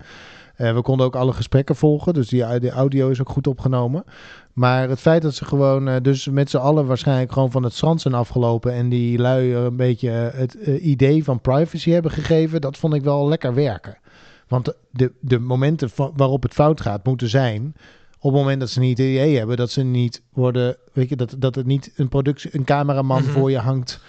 Eh, 0.59 0.75
we 0.75 0.83
konden 0.83 1.07
ook 1.07 1.17
alle 1.17 1.33
gesprekken 1.33 1.77
volgen, 1.77 2.15
dus 2.15 2.29
die, 2.29 2.59
de 2.59 2.71
audio 2.71 3.09
is 3.09 3.21
ook 3.21 3.29
goed 3.29 3.47
opgenomen. 3.47 4.05
Maar 4.53 4.89
het 4.89 5.01
feit 5.01 5.23
dat 5.23 5.35
ze 5.35 5.45
gewoon, 5.45 5.89
eh, 5.89 5.97
dus 6.03 6.29
met 6.29 6.51
z'n 6.51 6.57
allen 6.57 6.87
waarschijnlijk 6.87 7.33
gewoon 7.33 7.51
van 7.51 7.63
het 7.63 7.73
strand 7.73 8.01
zijn 8.01 8.15
afgelopen 8.15 8.73
en 8.73 8.89
die 8.89 9.19
lui 9.19 9.55
een 9.55 9.77
beetje 9.77 10.11
eh, 10.11 10.39
het 10.39 10.55
idee 10.81 11.25
van 11.25 11.41
privacy 11.41 11.91
hebben 11.91 12.11
gegeven, 12.11 12.61
dat 12.61 12.77
vond 12.77 12.95
ik 12.95 13.03
wel 13.03 13.29
lekker 13.29 13.55
werken. 13.55 13.99
Want 14.49 14.75
de, 14.91 15.13
de 15.21 15.39
momenten 15.39 15.91
waarop 16.17 16.43
het 16.43 16.53
fout 16.53 16.81
gaat 16.81 17.05
moeten 17.05 17.29
zijn 17.29 17.75
op 18.21 18.33
het 18.33 18.41
moment 18.41 18.61
dat 18.61 18.71
ze 18.71 18.81
niet 18.81 18.99
het 18.99 19.07
idee 19.07 19.37
hebben 19.37 19.57
dat 19.57 19.71
ze 19.71 19.83
niet 19.83 20.23
worden, 20.33 20.77
weet 20.93 21.09
je, 21.09 21.17
dat, 21.17 21.35
dat 21.39 21.55
het 21.55 21.67
niet 21.67 21.93
een 21.97 22.09
productie, 22.09 22.51
een 22.53 22.65
cameraman 22.65 23.23
Mhm. 23.23 23.31
voor 23.31 23.51
je 23.51 23.59
hangt. 23.59 24.01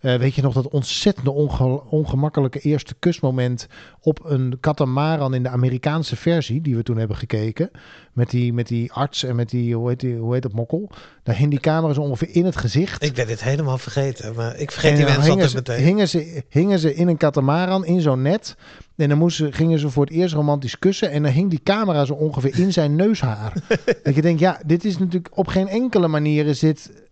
Eh, 0.00 0.14
weet 0.14 0.34
je 0.34 0.42
nog 0.42 0.54
dat 0.54 0.68
ontzettende 0.68 1.30
onge- 1.30 1.82
ongemakkelijke 1.90 2.58
eerste 2.58 2.94
kusmoment 2.98 3.66
op 4.00 4.20
een 4.24 4.56
katamaran 4.60 5.34
in 5.34 5.42
de 5.42 5.48
Amerikaanse 5.48 6.16
versie 6.16 6.60
die 6.60 6.76
we 6.76 6.82
toen 6.82 6.96
hebben 6.96 7.16
gekeken 7.16 7.70
met 8.12 8.30
die, 8.30 8.52
met 8.52 8.68
die 8.68 8.92
arts 8.92 9.22
en 9.24 9.36
met 9.36 9.50
die 9.50 9.74
hoe 9.74 9.88
heet, 9.88 10.00
die, 10.00 10.16
hoe 10.16 10.32
heet 10.32 10.42
dat 10.42 10.52
mokkel? 10.52 10.90
Daar 11.22 11.36
hing 11.36 11.50
die 11.50 11.60
camera 11.60 11.92
zo 11.92 12.00
ongeveer 12.00 12.28
in 12.34 12.44
het 12.44 12.56
gezicht. 12.56 13.02
ik 13.04 13.14
ben 13.14 13.26
dit 13.26 13.42
helemaal 13.42 13.78
vergeten, 13.78 14.34
maar 14.34 14.56
ik 14.56 14.70
vergeet 14.70 14.90
En 14.90 14.96
die 14.96 15.06
mensen 15.06 15.30
altijd 15.30 15.54
meteen. 15.54 15.84
hingen, 15.84 16.08
ze, 16.08 16.42
hingen 16.48 16.78
ze 16.78 16.94
in 16.94 17.08
een 17.08 17.16
katamaran, 17.16 17.84
in 17.84 18.00
zo'n 18.00 18.22
net. 18.22 18.56
En 18.96 19.08
dan 19.08 19.18
moesten, 19.18 19.52
gingen 19.52 19.78
ze 19.78 19.90
voor 19.90 20.04
het 20.04 20.14
eerst 20.14 20.34
romantisch 20.34 20.78
kussen. 20.78 21.10
En 21.10 21.22
dan 21.22 21.32
hing 21.32 21.50
die 21.50 21.62
camera 21.62 22.04
zo 22.04 22.12
ongeveer 22.14 22.58
in 22.58 22.72
zijn 22.72 22.94
neushaar. 22.96 23.52
dat 24.02 24.14
je 24.14 24.22
denkt, 24.22 24.40
ja, 24.40 24.60
dit 24.66 24.84
is 24.84 24.98
natuurlijk 24.98 25.38
op 25.38 25.46
geen 25.46 25.68
enkele 25.68 26.08
manier 26.08 26.46
is 26.46 26.58
dit 26.58 27.06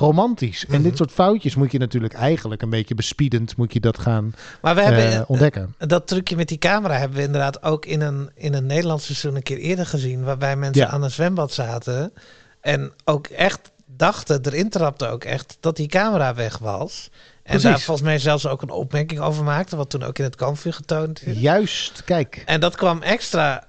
romantisch. 0.00 0.66
En 0.66 0.74
Mhm. 0.74 0.82
dit 0.82 0.96
soort 0.96 1.10
foutjes 1.12 1.54
moet 1.54 1.72
je 1.72 1.78
natuurlijk 1.78 2.14
eigenlijk 2.14 2.62
een 2.62 2.70
beetje 2.70 2.94
bespiedend 2.94 3.56
moet 3.56 3.72
je 3.72 3.80
dat 3.80 3.98
gaan 3.98 4.34
Maar 4.62 4.74
we 4.74 4.80
eh, 4.80 4.86
hebben 4.86 5.28
ontdekken. 5.28 5.74
dat 5.78 6.06
trucje 6.06 6.36
met 6.36 6.48
die 6.48 6.58
camera 6.58 6.94
hebben 6.98 7.16
we 7.18 7.24
inderdaad 7.24 7.62
ook 7.62 7.86
in 7.86 8.00
een, 8.00 8.30
in 8.34 8.54
een 8.54 8.66
Nederlands 8.66 9.04
seizoen 9.04 9.34
een 9.36 9.42
keer 9.42 9.58
eerder 9.58 9.86
gezien. 9.86 10.24
Waarbij 10.24 10.56
mensen 10.56 10.82
Ja. 10.82 10.88
aan 10.88 11.02
een 11.02 11.10
zwembad 11.10 11.52
zaten. 11.52 12.12
En 12.60 12.92
ook 13.04 13.26
echt 13.26 13.70
dachten, 13.96 14.40
erin 14.46 14.68
trapte 14.70 15.06
ook 15.06 15.24
echt, 15.24 15.56
dat 15.60 15.76
die 15.76 15.86
camera 15.88 16.34
weg 16.34 16.58
was. 16.58 17.10
En 17.12 17.40
Precies. 17.42 17.62
daar 17.62 17.80
volgens 17.80 18.06
mij 18.06 18.18
zelfs 18.18 18.46
ook 18.46 18.62
een 18.62 18.70
opmerking 18.70 19.20
over 19.20 19.44
maakte. 19.44 19.76
Wat 19.76 19.90
toen 19.90 20.02
ook 20.02 20.18
in 20.18 20.24
het 20.24 20.36
kampvuur 20.36 20.72
getoond 20.72 21.26
is. 21.26 21.38
Juist, 21.40 22.04
kijk. 22.04 22.42
En 22.46 22.60
dat 22.60 22.76
kwam 22.76 23.02
extra 23.02 23.64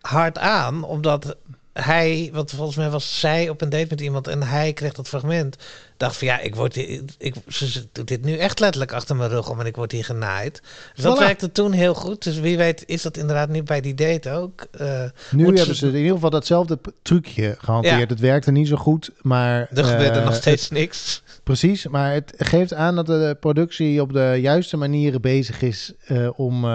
hard 0.00 0.38
aan, 0.38 0.82
omdat 0.84 1.36
hij, 1.74 2.30
want 2.32 2.50
volgens 2.50 2.76
mij 2.76 2.90
was 2.90 3.20
zij 3.20 3.48
op 3.48 3.60
een 3.60 3.68
date 3.68 3.86
met 3.88 4.00
iemand 4.00 4.26
en 4.28 4.42
hij 4.42 4.72
kreeg 4.72 4.92
dat 4.92 5.08
fragment. 5.08 5.56
Dacht 5.96 6.16
van 6.16 6.26
ja, 6.26 6.38
ik 6.40 6.54
word 6.54 6.74
hier, 6.74 7.02
ik, 7.18 7.34
ze 7.48 7.86
doet 7.92 8.08
dit 8.08 8.24
nu 8.24 8.36
echt 8.36 8.60
letterlijk 8.60 8.92
achter 8.92 9.16
mijn 9.16 9.30
rug 9.30 9.50
om 9.50 9.60
en 9.60 9.66
ik 9.66 9.76
word 9.76 9.92
hier 9.92 10.04
genaaid. 10.04 10.62
Dus 10.94 11.04
dat 11.04 11.18
werkte 11.18 11.52
toen 11.52 11.72
heel 11.72 11.94
goed. 11.94 12.22
Dus 12.22 12.38
wie 12.38 12.56
weet 12.56 12.82
is 12.86 13.02
dat 13.02 13.16
inderdaad 13.16 13.48
nu 13.48 13.62
bij 13.62 13.80
die 13.80 13.94
date 13.94 14.30
ook. 14.30 14.66
Eh, 14.70 15.04
Nu 15.30 15.44
hebben 15.44 15.64
ze- 15.66 15.74
ze 15.74 15.86
in 15.88 15.94
ieder 15.96 16.12
geval 16.12 16.30
datzelfde 16.30 16.78
trucje 17.02 17.56
gehanteerd. 17.58 18.00
Ja. 18.00 18.06
Het 18.06 18.20
werkte 18.20 18.50
niet 18.50 18.68
zo 18.68 18.76
goed, 18.76 19.10
maar... 19.22 19.68
er 19.74 19.84
gebeurde 19.84 20.18
eh, 20.18 20.24
nog 20.24 20.34
steeds 20.34 20.70
niks. 20.70 21.22
Precies, 21.42 21.86
maar 21.86 22.12
het 22.12 22.32
geeft 22.36 22.74
aan 22.74 22.94
dat 22.96 23.06
de 23.06 23.36
productie 23.40 24.00
op 24.02 24.12
de 24.12 24.38
juiste 24.40 24.76
manieren 24.76 25.20
bezig 25.20 25.62
is 25.62 25.92
eh, 26.06 26.28
om 26.38 26.66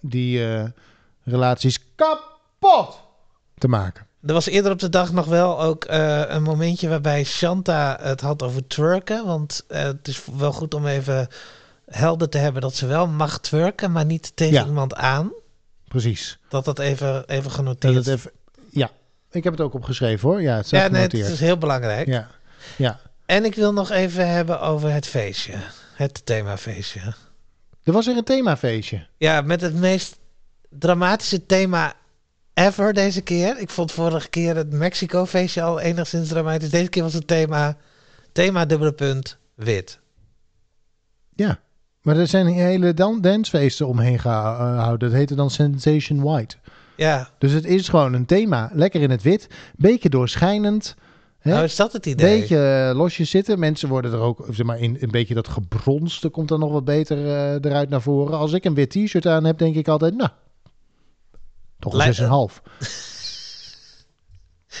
die 0.00 0.40
relaties 1.24 1.78
kapot 1.94 3.00
te 3.58 3.68
maken. 3.68 4.06
Er 4.26 4.32
was 4.32 4.46
eerder 4.46 4.72
op 4.72 4.78
de 4.78 4.88
dag 4.88 5.12
nog 5.12 5.26
wel 5.26 5.60
ook 5.60 5.84
eh, 5.84 6.22
een 6.26 6.42
momentje 6.42 6.88
waarbij 6.88 7.24
Shanta 7.24 7.98
het 8.00 8.20
had 8.20 8.42
over 8.42 8.66
twerken. 8.66 9.26
Want 9.26 9.64
eh, 9.68 9.82
het 9.82 10.08
is 10.08 10.22
wel 10.36 10.52
goed 10.52 10.74
om 10.74 10.86
even 10.86 11.28
helder 11.86 12.28
te 12.28 12.38
hebben 12.38 12.62
dat 12.62 12.74
ze 12.74 12.86
wel 12.86 13.06
mag 13.06 13.40
twerken, 13.40 13.92
maar 13.92 14.04
niet 14.04 14.32
tegen 14.36 14.54
Ja. 14.54 14.64
iemand 14.66 14.94
aan. 14.94 15.32
Precies. 15.88 16.38
Dat 16.48 16.64
dat 16.64 16.78
even, 16.78 17.28
even 17.28 17.42
Dat 17.42 17.52
genoteerd 17.52 17.94
het 17.94 18.06
even, 18.06 18.30
ja, 18.70 18.90
ik 19.30 19.44
heb 19.44 19.52
het 19.52 19.62
ook 19.62 19.74
opgeschreven 19.74 20.28
hoor. 20.28 20.42
Ja, 20.42 20.56
het 20.56 20.70
Ja, 20.70 20.88
nee, 20.88 21.02
het 21.02 21.12
is 21.14 21.40
heel 21.40 21.58
belangrijk. 21.58 22.06
Ja, 22.06 22.28
ja. 22.76 23.00
En 23.26 23.44
ik 23.44 23.54
wil 23.54 23.72
nog 23.72 23.90
even 23.90 24.28
hebben 24.28 24.60
over 24.60 24.92
het 24.92 25.06
feestje. 25.06 25.54
Het 25.94 26.26
themafeestje. 26.26 27.00
Er 27.82 27.92
was 27.92 28.06
weer 28.06 28.16
een 28.16 28.24
themafeestje. 28.24 29.06
Ja, 29.16 29.40
met 29.40 29.60
het 29.60 29.74
meest 29.74 30.16
dramatische 30.68 31.46
thema 31.46 31.92
ever 32.54 32.92
deze 32.92 33.20
keer. 33.20 33.58
Ik 33.58 33.70
vond 33.70 33.92
vorige 33.92 34.28
keer 34.28 34.56
het 34.56 34.72
Mexico-feestje 34.72 35.62
al 35.62 35.80
enigszins 35.80 36.28
dramatisch. 36.28 36.70
Deze 36.70 36.88
keer 36.88 37.02
was 37.02 37.12
het 37.12 37.26
thema, 37.26 37.76
thema 38.32 38.66
dubbele 38.66 38.92
punt, 38.92 39.36
wit. 39.54 39.98
Ja, 41.34 41.58
maar 42.02 42.16
er 42.16 42.26
zijn 42.26 42.46
hele 42.46 42.94
dan 42.94 43.20
dancefeesten 43.20 43.86
omheen 43.86 44.18
gehouden. 44.18 45.08
Dat 45.08 45.18
heette 45.18 45.34
dan 45.34 45.50
Sensation 45.50 46.22
White. 46.22 46.56
Ja, 46.96 47.28
Dus 47.38 47.52
het 47.52 47.64
is 47.64 47.88
gewoon 47.88 48.12
een 48.12 48.26
thema. 48.26 48.70
Lekker 48.72 49.00
in 49.02 49.10
het 49.10 49.22
wit. 49.22 49.48
Beetje 49.76 50.08
doorschijnend. 50.08 50.94
Hè? 51.38 51.50
nou 51.50 51.64
is 51.64 51.76
dat 51.76 51.92
het 51.92 52.06
idee. 52.06 52.38
beetje 52.38 52.88
eh, 52.88 52.96
losjes 52.96 53.30
zitten. 53.30 53.58
Mensen 53.58 53.88
worden 53.88 54.12
er 54.12 54.18
ook, 54.18 54.46
zeg 54.50 54.66
maar, 54.66 54.78
in 54.78 54.96
een 55.00 55.10
beetje 55.10 55.34
dat 55.34 55.48
gebronste 55.48 56.28
komt 56.28 56.48
dan 56.48 56.60
nog 56.60 56.72
wat 56.72 56.84
beter 56.84 57.18
eh, 57.18 57.52
eruit 57.52 57.88
naar 57.88 58.02
voren. 58.02 58.38
Als 58.38 58.52
ik 58.52 58.64
een 58.64 58.74
wit 58.74 58.90
t-shirt 58.90 59.26
aan 59.26 59.44
heb, 59.44 59.58
denk 59.58 59.76
ik 59.76 59.88
altijd, 59.88 60.16
nou, 60.16 60.30
toch 61.82 61.94
een 61.94 62.50
6,5. 62.50 62.62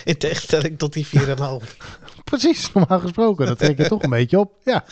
In 0.04 0.16
tegenstelling 0.18 0.78
tot 0.78 0.92
die 0.92 1.06
4,5. 1.06 1.12
Precies, 2.24 2.72
normaal 2.72 3.00
gesproken. 3.00 3.46
Dat 3.46 3.58
trek 3.58 3.78
je 3.78 3.88
toch 3.88 4.02
een 4.02 4.10
beetje 4.10 4.38
op. 4.38 4.52
Ja, 4.64 4.84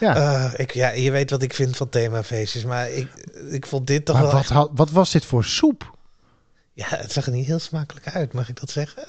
ja. 0.00 0.16
Eh, 0.16 0.52
ik, 0.56 0.70
ja, 0.70 0.90
je 0.90 1.10
weet 1.10 1.30
wat 1.30 1.42
ik 1.42 1.54
vind 1.54 1.76
van 1.76 1.88
themafeestjes, 1.88 2.64
maar 2.64 2.90
ik, 2.90 3.08
ik 3.50 3.66
vond 3.66 3.86
dit 3.86 4.04
toch 4.04 4.14
maar 4.14 4.24
wel... 4.24 4.32
wat, 4.32 4.50
echt- 4.50 4.68
wat 4.72 4.90
was 4.90 5.10
dit 5.10 5.24
voor 5.24 5.44
soep? 5.44 5.96
Ja, 6.72 6.86
het 6.88 7.12
zag 7.12 7.26
er 7.26 7.32
niet 7.32 7.46
heel 7.46 7.58
smakelijk 7.58 8.08
uit, 8.08 8.32
mag 8.32 8.48
ik 8.48 8.60
dat 8.60 8.70
zeggen? 8.70 9.04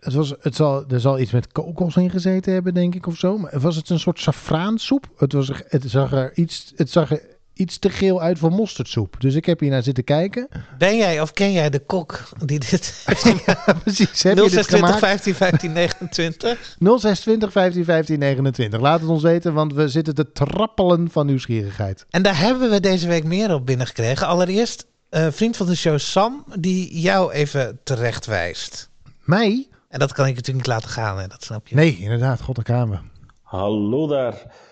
Het 0.00 0.14
was, 0.14 0.34
het 0.40 0.54
zal, 0.54 0.84
er 0.88 1.00
zal 1.00 1.18
iets 1.18 1.30
met 1.30 1.52
kokos 1.52 1.96
in 1.96 2.10
gezeten 2.10 2.52
hebben, 2.52 2.74
denk 2.74 2.94
ik, 2.94 3.06
of 3.06 3.16
zo. 3.16 3.38
Maar 3.38 3.60
was 3.60 3.76
het 3.76 3.88
een 3.90 3.98
soort 3.98 4.20
safraansoep? 4.20 5.08
Het, 5.16 5.32
was, 5.32 5.50
het, 5.68 5.84
zag 5.86 6.12
er 6.12 6.32
iets, 6.34 6.72
het 6.76 6.90
zag 6.90 7.10
er 7.10 7.22
iets 7.58 7.78
te 7.78 7.90
geel 7.90 8.20
uit 8.20 8.38
voor 8.38 8.50
mosterdsoep. 8.50 9.16
Dus 9.18 9.34
ik 9.34 9.46
heb 9.46 9.60
hier 9.60 9.70
naar 9.70 9.82
zitten 9.82 10.04
kijken. 10.04 10.48
Ben 10.78 10.96
jij 10.96 11.20
of 11.20 11.32
ken 11.32 11.52
jij 11.52 11.70
de 11.70 11.78
kok 11.78 12.28
die 12.44 12.58
dit? 12.58 13.04
Precies, 13.82 14.22
heb 14.22 14.36
je 14.36 14.42
dit 14.42 14.52
0620 14.52 14.66
gemaakt? 14.68 14.98
15 14.98 15.34
15 15.34 15.72
29. 15.72 16.76
0620 16.78 17.52
15 17.52 17.84
15 17.84 18.18
29. 18.18 18.80
Laat 18.80 19.00
het 19.00 19.08
ons 19.08 19.22
weten, 19.22 19.54
want 19.54 19.72
we 19.72 19.88
zitten 19.88 20.14
te 20.14 20.32
trappelen 20.32 21.10
van 21.10 21.26
nieuwsgierigheid. 21.26 22.06
En 22.10 22.22
daar 22.22 22.38
hebben 22.38 22.70
we 22.70 22.80
deze 22.80 23.08
week 23.08 23.24
meer 23.24 23.54
op 23.54 23.66
binnengekregen. 23.66 24.26
Allereerst, 24.26 24.86
eh, 25.08 25.26
vriend 25.30 25.56
van 25.56 25.66
de 25.66 25.76
show 25.76 25.98
Sam, 25.98 26.44
die 26.58 27.00
jou 27.00 27.32
even 27.32 27.80
terecht 27.84 28.26
wijst. 28.26 28.90
Mij? 29.24 29.68
En 29.88 29.98
dat 29.98 30.12
kan 30.12 30.26
ik 30.26 30.34
natuurlijk 30.34 30.66
niet 30.66 30.74
laten 30.74 30.90
gaan, 30.90 31.18
hè? 31.18 31.26
dat 31.26 31.44
snap 31.44 31.66
je. 31.68 31.74
Nee, 31.74 31.98
inderdaad, 31.98 32.40
god, 32.40 32.58
gaan 32.64 32.90
we. 32.90 32.98
Hallo 33.42 34.06
daar. 34.06 34.66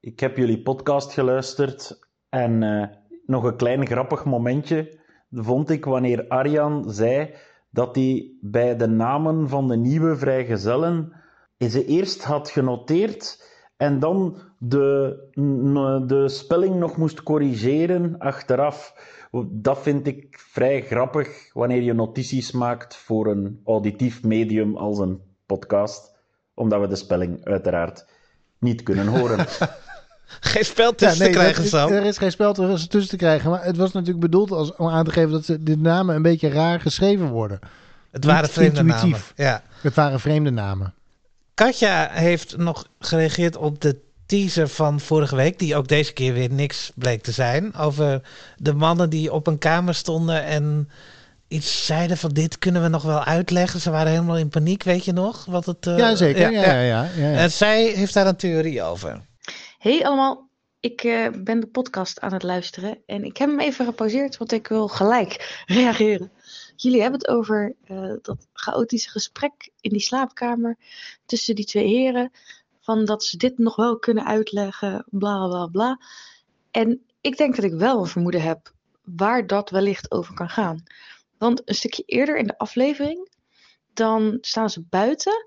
Ik 0.00 0.20
heb 0.20 0.36
jullie 0.36 0.62
podcast 0.62 1.12
geluisterd 1.12 2.05
en 2.36 2.62
eh, 2.62 2.88
nog 3.26 3.44
een 3.44 3.56
klein 3.56 3.86
grappig 3.86 4.24
momentje 4.24 4.98
vond 5.30 5.70
ik 5.70 5.84
wanneer 5.84 6.28
Arjan 6.28 6.90
zei 6.90 7.34
dat 7.70 7.94
hij 7.94 8.30
bij 8.40 8.76
de 8.76 8.86
namen 8.86 9.48
van 9.48 9.68
de 9.68 9.76
nieuwe 9.76 10.16
vrijgezellen 10.16 11.12
ze 11.58 11.84
eerst 11.84 12.24
had 12.24 12.50
genoteerd 12.50 13.44
en 13.76 13.98
dan 13.98 14.36
de, 14.58 15.16
de 16.06 16.28
spelling 16.28 16.74
nog 16.74 16.96
moest 16.96 17.22
corrigeren 17.22 18.18
achteraf. 18.18 18.94
Dat 19.46 19.78
vind 19.78 20.06
ik 20.06 20.38
vrij 20.38 20.82
grappig 20.82 21.52
wanneer 21.52 21.82
je 21.82 21.92
notities 21.92 22.52
maakt 22.52 22.96
voor 22.96 23.26
een 23.26 23.60
auditief 23.64 24.22
medium 24.22 24.76
als 24.76 24.98
een 24.98 25.20
podcast, 25.46 26.18
omdat 26.54 26.80
we 26.80 26.86
de 26.86 26.96
spelling 26.96 27.44
uiteraard 27.44 28.06
niet 28.58 28.82
kunnen 28.82 29.06
horen. 29.06 29.46
Geen 30.40 30.64
spel 30.64 30.94
tussen 30.94 31.24
te 31.24 31.30
krijgen, 31.30 31.66
Sam. 31.68 31.92
er 31.92 32.04
is 32.04 32.18
geen 32.18 32.30
spel 32.30 32.52
tussen 32.52 33.08
te 33.08 33.16
krijgen. 33.16 33.50
Maar 33.50 33.64
het 33.64 33.76
was 33.76 33.92
natuurlijk 33.92 34.20
bedoeld 34.20 34.50
als, 34.50 34.74
om 34.76 34.88
aan 34.88 35.04
te 35.04 35.10
geven 35.12 35.30
dat 35.30 35.44
ze- 35.44 35.62
de 35.62 35.76
namen 35.76 36.14
een 36.16 36.22
beetje 36.22 36.48
raar 36.48 36.80
geschreven 36.80 37.28
worden. 37.28 37.58
Het 38.10 38.24
waren 38.24 38.42
niet 38.42 38.50
vreemde 38.52 38.82
namen. 38.82 39.20
Ja. 39.36 39.62
Het 39.80 39.94
waren 39.94 40.20
vreemde 40.20 40.50
namen. 40.50 40.94
Katja 41.54 42.08
heeft 42.12 42.56
nog 42.56 42.86
gereageerd 42.98 43.56
op 43.56 43.80
de 43.80 43.96
teaser 44.26 44.68
van 44.68 45.00
vorige 45.00 45.36
week, 45.36 45.58
die 45.58 45.76
ook 45.76 45.88
deze 45.88 46.12
keer 46.12 46.32
weer 46.32 46.50
niks 46.50 46.92
bleek 46.94 47.22
te 47.22 47.32
zijn. 47.32 47.74
Over 47.74 48.20
de 48.56 48.72
mannen 48.74 49.10
die 49.10 49.32
op 49.32 49.46
een 49.46 49.58
kamer 49.58 49.94
stonden 49.94 50.44
en 50.44 50.88
iets 51.48 51.86
zeiden 51.86 52.16
van 52.16 52.30
dit 52.30 52.58
kunnen 52.58 52.82
we 52.82 52.88
nog 52.88 53.02
wel 53.02 53.24
uitleggen. 53.24 53.80
Ze 53.80 53.90
waren 53.90 54.12
helemaal 54.12 54.38
in 54.38 54.48
paniek, 54.48 54.82
weet 54.82 55.04
je 55.04 55.12
nog? 55.12 55.44
Wat 55.44 55.66
het, 55.66 55.86
eh, 55.86 55.98
ja, 55.98 56.14
zeker. 56.14 56.50
Ja, 56.50 56.60
ja, 56.60 56.80
ja. 56.80 57.08
ja, 57.16 57.28
ja. 57.30 57.32
En 57.32 57.50
zij 57.50 57.92
heeft 57.94 58.14
daar 58.14 58.26
een 58.26 58.36
theorie 58.36 58.82
over. 58.82 59.20
Hey 59.86 60.04
allemaal, 60.04 60.48
ik 60.80 61.04
eh, 61.04 61.28
ben 61.30 61.60
de 61.60 61.66
podcast 61.66 62.20
aan 62.20 62.32
het 62.32 62.42
luisteren 62.42 63.02
en 63.06 63.24
ik 63.24 63.36
heb 63.36 63.48
hem 63.48 63.60
even 63.60 63.84
gepauzeerd, 63.84 64.36
want 64.36 64.52
ik 64.52 64.66
wil 64.66 64.88
gelijk 64.88 65.32
reageren. 65.66 66.32
Jullie 66.76 67.00
hebben 67.00 67.20
het 67.20 67.28
over 67.28 67.74
eh, 67.84 68.12
dat 68.22 68.46
chaotische 68.52 69.10
gesprek 69.10 69.70
in 69.80 69.90
die 69.90 70.00
slaapkamer 70.00 70.76
tussen 71.26 71.54
die 71.54 71.64
twee 71.64 71.86
heren. 71.86 72.32
Van 72.80 73.04
dat 73.04 73.24
ze 73.24 73.36
dit 73.36 73.58
nog 73.58 73.76
wel 73.76 73.98
kunnen 73.98 74.26
uitleggen, 74.26 75.04
bla 75.10 75.46
bla 75.46 75.66
bla. 75.66 76.00
En 76.70 77.02
ik 77.20 77.36
denk 77.36 77.56
dat 77.56 77.64
ik 77.64 77.74
wel 77.74 78.00
een 78.00 78.06
vermoeden 78.06 78.42
heb 78.42 78.72
waar 79.04 79.46
dat 79.46 79.70
wellicht 79.70 80.10
over 80.10 80.34
kan 80.34 80.50
gaan. 80.50 80.82
Want 81.38 81.62
een 81.64 81.74
stukje 81.74 82.02
eerder 82.06 82.36
in 82.36 82.46
de 82.46 82.58
aflevering, 82.58 83.28
dan 83.92 84.38
staan 84.40 84.70
ze 84.70 84.82
buiten 84.88 85.46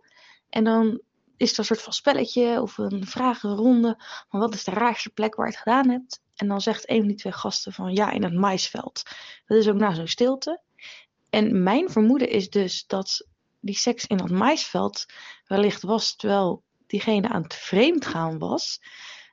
en 0.50 0.64
dan 0.64 1.02
is 1.40 1.52
er 1.52 1.60
een 1.60 1.66
soort 1.66 1.82
van 1.82 1.94
spelletje 1.94 2.62
of 2.62 2.78
een 2.78 3.08
vragenronde 3.08 3.96
van 4.30 4.40
wat 4.40 4.54
is 4.54 4.64
de 4.64 4.72
raarste 4.72 5.10
plek 5.10 5.36
waar 5.36 5.46
je 5.46 5.52
het 5.52 5.62
gedaan 5.62 5.90
hebt. 5.90 6.22
En 6.36 6.48
dan 6.48 6.62
zegt 6.62 6.90
een 6.90 6.98
van 6.98 7.08
die 7.08 7.18
twee 7.18 7.34
gasten 7.34 7.74
van 7.74 7.94
ja, 7.94 8.12
in 8.12 8.24
het 8.24 8.34
maisveld. 8.34 9.04
Dat 9.46 9.58
is 9.58 9.68
ook 9.68 9.76
na 9.76 9.94
zo'n 9.94 10.08
stilte. 10.08 10.62
En 11.30 11.64
mijn 11.64 11.90
vermoeden 11.90 12.30
is 12.30 12.50
dus 12.50 12.88
dat 12.88 13.28
die 13.60 13.76
seks 13.76 14.06
in 14.06 14.18
dat 14.18 14.30
maisveld 14.30 15.06
wellicht 15.48 15.82
was 15.82 16.16
terwijl 16.16 16.64
diegene 16.88 17.28
aan 17.30 17.44
het 17.44 17.54
vreemd 17.56 18.06
gaan 18.06 18.38
was. 18.38 18.82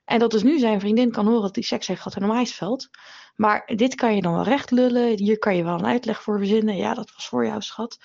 En 0.07 0.19
dat 0.19 0.31
dus 0.31 0.43
nu 0.43 0.59
zijn 0.59 0.81
vriendin 0.81 1.11
kan 1.11 1.27
horen 1.27 1.43
dat 1.43 1.55
hij 1.55 1.65
seks 1.65 1.87
heeft 1.87 2.01
gehad 2.01 2.17
in 2.17 2.23
een 2.23 2.35
maisveld. 2.35 2.89
Maar 3.37 3.73
dit 3.77 3.95
kan 3.95 4.15
je 4.15 4.23
dan 4.23 4.33
wel 4.33 4.43
recht 4.43 4.71
lullen. 4.71 5.19
Hier 5.19 5.39
kan 5.39 5.57
je 5.57 5.65
wel 5.65 5.75
een 5.75 5.87
uitleg 5.87 6.23
voor 6.23 6.39
verzinnen. 6.39 6.77
Ja, 6.77 6.95
dat 6.95 7.13
was 7.15 7.27
voor 7.27 7.47
jou, 7.47 7.63
schat. 7.63 7.99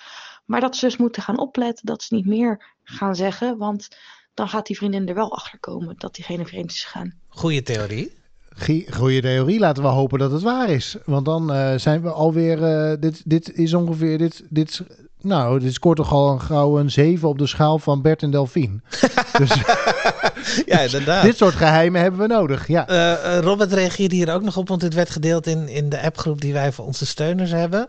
Maar 0.45 0.61
dat 0.61 0.75
ze 0.75 0.85
dus 0.85 0.97
moeten 0.97 1.21
gaan 1.21 1.39
opletten 1.39 1.85
dat 1.85 2.03
ze 2.03 2.15
niet 2.15 2.25
meer 2.25 2.75
gaan 2.83 3.15
zeggen. 3.15 3.57
Want 3.57 3.87
dan 4.33 4.49
gaat 4.49 4.67
die 4.67 4.77
vriendin 4.77 5.07
er 5.07 5.15
wel 5.15 5.33
achter 5.35 5.59
komen 5.59 5.95
dat 5.97 6.15
diegene 6.15 6.45
vreemd 6.45 6.71
is 6.71 6.83
gegaan. 6.83 7.13
Goeie 7.27 7.63
theorie. 7.63 8.19
Goede 8.89 9.21
theorie. 9.21 9.59
Laten 9.59 9.83
we 9.83 9.89
hopen 9.89 10.19
dat 10.19 10.31
het 10.31 10.41
waar 10.41 10.69
is. 10.69 10.95
Want 11.05 11.25
dan 11.25 11.51
uh, 11.55 11.73
zijn 11.75 12.01
we 12.01 12.11
alweer. 12.11 12.57
Uh, 12.59 12.93
dit, 12.99 13.21
dit 13.25 13.53
is 13.53 13.73
ongeveer. 13.73 14.17
Dit, 14.17 14.43
dit, 14.49 14.81
nou, 15.21 15.59
dit 15.59 15.73
scoort 15.73 15.97
toch 15.97 16.11
al 16.11 16.31
een 16.31 16.41
gouden 16.41 16.89
7 16.89 17.27
op 17.27 17.37
de 17.37 17.47
schaal 17.47 17.79
van 17.79 18.01
Bert 18.01 18.23
en 18.23 18.31
Delphine. 18.31 18.79
dus, 19.37 19.61
ja, 20.65 20.79
inderdaad. 20.79 21.23
dit 21.23 21.37
soort 21.37 21.55
geheimen 21.55 22.01
hebben 22.01 22.19
we 22.19 22.27
nodig. 22.27 22.67
Ja. 22.67 22.89
Uh, 22.89 23.39
Robert 23.39 23.73
reageerde 23.73 24.15
hier 24.15 24.33
ook 24.33 24.41
nog 24.41 24.57
op, 24.57 24.67
want 24.67 24.81
dit 24.81 24.93
werd 24.93 25.09
gedeeld 25.09 25.47
in, 25.47 25.67
in 25.67 25.89
de 25.89 26.01
appgroep 26.01 26.41
die 26.41 26.53
wij 26.53 26.71
voor 26.71 26.85
onze 26.85 27.05
steuners 27.05 27.51
hebben. 27.51 27.87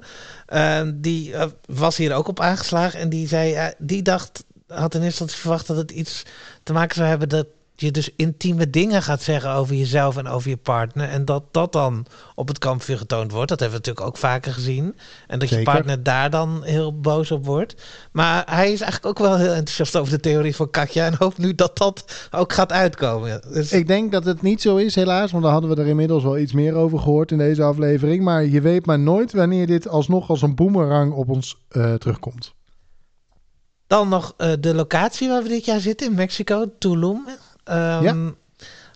die 0.94 1.34
was 1.66 1.96
hier 1.96 2.14
ook 2.14 2.28
op 2.28 2.40
aangeslagen 2.40 3.00
en 3.00 3.09
die 3.09 3.28
zei, 3.28 3.72
die 3.78 4.03
dacht, 4.03 4.44
had 4.66 4.94
in 4.94 5.03
eerste 5.03 5.05
instantie 5.05 5.36
verwacht 5.36 5.66
dat 5.66 5.76
het 5.76 5.90
iets 5.90 6.22
te 6.62 6.72
maken 6.72 6.94
zou 6.96 7.09
hebben 7.09 7.28
dat 7.28 7.46
je 7.75 7.91
dus 7.91 8.11
intieme 8.16 8.70
dingen 8.70 9.03
gaat 9.03 9.23
zeggen 9.23 9.51
over 9.51 9.75
jezelf 9.75 10.16
en 10.16 10.27
over 10.27 10.51
je 10.51 10.57
partner. 10.57 11.09
En 11.09 11.25
dat 11.25 11.43
dat 11.51 11.73
dan 11.73 12.07
op 12.35 12.49
het 12.49 12.59
kampvuur 12.59 12.99
getoond 12.99 13.33
wordt. 13.33 13.49
Dat 13.49 13.61
hebben 13.61 13.79
we 13.81 13.87
natuurlijk 13.87 14.16
ook 14.16 14.23
vaker 14.23 14.53
gezien. 14.53 14.97
En 15.27 15.39
dat 15.39 15.49
je 15.49 15.62
partner 15.62 16.03
daar 16.03 16.31
dan 16.31 16.62
heel 16.64 17.01
boos 17.01 17.31
op 17.31 17.45
wordt. 17.45 17.75
Maar 18.12 18.43
hij 18.51 18.73
is 18.73 18.81
eigenlijk 18.81 19.07
ook 19.07 19.27
wel 19.27 19.37
heel 19.37 19.53
enthousiast 19.53 19.97
over 19.97 20.12
de 20.12 20.20
theorie 20.20 20.57
van 20.57 20.70
Katja. 20.70 21.07
En 21.07 21.14
hoopt 21.18 21.39
nu 21.39 21.55
dat 21.55 21.79
dat 21.79 22.29
ook 22.31 22.53
gaat 22.53 22.73
uitkomen. 22.73 23.43
Dus... 23.53 23.73
Ik 23.73 23.87
denk 23.87 24.12
dat 24.12 24.25
het 24.25 24.43
niet 24.43 24.61
zo 24.61 24.77
is, 24.77 24.95
helaas. 24.95 25.31
Want 25.31 25.43
dan 25.43 25.53
hadden 25.53 25.70
we 25.70 25.77
er 25.77 25.87
inmiddels 25.87 26.23
wel 26.23 26.39
iets 26.39 26.53
meer 26.53 26.75
over 26.75 26.99
gehoord 26.99 27.31
in 27.31 27.39
deze 27.39 27.62
aflevering. 27.62 28.25
Maar 28.25 28.45
je 28.45 28.61
weet 28.61 28.87
maar 28.87 28.99
nooit 28.99 29.33
wanneer 29.33 29.66
dit 29.66 29.89
alsnog 29.89 30.29
als 30.29 30.43
een 30.43 30.55
boemerang 30.55 31.12
op 31.12 31.29
ons 31.29 31.57
uh, 31.70 31.95
terugkomt. 31.95 32.55
Dan 33.87 34.09
nog 34.09 34.35
uh, 34.39 34.53
de 34.61 34.75
locatie 34.75 35.29
waar 35.29 35.43
we 35.43 35.49
dit 35.49 35.64
jaar 35.64 35.81
zitten 35.81 36.07
in 36.07 36.14
Mexico, 36.14 36.64
Tulum. 36.79 37.27
Um, 37.65 38.03
ja. 38.03 38.33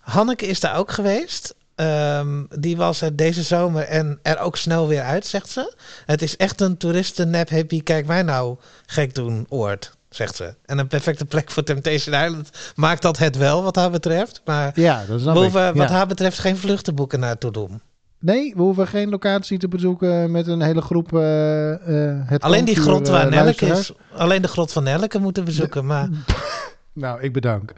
Hanneke 0.00 0.46
is 0.46 0.60
daar 0.60 0.76
ook 0.76 0.90
geweest. 0.90 1.54
Um, 1.76 2.46
die 2.58 2.76
was 2.76 3.00
er 3.00 3.16
deze 3.16 3.42
zomer 3.42 3.82
en 3.82 4.18
er 4.22 4.38
ook 4.38 4.56
snel 4.56 4.88
weer 4.88 5.02
uit, 5.02 5.26
zegt 5.26 5.48
ze. 5.48 5.74
Het 6.06 6.22
is 6.22 6.36
echt 6.36 6.60
een 6.60 6.76
toeristen 6.76 7.30
nep 7.30 7.50
happy, 7.50 7.82
kijk 7.82 8.06
mij 8.06 8.22
nou 8.22 8.56
gek 8.86 9.14
doen 9.14 9.46
oord, 9.48 9.96
zegt 10.08 10.36
ze. 10.36 10.54
En 10.64 10.78
een 10.78 10.86
perfecte 10.86 11.24
plek 11.24 11.50
voor 11.50 11.62
Temptation 11.62 12.24
Island 12.24 12.50
maakt 12.74 13.02
dat 13.02 13.18
het 13.18 13.36
wel, 13.36 13.62
wat 13.62 13.76
haar 13.76 13.90
betreft. 13.90 14.40
Maar 14.44 14.72
ja, 14.74 15.04
dat 15.04 15.18
is 15.18 15.24
we 15.24 15.30
hoeven, 15.30 15.60
ja. 15.60 15.72
wat 15.72 15.88
haar 15.88 16.06
betreft 16.06 16.38
geen 16.38 16.56
vluchten 16.56 16.94
boeken 16.94 17.20
naartoe 17.20 17.50
doen. 17.50 17.80
Nee, 18.18 18.52
we 18.56 18.62
hoeven 18.62 18.86
geen 18.86 19.08
locatie 19.08 19.58
te 19.58 19.68
bezoeken 19.68 20.30
met 20.30 20.46
een 20.46 20.62
hele 20.62 20.80
groep. 20.80 21.12
Uh, 21.12 21.20
uh, 21.20 22.20
het 22.24 22.42
alleen 22.42 22.64
die 22.64 22.76
grot 22.76 23.08
waar 23.08 23.30
Nelke 23.30 23.66
is. 23.66 23.92
Alleen 24.12 24.42
de 24.42 24.48
grot 24.48 24.72
van 24.72 24.82
Nelke 24.82 25.18
moeten 25.18 25.44
we 25.44 25.52
zoeken. 25.52 25.86
Maar... 25.86 26.08
nou, 26.92 27.20
ik 27.20 27.32
bedank. 27.32 27.72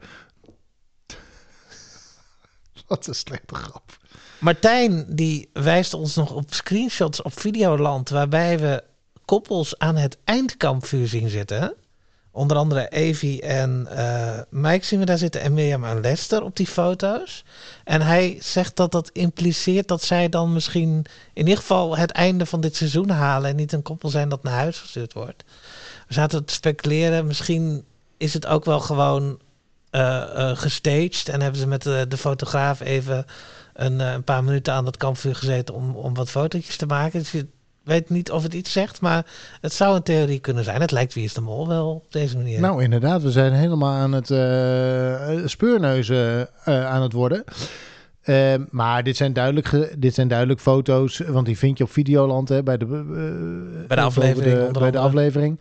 Wat 2.93 3.07
een 3.07 3.15
slechte 3.15 3.55
grap. 3.55 3.97
Martijn 4.39 5.05
die 5.09 5.51
wijst 5.53 5.95
ons 5.95 6.15
nog 6.15 6.33
op 6.33 6.55
screenshots 6.55 7.23
op 7.23 7.41
Videoland 7.41 8.09
waarbij 8.09 8.59
we 8.59 8.85
koppels 9.25 9.79
aan 9.79 9.97
het 9.97 10.19
eindkampvuur 10.25 11.09
zien 11.09 11.29
zitten. 11.29 11.75
Onder 12.31 12.57
andere 12.57 12.89
Evie 12.89 13.43
en 13.43 13.89
uh, 13.91 14.41
Mike 14.51 14.85
zien 14.85 14.99
we 14.99 15.05
daar 15.05 15.19
zitten 15.19 15.41
en 15.41 15.55
Mirjam 15.55 15.85
en 15.85 16.01
Lester 16.01 16.43
op 16.43 16.57
die 16.57 16.67
foto's. 16.67 17.45
En 17.85 18.01
hij 18.01 18.39
zegt 18.41 18.77
dat 18.77 18.93
dat 18.93 19.11
impliceert 19.13 19.89
dat 19.89 20.03
zij 20.03 20.29
dan 20.29 20.53
misschien 20.53 21.05
in 21.33 21.43
ieder 21.43 21.57
geval 21.57 21.97
het 21.97 22.11
einde 22.11 22.47
van 22.47 22.61
dit 22.61 22.77
seizoen 22.77 23.11
halen 23.11 23.51
en 23.51 23.57
niet 23.57 23.73
een 23.73 23.83
koppel 23.83 24.09
zijn 24.09 24.29
dat 24.29 24.43
naar 24.43 24.53
huis 24.59 24.79
gestuurd 24.79 25.13
wordt. 25.13 25.45
We 26.09 26.15
zaten 26.15 26.45
te 26.45 26.53
speculeren, 26.53 27.27
misschien 27.27 27.85
is 28.17 28.35
het 28.35 28.47
ook 28.47 28.65
wel 28.65 28.81
gewoon 28.81 29.39
gestaged. 30.55 31.29
En 31.29 31.41
hebben 31.41 31.61
ze 31.61 31.67
met 31.67 31.83
de, 31.83 32.05
de 32.09 32.17
fotograaf 32.17 32.81
even 32.81 33.25
een, 33.75 33.93
uh, 33.93 34.13
een, 34.13 34.25
paar 34.25 34.45
minuten 34.45 34.73
aan 34.73 34.85
dat 34.85 34.97
kampvuur 34.97 35.35
gezeten 35.35 35.75
om, 35.75 35.95
om 35.95 36.15
wat 36.15 36.31
fotootjes 36.31 36.77
te 36.77 36.87
maken. 36.87 37.19
Dus 37.19 37.33
je 37.33 37.47
weet 37.85 38.11
niet 38.11 38.31
of 38.31 38.43
het 38.43 38.55
iets 38.55 38.73
zegt, 38.73 39.01
maar 39.01 39.27
het 39.61 39.73
zou 39.73 39.97
een 39.97 40.03
theorie 40.03 40.39
kunnen 40.39 40.65
zijn. 40.65 40.81
Het 40.81 40.91
lijkt 40.91 41.15
Wie 41.15 41.25
is 41.25 41.35
de 41.35 41.41
Mol 41.41 41.69
wel 41.69 41.91
op 41.91 42.13
deze 42.13 42.37
manier. 42.37 42.61
Nou, 42.61 42.83
inderdaad. 42.83 43.23
We 43.23 43.31
zijn 43.31 43.53
helemaal 43.53 43.93
aan 43.93 44.13
het 44.13 44.27
speurneuzen 45.51 46.49
aan 46.65 47.03
het 47.03 47.13
worden. 47.13 47.45
Uh, 48.29 48.55
maar 48.71 49.03
dit 49.03 49.17
zijn, 49.17 49.33
duidelijk 49.33 49.95
dit 49.99 50.15
zijn 50.15 50.29
duidelijk 50.29 50.61
foto's, 50.61 51.19
want 51.19 51.47
die 51.47 51.59
vind 51.59 51.79
je 51.79 51.85
op 51.85 51.91
Videoland 51.91 52.49
hè, 52.49 52.63
bij, 52.63 52.77
de, 52.77 52.85
uh, 52.85 53.87
bij 53.87 53.97
de 53.97 54.03
aflevering. 54.03 54.73
De, 54.73 54.79
bij 54.79 54.91
de 54.91 54.99
aflevering. 54.99 55.59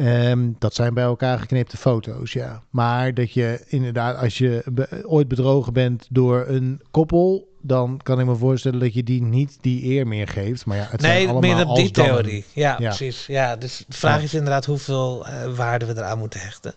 Um, 0.00 0.56
dat 0.58 0.74
zijn 0.74 0.94
bij 0.94 1.04
elkaar 1.04 1.38
geknipte 1.38 1.76
foto's, 1.76 2.32
ja. 2.32 2.62
Maar 2.70 3.14
dat 3.14 3.32
je 3.32 3.64
inderdaad, 3.66 4.16
als 4.16 4.38
je 4.38 4.62
be 4.72 5.02
ooit 5.06 5.28
bedrogen 5.28 5.72
bent 5.72 6.06
door 6.10 6.44
een 6.48 6.82
koppel, 6.90 7.48
dan 7.60 8.00
kan 8.02 8.20
ik 8.20 8.26
me 8.26 8.36
voorstellen 8.36 8.80
dat 8.80 8.94
je 8.94 9.02
die 9.02 9.22
niet 9.22 9.58
die 9.60 9.84
eer 9.84 10.06
meer 10.06 10.28
geeft. 10.28 10.66
Maar 10.66 10.76
ja, 10.76 10.86
het 10.90 11.00
nee, 11.00 11.10
zijn 11.10 11.28
allemaal 11.28 11.54
meer 11.54 11.66
op 11.66 11.76
die 11.76 11.90
theorie. 11.90 12.44
Ja, 12.52 12.76
ja, 12.78 12.88
precies. 12.88 13.26
Ja, 13.26 13.56
dus 13.56 13.84
de 13.88 13.96
vraag 13.96 14.18
ja. 14.18 14.22
is 14.22 14.34
inderdaad 14.34 14.64
hoeveel 14.64 15.26
uh, 15.26 15.56
waarde 15.56 15.86
we 15.86 15.96
eraan 15.96 16.18
moeten 16.18 16.40
hechten. 16.40 16.74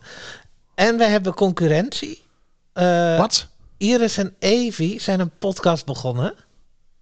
En 0.76 0.98
we 0.98 1.06
hebben 1.06 1.34
concurrentie. 1.34 2.24
Uh, 2.74 3.18
Wat? 3.18 3.48
Iris 3.78 4.18
en 4.18 4.36
Evie 4.40 5.02
zijn 5.02 5.20
een 5.20 5.32
podcast 5.40 5.86
begonnen. 5.86 6.34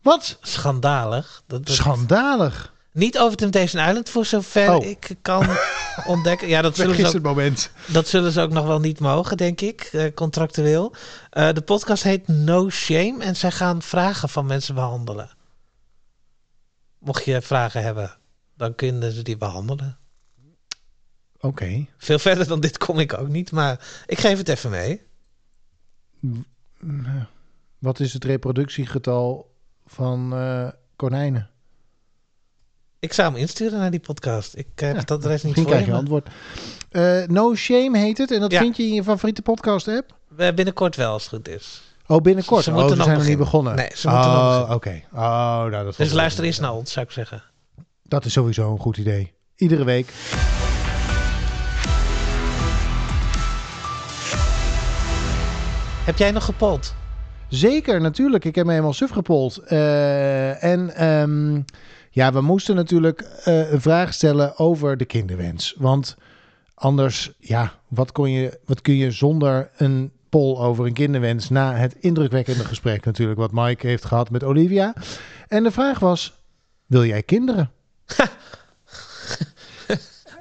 Wat? 0.01 0.38
Schandalig. 0.41 1.43
Dat, 1.47 1.65
dat 1.65 1.76
Schandalig. 1.76 2.74
Niet 3.00 3.20
over 3.20 3.38
Temptation 3.38 3.88
Island, 3.88 4.10
voor 4.10 4.26
zover 4.26 4.76
oh. 4.76 4.86
ik 4.86 5.16
kan 5.22 5.47
ontdekken. 6.14 6.47
Ja, 6.47 6.62
dat 6.62 6.76
zullen, 6.76 6.95
ze 6.95 7.18
ook, 7.18 7.24
moment. 7.24 7.72
dat 7.88 8.08
zullen 8.08 8.32
ze 8.32 8.41
ook 8.41 8.52
nog 8.52 8.66
wel 8.66 8.80
niet 8.80 9.00
mogen, 9.00 9.38
denk 9.38 9.62
ik, 9.62 9.89
uh, 9.93 10.14
contractueel. 10.14 10.93
Uh, 11.34 11.52
de 11.52 11.62
podcast 11.62 12.04
heet 12.04 12.28
No 12.28 12.70
Shame 12.70 13.24
en 13.24 13.36
zij 13.36 13.52
gaan 13.52 13.82
vragen 13.82 14.30
van 14.30 14.45
mensen 14.45 14.76
behandelen. 14.76 15.30
Mocht 16.97 17.26
je 17.26 17.41
vragen 17.41 17.84
hebben, 17.84 18.18
dan 18.58 18.76
kunnen 18.76 19.12
ze 19.12 19.22
die 19.22 19.38
behandelen. 19.38 19.97
Oké. 21.36 21.47
Okay. 21.47 21.89
Veel 21.97 22.20
verder 22.20 22.47
dan 22.47 22.60
dit 22.60 22.78
kom 22.78 23.00
ik 23.00 23.18
ook 23.18 23.28
niet, 23.28 23.52
maar 23.52 24.04
ik 24.06 24.20
geef 24.20 24.38
het 24.38 24.50
even 24.50 24.70
mee. 24.70 25.02
Wat 27.78 28.00
is 28.00 28.14
het 28.14 28.24
reproductiegetal 28.24 29.56
van 29.86 30.34
uh, 30.34 30.70
konijnen? 30.95 31.50
Ik 33.02 33.14
zou 33.14 33.32
hem 33.32 33.41
insturen 33.41 33.80
naar 33.80 33.91
die 33.91 34.00
podcast. 34.00 34.56
Ik 34.56 34.68
heb 34.76 34.95
ja, 34.95 35.02
dat 35.02 35.26
rest 35.26 35.43
niet 35.43 35.54
voor 35.56 35.66
krijg 35.66 35.86
je 35.86 35.93
antwoord. 35.93 36.28
Uh, 36.91 37.26
no 37.28 37.56
Shame 37.56 37.97
heet 37.97 38.18
het. 38.18 38.32
En 38.32 38.39
dat 38.39 38.52
ja. 38.52 38.60
vind 38.60 38.78
je 38.78 38.84
in 38.84 38.93
je 38.93 39.04
favoriete 39.04 39.41
podcast 39.41 39.88
app? 39.88 40.16
Uh, 40.39 40.52
binnenkort 40.52 40.95
wel, 40.95 41.12
als 41.12 41.24
het 41.24 41.34
goed 41.34 41.47
is. 41.47 41.82
Oh, 42.08 42.22
binnenkort? 42.22 42.64
Ze, 42.64 42.72
moeten 42.72 42.91
oh, 42.91 42.95
nog 42.95 43.06
zijn 43.06 43.18
nog 43.18 43.28
niet 43.28 43.38
begonnen? 43.38 43.76
Nee, 43.76 43.89
ze 43.95 44.10
moeten 44.10 44.30
oh, 44.30 44.58
nog 44.58 44.64
Oké. 44.64 44.74
Okay. 44.74 45.06
Oh, 45.14 45.20
nou, 45.20 45.84
dat 45.84 45.97
dus 45.97 46.12
luister 46.12 46.43
eens 46.43 46.60
naar 46.60 46.74
ons, 46.74 46.91
zou 46.91 47.06
ik 47.06 47.12
zeggen. 47.12 47.43
Dat 48.04 48.26
is 48.26 48.34
sowieso 48.34 48.72
een 48.72 48.80
goed 48.80 48.97
idee. 48.97 49.34
Iedere 49.56 49.84
week. 49.84 50.14
Heb 56.06 56.18
jij 56.18 56.32
nog 56.32 56.45
gepold? 56.45 56.93
Zeker, 57.47 58.02
natuurlijk. 58.02 58.45
Ik 58.45 58.56
heb 58.56 58.66
me 58.66 58.72
helemaal 58.72 58.93
suf 58.93 59.10
gepold. 59.10 59.62
Uh, 59.72 60.64
en... 60.64 61.08
Um, 61.08 61.66
ja, 62.10 62.34
we 62.34 62.41
moesten 62.41 62.76
natuurlijk 62.76 63.22
uh, 63.47 63.72
een 63.72 63.82
vraag 63.82 64.14
stellen 64.14 64.57
over 64.57 64.97
de 64.97 65.05
kinderwens. 65.05 65.74
Want 65.78 66.16
anders, 66.74 67.32
ja, 67.39 67.74
wat, 67.88 68.12
kon 68.12 68.32
je, 68.32 68.60
wat 68.66 68.82
kun 68.82 68.95
je 68.95 69.12
zonder 69.12 69.70
een 69.78 70.12
poll 70.30 70.57
over 70.57 70.86
een 70.86 70.93
kinderwens 70.93 71.49
na 71.49 71.76
het 71.76 71.95
indrukwekkende 71.99 72.66
gesprek 72.66 73.05
natuurlijk 73.05 73.39
wat 73.39 73.51
Mike 73.51 73.88
heeft 73.88 74.05
gehad 74.05 74.30
met 74.30 74.43
Olivia. 74.43 74.93
En 75.47 75.64
de 75.64 75.72
vraag 75.72 75.99
was, 75.99 76.34
wil 76.86 77.05
jij 77.05 77.24
kinderen? 77.24 77.72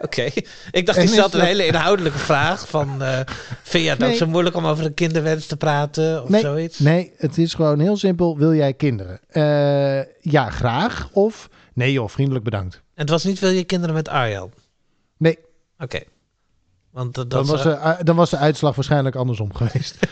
Oké. 0.01 0.29
Ik 0.71 0.87
dacht, 0.87 0.99
is 0.99 1.12
stelt 1.12 1.33
een 1.33 1.39
dat- 1.39 1.49
hele 1.49 1.66
inhoudelijke 1.66 2.19
vraag 2.19 2.69
van... 2.69 3.03
eh, 3.03 3.21
vind 3.62 3.85
je 3.85 3.91
het 3.91 4.03
ook 4.03 4.09
Nee. 4.09 4.16
zo 4.16 4.27
moeilijk 4.27 4.57
om 4.57 4.66
over 4.66 4.85
een 4.85 4.95
kinderwens 4.95 5.47
te 5.47 5.57
praten 5.57 6.23
of 6.23 6.29
nee, 6.29 6.41
zoiets? 6.41 6.79
nee, 6.79 7.12
het 7.16 7.39
is 7.39 7.55
gewoon 7.55 7.81
heel 7.81 7.97
simpel. 7.97 8.39
Wil 8.39 8.55
jij 8.55 8.73
kinderen? 8.75 9.21
Eh, 9.29 9.43
ja, 10.21 10.51
graag. 10.51 11.09
Of 11.12 11.49
nee 11.79 11.93
joh, 11.93 12.09
vriendelijk 12.09 12.45
bedankt. 12.45 12.74
En 12.74 12.81
het 12.95 13.11
was 13.11 13.24
niet 13.24 13.39
wil 13.39 13.51
je 13.51 13.64
kinderen 13.64 13.95
met 13.95 14.09
Arjan? 14.09 14.53
Nee, 15.16 15.39
Oké. 15.79 16.01
Want 16.91 17.14
dat, 17.14 17.31
dan 17.31 17.47
was, 17.47 17.62
de, 17.62 17.99
dan 18.03 18.16
was 18.16 18.31
de 18.31 18.37
uitslag 18.37 18.74
waarschijnlijk 18.74 19.16
andersom 19.16 19.55
geweest. 19.55 19.99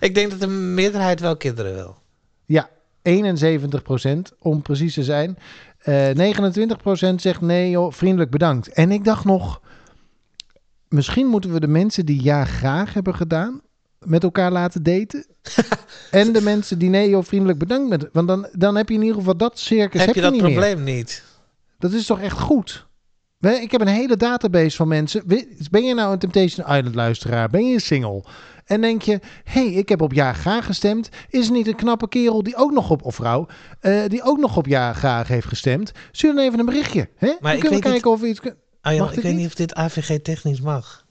Ik 0.00 0.14
denk 0.14 0.30
dat 0.30 0.40
de 0.40 0.46
meerderheid 0.46 1.20
wel 1.20 1.36
kinderen 1.36 1.74
wil. 1.74 1.96
Ja, 2.44 2.68
71% 3.02 4.38
om 4.38 4.62
precies 4.62 4.94
te 4.94 5.04
zijn. 5.04 5.38
Eh 5.78 6.34
29% 7.12 7.14
zegt 7.14 7.40
nee 7.40 7.70
joh, 7.70 7.92
vriendelijk 7.92 8.30
bedankt. 8.30 8.68
En 8.68 8.92
ik 8.92 9.04
dacht 9.04 9.24
nog, 9.24 9.60
misschien 10.88 11.26
moeten 11.26 11.52
we 11.52 11.60
de 11.60 11.68
mensen 11.68 12.06
die 12.06 12.22
ja 12.22 12.44
graag 12.44 12.94
hebben 12.94 13.14
gedaan 13.14 13.60
met 14.04 14.22
elkaar 14.22 14.52
laten 14.52 14.82
daten. 14.82 15.26
en 16.10 16.32
de 16.32 16.40
mensen 16.42 16.78
die 16.78 16.88
nee 16.90 17.08
joh, 17.08 17.24
vriendelijk 17.24 17.58
bedankt. 17.58 17.88
Met, 17.88 18.08
want 18.12 18.28
dan, 18.28 18.48
dan 18.52 18.76
heb 18.76 18.88
je 18.88 18.94
in 18.94 19.00
ieder 19.00 19.16
geval 19.16 19.36
dat 19.36 19.58
circus 19.58 20.04
heb 20.04 20.14
je 20.14 20.20
dat 20.20 20.32
niet 20.32 20.42
meer. 20.42 20.50
probleem 20.52 20.82
niet? 20.82 21.24
Dat 21.78 21.92
is 21.92 22.06
toch 22.06 22.20
echt 22.20 22.38
goed? 22.38 22.86
Ik 23.40 23.70
heb 23.70 23.80
een 23.80 23.86
hele 23.86 24.16
database 24.16 24.76
van 24.76 24.88
mensen. 24.88 25.22
Ben 25.70 25.84
je 25.84 25.94
nou 25.94 26.12
een 26.12 26.18
Temptation 26.18 26.66
Island 26.76 26.94
luisteraar? 26.94 27.48
Ben 27.48 27.68
je 27.68 27.80
single? 27.80 28.24
En 28.64 28.80
denk 28.80 29.02
je, 29.02 29.20
hé, 29.44 29.62
hey, 29.64 29.72
ik 29.72 29.88
heb 29.88 30.00
op 30.00 30.12
ja 30.12 30.32
graag 30.32 30.64
gestemd. 30.66 31.08
Is 31.28 31.46
er 31.46 31.52
niet 31.52 31.66
een 31.66 31.74
knappe 31.76 32.08
kerel 32.08 32.42
die 32.42 32.56
ook 32.56 32.72
nog 32.72 32.90
op, 32.90 33.02
of 33.02 33.14
vrouw, 33.14 33.46
eh, 33.80 34.02
die 34.08 34.22
ook 34.22 34.38
nog 34.38 34.56
op 34.56 34.66
ja 34.66 34.92
graag 34.92 35.28
heeft 35.28 35.46
gestemd? 35.46 35.92
Stuur 36.10 36.34
dan 36.34 36.44
even 36.44 36.58
een 36.58 36.64
berichtje. 36.66 37.08
Hè? 37.16 37.26
Dan 37.26 37.34
ik 37.36 37.38
kunnen 37.40 37.60
we 37.60 37.68
weet 37.68 37.70
niet- 37.72 37.82
kijken 37.82 38.10
of 38.10 38.20
we 38.20 38.28
iets... 38.28 38.40
kun- 38.40 38.56
Arjan, 38.80 39.04
Mag 39.06 39.16
ik 39.16 39.22
weet 39.22 39.34
niet? 39.34 39.46
of 39.46 39.54
dit 39.54 39.74
AVG 39.74 40.18
technisch 40.22 40.60
mag. 40.60 41.04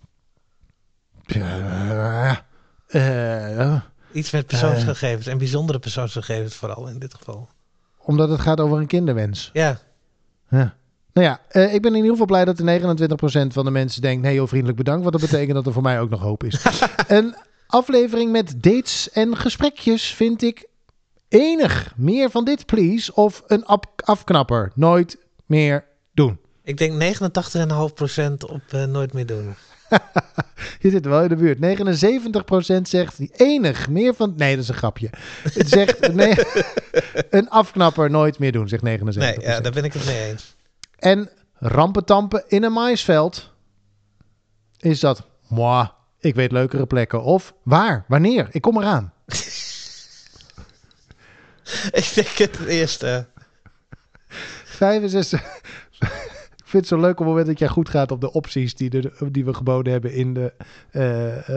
Ja, 1.26 2.46
Iets 4.12 4.32
met 4.32 4.48
persoonsgegevens 4.48 5.28
en 5.28 5.38
bijzondere 5.38 5.80
persoonsgegevens 5.80 6.56
vooral 6.56 6.88
in 6.88 7.00
dit 7.00 7.14
geval. 7.14 7.50
omdat 8.00 8.30
het 8.30 8.40
gaat 8.40 8.60
over 8.60 8.78
een 8.78 8.88
kinderwens. 8.88 9.50
Ja, 9.54 9.80
Ja. 10.50 10.76
Nou 11.14 11.28
ja, 11.30 11.42
eh, 11.50 11.74
ik 11.74 11.82
ben 11.82 11.92
in 11.92 11.96
ieder 11.98 12.12
geval 12.12 12.26
blij 12.26 12.46
dat 12.46 12.58
de 12.58 12.64
29% 12.64 13.54
van 13.54 13.66
de 13.66 13.72
mensen 13.72 14.02
denkt... 14.02 14.22
nee 14.24 14.36
joh, 14.36 14.48
vriendelijk 14.48 14.78
bedankt, 14.78 15.02
want 15.02 15.20
dat 15.22 15.22
betekent 15.30 15.54
dat 15.56 15.66
er 15.66 15.74
voor 15.74 15.82
mij 15.82 16.00
ook 16.00 16.10
nog 16.10 16.22
hoop 16.22 16.44
is. 16.44 16.66
een 17.08 17.36
aflevering 17.68 18.32
met 18.32 18.64
dates 18.64 19.10
en 19.12 19.38
gesprekjes 19.38 20.04
vind 20.14 20.42
ik 20.42 20.68
enig. 21.28 21.94
Meer 21.96 22.30
van 22.30 22.46
dit, 22.46 22.66
please. 22.66 23.14
Of 23.16 23.44
een 23.48 23.66
ap- 23.66 24.02
afknapper. 24.06 24.72
Nooit 24.76 25.18
meer 25.46 25.86
doen. 26.14 26.40
ik 26.64 26.78
denk 26.78 27.18
89,5% 27.18 28.50
op 28.50 28.62
eh, 28.70 28.84
nooit 28.86 29.14
meer 29.14 29.26
doen. 29.26 29.56
Je 30.80 30.90
zit 30.90 31.06
wel 31.06 31.22
in 31.22 31.28
de 31.28 31.36
buurt. 31.36 31.58
79% 32.78 32.82
zegt 32.82 33.18
die 33.18 33.32
enig. 33.36 33.90
Meer 33.90 34.14
van... 34.16 34.34
Nee, 34.38 34.56
dat 34.56 34.64
is 34.64 34.70
een 34.70 34.76
grapje. 34.76 35.10
Het 35.54 35.70
zegt 35.70 36.14
nee, 36.14 36.36
een 37.30 37.50
afknapper 37.50 38.10
nooit 38.10 38.40
meer 38.40 38.52
doen, 38.52 38.68
zegt 38.68 38.84
79%. 38.84 38.86
Nee, 38.86 39.40
ja, 39.40 39.60
daar 39.60 39.72
ben 39.72 39.84
ik 39.84 39.94
het 39.94 40.06
mee 40.06 40.30
eens. 40.30 40.56
En 41.00 41.30
rampentampen 41.54 42.44
in 42.48 42.64
een 42.64 42.72
maisveld. 42.72 43.52
Is 44.78 45.00
dat, 45.00 45.28
moi, 45.48 45.90
ik 46.20 46.36
weet 46.36 46.52
leukere 46.52 46.86
plekken. 46.86 47.24
Of 47.24 47.54
waar, 47.64 48.06
wanneer, 48.08 48.48
ik 48.52 48.62
kom 48.62 48.78
eraan. 48.78 49.14
ik 51.92 52.12
denk 52.16 52.28
het 52.28 52.66
eerste. 52.66 53.28
65. 54.66 55.44
Ik 56.68 56.74
vind 56.74 56.90
het 56.90 57.00
zo 57.00 57.06
leuk 57.06 57.12
op 57.12 57.18
het 57.18 57.28
moment 57.28 57.46
dat 57.48 57.60
jij 57.60 57.68
goed 57.68 57.90
gaat 57.90 58.12
op 58.12 58.22
de 58.22 58.32
opties 58.32 58.76
die, 58.76 58.90
de, 58.90 59.12
die 59.32 59.46
we 59.46 59.54
geboden 59.54 59.92
hebben 59.92 60.14
in 60.14 60.34
de... 60.34 60.54
eh, 60.92 61.50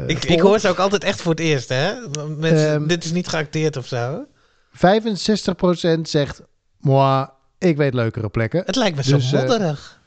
eh, 0.00 0.08
Ik, 0.08 0.24
ik 0.24 0.40
hoor 0.40 0.58
ze 0.58 0.68
ook 0.68 0.78
altijd 0.78 1.04
echt 1.04 1.22
voor 1.22 1.30
het 1.30 1.40
eerst, 1.40 1.68
hè? 1.68 1.94
Mensen, 2.28 2.72
Ehm, 2.72 2.86
dit 2.86 3.04
is 3.04 3.12
niet 3.12 3.28
geacteerd 3.28 3.76
of 3.76 3.86
zo. 3.86 4.26
65% 4.70 6.00
zegt, 6.02 6.42
moi, 6.78 7.26
ik 7.58 7.76
weet 7.76 7.94
leukere 7.94 8.28
plekken. 8.28 8.62
Het 8.66 8.76
lijkt 8.76 8.96
me 8.96 9.02
Dus, 9.02 9.28
zo 9.28 9.36
eh, 9.36 9.42
modderig. 9.42 10.00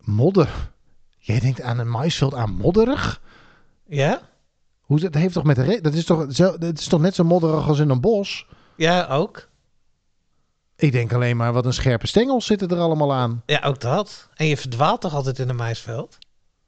Modder. 0.00 0.70
Jij 1.18 1.40
denkt 1.40 1.60
aan 1.60 1.78
een 1.78 1.90
maisveld 1.90 2.34
aan 2.34 2.50
modderig? 2.50 3.20
ja? 3.86 4.20
Hoe, 4.80 5.00
dat 5.00 5.14
heeft 5.14 5.34
toch 5.34 5.44
met 5.44 5.82
dat 5.82 5.94
is 5.94 6.04
toch, 6.04 6.26
zo, 6.30 6.58
dat 6.58 6.78
is 6.78 6.86
toch 6.86 7.00
net 7.00 7.14
zo 7.14 7.24
modderig 7.24 7.68
als 7.68 7.78
in 7.78 7.90
een 7.90 8.00
bos? 8.00 8.46
Ja, 8.76 9.06
ook. 9.06 9.48
Ik 10.80 10.92
denk 10.92 11.12
alleen 11.12 11.36
maar 11.36 11.52
wat 11.52 11.64
een 11.66 11.72
scherpe 11.72 12.06
stengels 12.06 12.46
zitten 12.46 12.68
er 12.68 12.78
allemaal 12.78 13.14
aan. 13.14 13.42
Ja, 13.46 13.60
ook 13.64 13.80
dat. 13.80 14.28
En 14.34 14.46
je 14.46 14.56
verdwaalt 14.56 15.00
toch 15.00 15.14
altijd 15.14 15.38
in 15.38 15.48
een 15.48 15.56
maisveld? 15.56 16.18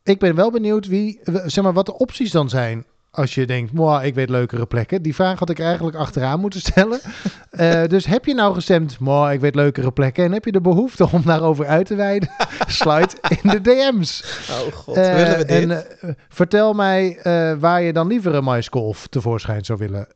Ik 0.03 0.19
ben 0.19 0.35
wel 0.35 0.51
benieuwd 0.51 0.87
wie, 0.87 1.21
zeg 1.47 1.65
maar, 1.65 1.73
wat 1.73 1.87
de 1.87 1.99
opties 1.99 2.31
dan 2.31 2.49
zijn. 2.49 2.85
Als 3.11 3.35
je 3.35 3.47
denkt, 3.47 3.73
moi, 3.73 4.07
ik 4.07 4.15
weet 4.15 4.31
leukere 4.31 4.67
plekken. 4.67 5.03
Die 5.03 5.15
vraag 5.15 5.39
had 5.39 5.51
ik 5.51 5.59
eigenlijk 5.61 5.97
achteraan 5.97 6.41
moeten 6.41 6.61
stellen. 6.61 7.01
Eh, 7.51 7.85
dus 7.85 8.07
heb 8.07 8.25
je 8.25 8.35
nou 8.35 8.55
gestemd, 8.55 8.99
moi, 8.99 9.35
ik 9.35 9.41
weet 9.41 9.55
leukere 9.55 9.93
plekken. 9.93 10.25
En 10.25 10.33
heb 10.33 10.45
je 10.45 10.53
de 10.53 10.61
behoefte 10.61 11.11
om 11.13 11.23
daarover 11.23 11.67
uit 11.67 11.87
te 11.87 11.95
wijden? 11.95 12.29
Slide 12.67 13.09
in 13.43 13.51
de 13.51 13.61
DM's. 13.61 14.25
Oh 14.51 14.73
god, 14.73 14.97
Eh, 14.97 15.15
willen 15.15 15.39
we 15.39 15.45
dit? 15.45 15.63
en 15.63 15.71
eh, 16.01 16.11
vertel 16.29 16.73
mij 16.73 17.19
waar 17.59 17.83
je 17.83 17.93
dan 17.93 18.07
liever 18.07 18.35
een 18.35 18.45
maiskolf 18.45 19.07
tevoorschijn 19.07 19.65
zou 19.65 19.79
willen 19.79 20.09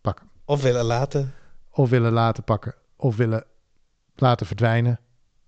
pakken. 0.00 0.26
Of 0.44 0.62
willen 0.62 0.84
laten. 0.84 1.34
Of 1.70 1.90
willen 1.90 2.12
laten 2.12 2.44
pakken. 2.44 2.74
Of 3.00 3.16
willen 3.16 3.44
laten 4.16 4.46
verdwijnen. 4.46 5.00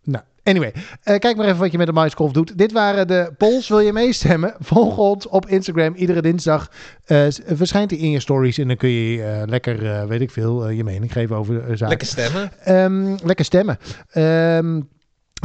Nou, 0.02 0.24
anyway. 0.42 0.72
eh, 1.02 1.18
kijk 1.18 1.36
maar 1.36 1.46
even 1.46 1.58
wat 1.58 1.72
je 1.72 1.78
met 1.78 1.86
de 1.86 1.92
maiskolf 1.92 2.32
doet. 2.32 2.58
Dit 2.58 2.72
waren 2.72 3.06
de 3.06 3.32
polls. 3.38 3.68
Wil 3.68 3.80
je 3.80 3.92
meestemmen? 3.92 4.54
Volg 4.72 4.96
ons 4.98 5.26
op 5.28 5.46
Instagram. 5.48 5.94
Iedere 5.94 6.22
dinsdag 6.22 6.70
s- 7.06 7.40
verschijnt 7.46 7.90
hij 7.90 8.00
in 8.00 8.10
je 8.10 8.20
stories. 8.20 8.58
En 8.58 8.68
dan 8.68 8.76
kun 8.76 8.88
je 8.88 9.42
lekker, 9.46 10.08
weet 10.08 10.20
ik 10.20 10.30
veel, 10.30 10.68
je 10.68 10.84
mening 10.84 11.12
geven 11.12 11.36
over 11.36 11.54
de 11.54 11.60
zaken. 11.76 11.88
Lekker 11.88 12.06
stemmen. 12.06 12.50
Ehm, 12.64 13.16
lekker 13.26 13.44
stemmen. 13.44 13.78
Ehm, 14.10 14.80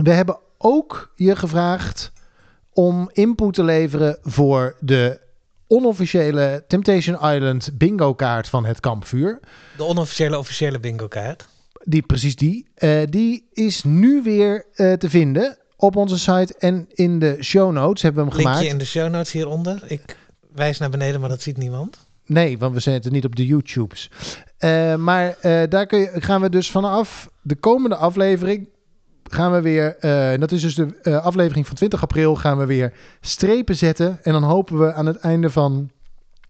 we 0.04 0.12
hebben 0.12 0.40
ook 0.58 1.12
je 1.16 1.36
gevraagd 1.36 2.12
om 2.74 3.10
input 3.14 3.54
te 3.54 3.64
leveren 3.64 4.18
voor 4.22 4.76
de 4.80 5.20
onofficiële 5.68 6.64
Temptation 6.68 7.16
Island 7.34 7.70
bingo 7.78 8.14
kaart 8.14 8.48
van 8.50 8.66
het 8.66 8.80
kampvuur. 8.80 9.40
De 9.78 9.84
onofficiële 9.84 10.38
officiële 10.38 10.80
bingo 10.80 11.08
kaart. 11.08 11.48
Die, 11.86 12.02
precies 12.02 12.36
die. 12.36 12.68
Eh, 12.76 13.02
die 13.10 13.48
is 13.54 13.84
nu 13.84 14.22
weer 14.24 14.66
eh, 14.74 14.94
te 14.94 15.10
vinden 15.10 15.58
op 15.78 15.96
onze 15.96 16.20
site 16.20 16.56
en 16.60 16.88
in 16.94 17.20
de 17.20 17.38
show 17.42 17.72
notes 17.72 18.02
hebben 18.02 18.24
we 18.26 18.30
hem 18.30 18.38
Linkje 18.40 18.56
gemaakt. 18.58 18.74
in 18.74 18.80
de 18.80 18.86
show 18.86 19.10
notes 19.12 19.32
hieronder. 19.32 19.84
Ik 19.88 20.18
wijs 20.54 20.78
naar 20.78 20.90
beneden, 20.90 21.20
maar 21.20 21.30
dat 21.30 21.42
ziet 21.42 21.58
niemand. 21.58 22.08
Nee, 22.26 22.58
want 22.58 22.74
we 22.74 22.80
zetten 22.80 23.12
niet 23.12 23.26
op 23.26 23.36
de 23.36 23.46
YouTubes. 23.46 24.10
Eh, 24.58 24.96
maar 24.96 25.38
daar 25.70 25.86
kun 25.86 26.00
je, 26.00 26.12
gaan 26.14 26.42
we 26.42 26.50
dus 26.50 26.72
vanaf 26.72 27.30
de 27.42 27.56
komende 27.56 27.96
aflevering 27.96 28.68
gaan 29.30 29.52
we 29.52 29.62
weer, 29.62 29.98
dat 30.40 30.52
is 30.52 30.62
dus 30.62 30.76
de 30.76 31.20
aflevering 31.22 31.68
van 31.68 31.76
20 31.76 32.02
april, 32.02 32.36
gaan 32.36 32.58
we 32.58 32.66
weer 32.66 32.94
strepen 33.22 33.76
zetten. 33.76 34.20
En 34.24 34.32
dan 34.32 34.44
hopen 34.44 34.80
we 34.80 34.94
aan 34.94 35.06
het 35.06 35.18
einde 35.18 35.50
van 35.50 35.90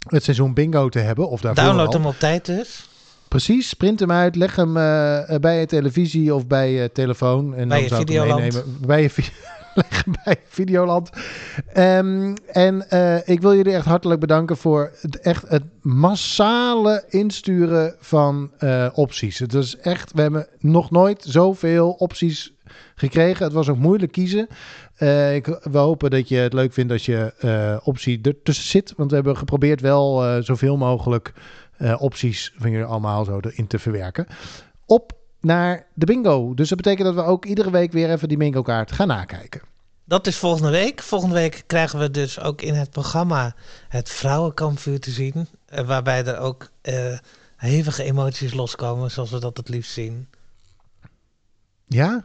het 0.08 0.24
seizoen 0.24 0.54
bingo 0.54 0.90
te 0.90 1.00
hebben. 1.00 1.30
Of 1.30 1.42
daarvoor 1.42 1.64
Download 1.64 1.88
al. 1.88 1.94
hem 1.94 2.06
op 2.06 2.20
tijd 2.20 2.46
dus. 2.46 2.90
Precies, 3.36 3.74
print 3.74 4.00
hem 4.00 4.12
uit, 4.12 4.36
leg 4.36 4.56
hem 4.56 4.78
eh, 4.78 5.40
bij 5.40 5.60
je 5.60 5.66
televisie 5.66 6.36
of 6.36 6.48
bij 6.48 6.72
je 6.72 6.92
telefoon. 6.92 7.56
En 7.56 7.68
Bij 7.68 7.78
dan 7.78 7.82
je 7.82 7.88
zou 7.88 8.02
ik 8.02 8.08
hem 8.08 8.18
Videoland. 8.18 8.54
meenemen. 8.54 8.88
Bij 8.88 9.02
je 9.02 9.10
leg 9.74 10.04
hem 10.04 10.14
bij 10.24 10.38
Videoland. 10.48 11.10
Ehm, 11.74 12.36
en 12.48 12.90
eh, 12.90 13.28
ik 13.28 13.42
wil 13.42 13.56
jullie 13.56 13.74
echt 13.74 13.86
hartelijk 13.86 14.20
bedanken 14.20 14.58
voor 14.58 14.92
het, 15.02 15.20
echt 15.20 15.48
het 15.48 15.64
massale 15.82 17.04
insturen 17.10 17.96
van 18.00 18.52
eh, 18.58 18.88
opties. 18.94 19.40
Het 19.40 19.54
is 19.54 19.78
echt, 19.78 20.12
we 20.14 20.22
hebben 20.22 20.48
nog 20.60 20.92
nooit 20.92 21.24
zoveel 21.28 21.90
opties 21.92 22.54
gekregen. 22.96 23.44
Het 23.44 23.54
was 23.54 23.70
ook 23.70 23.78
moeilijk 23.78 24.12
kiezen. 24.12 24.48
Eh, 24.96 25.36
ik, 25.36 25.46
we 25.46 25.78
hopen 25.78 26.10
dat 26.10 26.30
je 26.30 26.36
het 26.36 26.54
leuk 26.54 26.74
vindt 26.74 26.92
als 26.92 27.06
je 27.06 27.34
eh, 27.40 27.78
optie 27.88 28.20
ertussen 28.22 28.66
zit. 28.66 28.94
Want 28.98 29.10
we 29.10 29.16
hebben 29.16 29.38
geprobeerd 29.38 29.82
wel 29.82 30.24
eh, 30.24 30.42
zoveel 30.42 30.78
mogelijk 30.78 31.34
eh, 31.78 32.02
opties 32.02 32.54
van 32.58 32.72
jullie 32.72 32.86
allemaal 32.86 33.26
zo 33.26 33.40
erin 33.42 33.68
te 33.68 33.80
verwerken. 33.80 34.28
Op 34.86 35.14
naar 35.42 35.86
de 35.94 36.06
bingo. 36.06 36.54
Dus 36.54 36.70
dat 36.70 36.78
betekent 36.78 37.06
dat 37.06 37.16
we 37.26 37.32
ook 37.32 37.46
iedere 37.46 37.72
week 37.72 37.92
weer 37.92 38.10
even 38.12 38.28
die 38.28 38.38
bingo 38.38 38.62
kaart 38.62 38.92
gaan 38.92 39.08
nakijken. 39.08 39.62
Dat 40.06 40.28
is 40.28 40.38
volgende 40.38 40.70
week. 40.70 41.02
Volgende 41.02 41.36
week 41.36 41.64
krijgen 41.68 42.00
we 42.00 42.12
dus 42.12 42.40
ook 42.40 42.62
in 42.62 42.74
het 42.74 42.90
programma 42.90 43.56
het 43.90 44.10
vrouwenkampvuur 44.10 45.00
te 45.00 45.12
zien. 45.12 45.48
eh, 45.66 45.88
waarbij 45.88 46.26
er 46.26 46.38
ook 46.38 46.70
eh, 46.82 47.18
hevige 47.56 48.04
emoties 48.04 48.54
loskomen, 48.54 49.12
zoals 49.12 49.32
we 49.32 49.40
dat 49.40 49.58
het 49.58 49.70
liefst 49.70 49.92
zien. 49.92 50.28
Ja? 51.88 52.24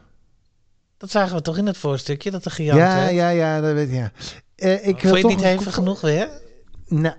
Dat 0.97 1.11
zagen 1.11 1.35
we 1.35 1.41
toch 1.41 1.57
in 1.57 1.65
het 1.67 1.77
voorstukje, 1.77 2.31
dat 2.31 2.43
de 2.43 2.49
giant 2.49 2.79
Ja, 2.79 3.07
ja, 3.07 3.29
ja, 3.29 3.61
dat 3.61 3.73
weet 3.73 3.87
ik. 3.87 3.93
Ja. 3.93 4.11
Ik 4.55 4.99
Vond 4.99 5.01
wil 5.01 5.15
je 5.15 5.27
het 5.27 5.35
niet 5.35 5.45
hevig 5.45 5.73
genoeg 5.73 6.01
weer? 6.01 6.29
Nou, 6.87 7.15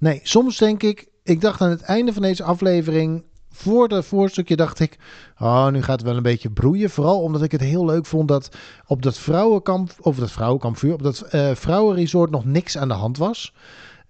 Nee, 0.00 0.20
soms 0.22 0.58
denk 0.58 0.82
ik, 0.82 1.08
ik 1.22 1.40
dacht 1.40 1.60
aan 1.60 1.70
het 1.70 1.80
einde 1.82 2.12
van 2.12 2.22
deze 2.22 2.42
aflevering, 2.42 3.24
voor 3.52 3.88
het 3.88 4.04
voorstukje 4.04 4.56
dacht 4.56 4.80
ik, 4.80 4.98
oh, 5.38 5.68
nu 5.68 5.82
gaat 5.82 5.98
het 5.98 6.08
wel 6.08 6.16
een 6.16 6.22
beetje 6.22 6.50
broeien. 6.50 6.90
Vooral 6.90 7.22
omdat 7.22 7.42
ik 7.42 7.52
het 7.52 7.60
heel 7.60 7.84
leuk 7.84 8.06
vond 8.06 8.28
dat 8.28 8.56
op 8.86 9.02
dat 9.02 9.18
vrouwenkamp, 9.18 9.92
of 10.00 10.16
dat 10.16 10.30
vrouwenkampvuur, 10.30 10.92
op 10.92 11.02
dat 11.02 11.20
eh, 11.20 11.54
vrouwenresort 11.54 12.30
nog 12.30 12.44
niks 12.44 12.78
aan 12.78 12.88
de 12.88 12.94
hand 12.94 13.16
was. 13.18 13.54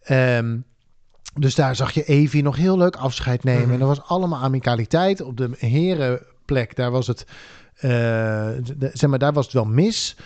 Ehm, 0.01 0.59
dus 1.34 1.55
daar 1.55 1.76
zag 1.76 1.91
je 1.93 2.05
Evie 2.05 2.43
nog 2.43 2.57
heel 2.57 2.76
leuk 2.78 2.97
afscheid 2.97 3.45
nemen. 3.45 3.64
Mhm. 3.64 3.72
En 3.72 3.80
er 3.80 3.86
was 3.86 4.03
allemaal 4.03 4.41
amicaliteit. 4.41 5.20
Op 5.22 5.36
de 5.36 5.51
herenplek, 5.59 6.76
daar 6.76 6.91
was 6.91 7.07
het, 7.07 7.24
eh, 7.74 7.91
de- 8.76 8.91
zeg 8.93 9.11
maar, 9.11 9.18
daar 9.18 9.32
was 9.32 9.45
het 9.45 9.55
wel 9.55 9.64
mis. 9.64 10.16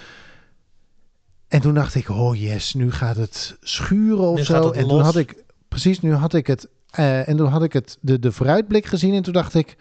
En 1.49 1.61
toen 1.61 1.75
dacht 1.75 1.95
ik, 1.95 2.09
oh 2.11 2.37
yes, 2.41 2.75
nu 2.75 2.93
gaat 2.93 3.17
het 3.17 3.57
schuren 3.61 4.29
of 4.29 4.37
Nu 4.37 4.45
zo. 4.45 4.71
En 4.71 4.81
toen 4.89 4.97
los. 4.97 5.03
had 5.05 5.17
ik, 5.17 5.44
precies, 5.75 6.01
nu 6.01 6.13
had 6.13 6.35
ik 6.35 6.47
het, 6.47 6.69
eh, 6.91 7.29
en 7.29 7.37
toen 7.37 7.47
had 7.47 7.63
ik 7.63 7.73
het, 7.73 7.99
de, 8.01 8.19
de 8.19 8.33
vooruitblik 8.33 8.87
gezien. 8.87 9.15
En 9.15 9.23
toen 9.23 9.33
dacht 9.33 9.55
ik, 9.55 9.77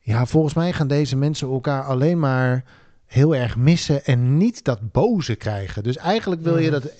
ja, 0.00 0.26
volgens 0.26 0.54
mij 0.54 0.72
gaan 0.72 0.88
deze 0.88 1.16
mensen 1.16 1.48
elkaar 1.48 1.82
alleen 1.82 2.18
maar 2.18 2.64
heel 3.06 3.34
erg 3.34 3.56
missen 3.56 4.04
en 4.04 4.36
niet 4.36 4.64
dat 4.64 4.92
boze 4.92 5.34
krijgen. 5.34 5.82
Dus 5.82 5.96
eigenlijk 5.96 6.42
wil 6.42 6.58
je 6.58 6.70
dat 6.70 6.92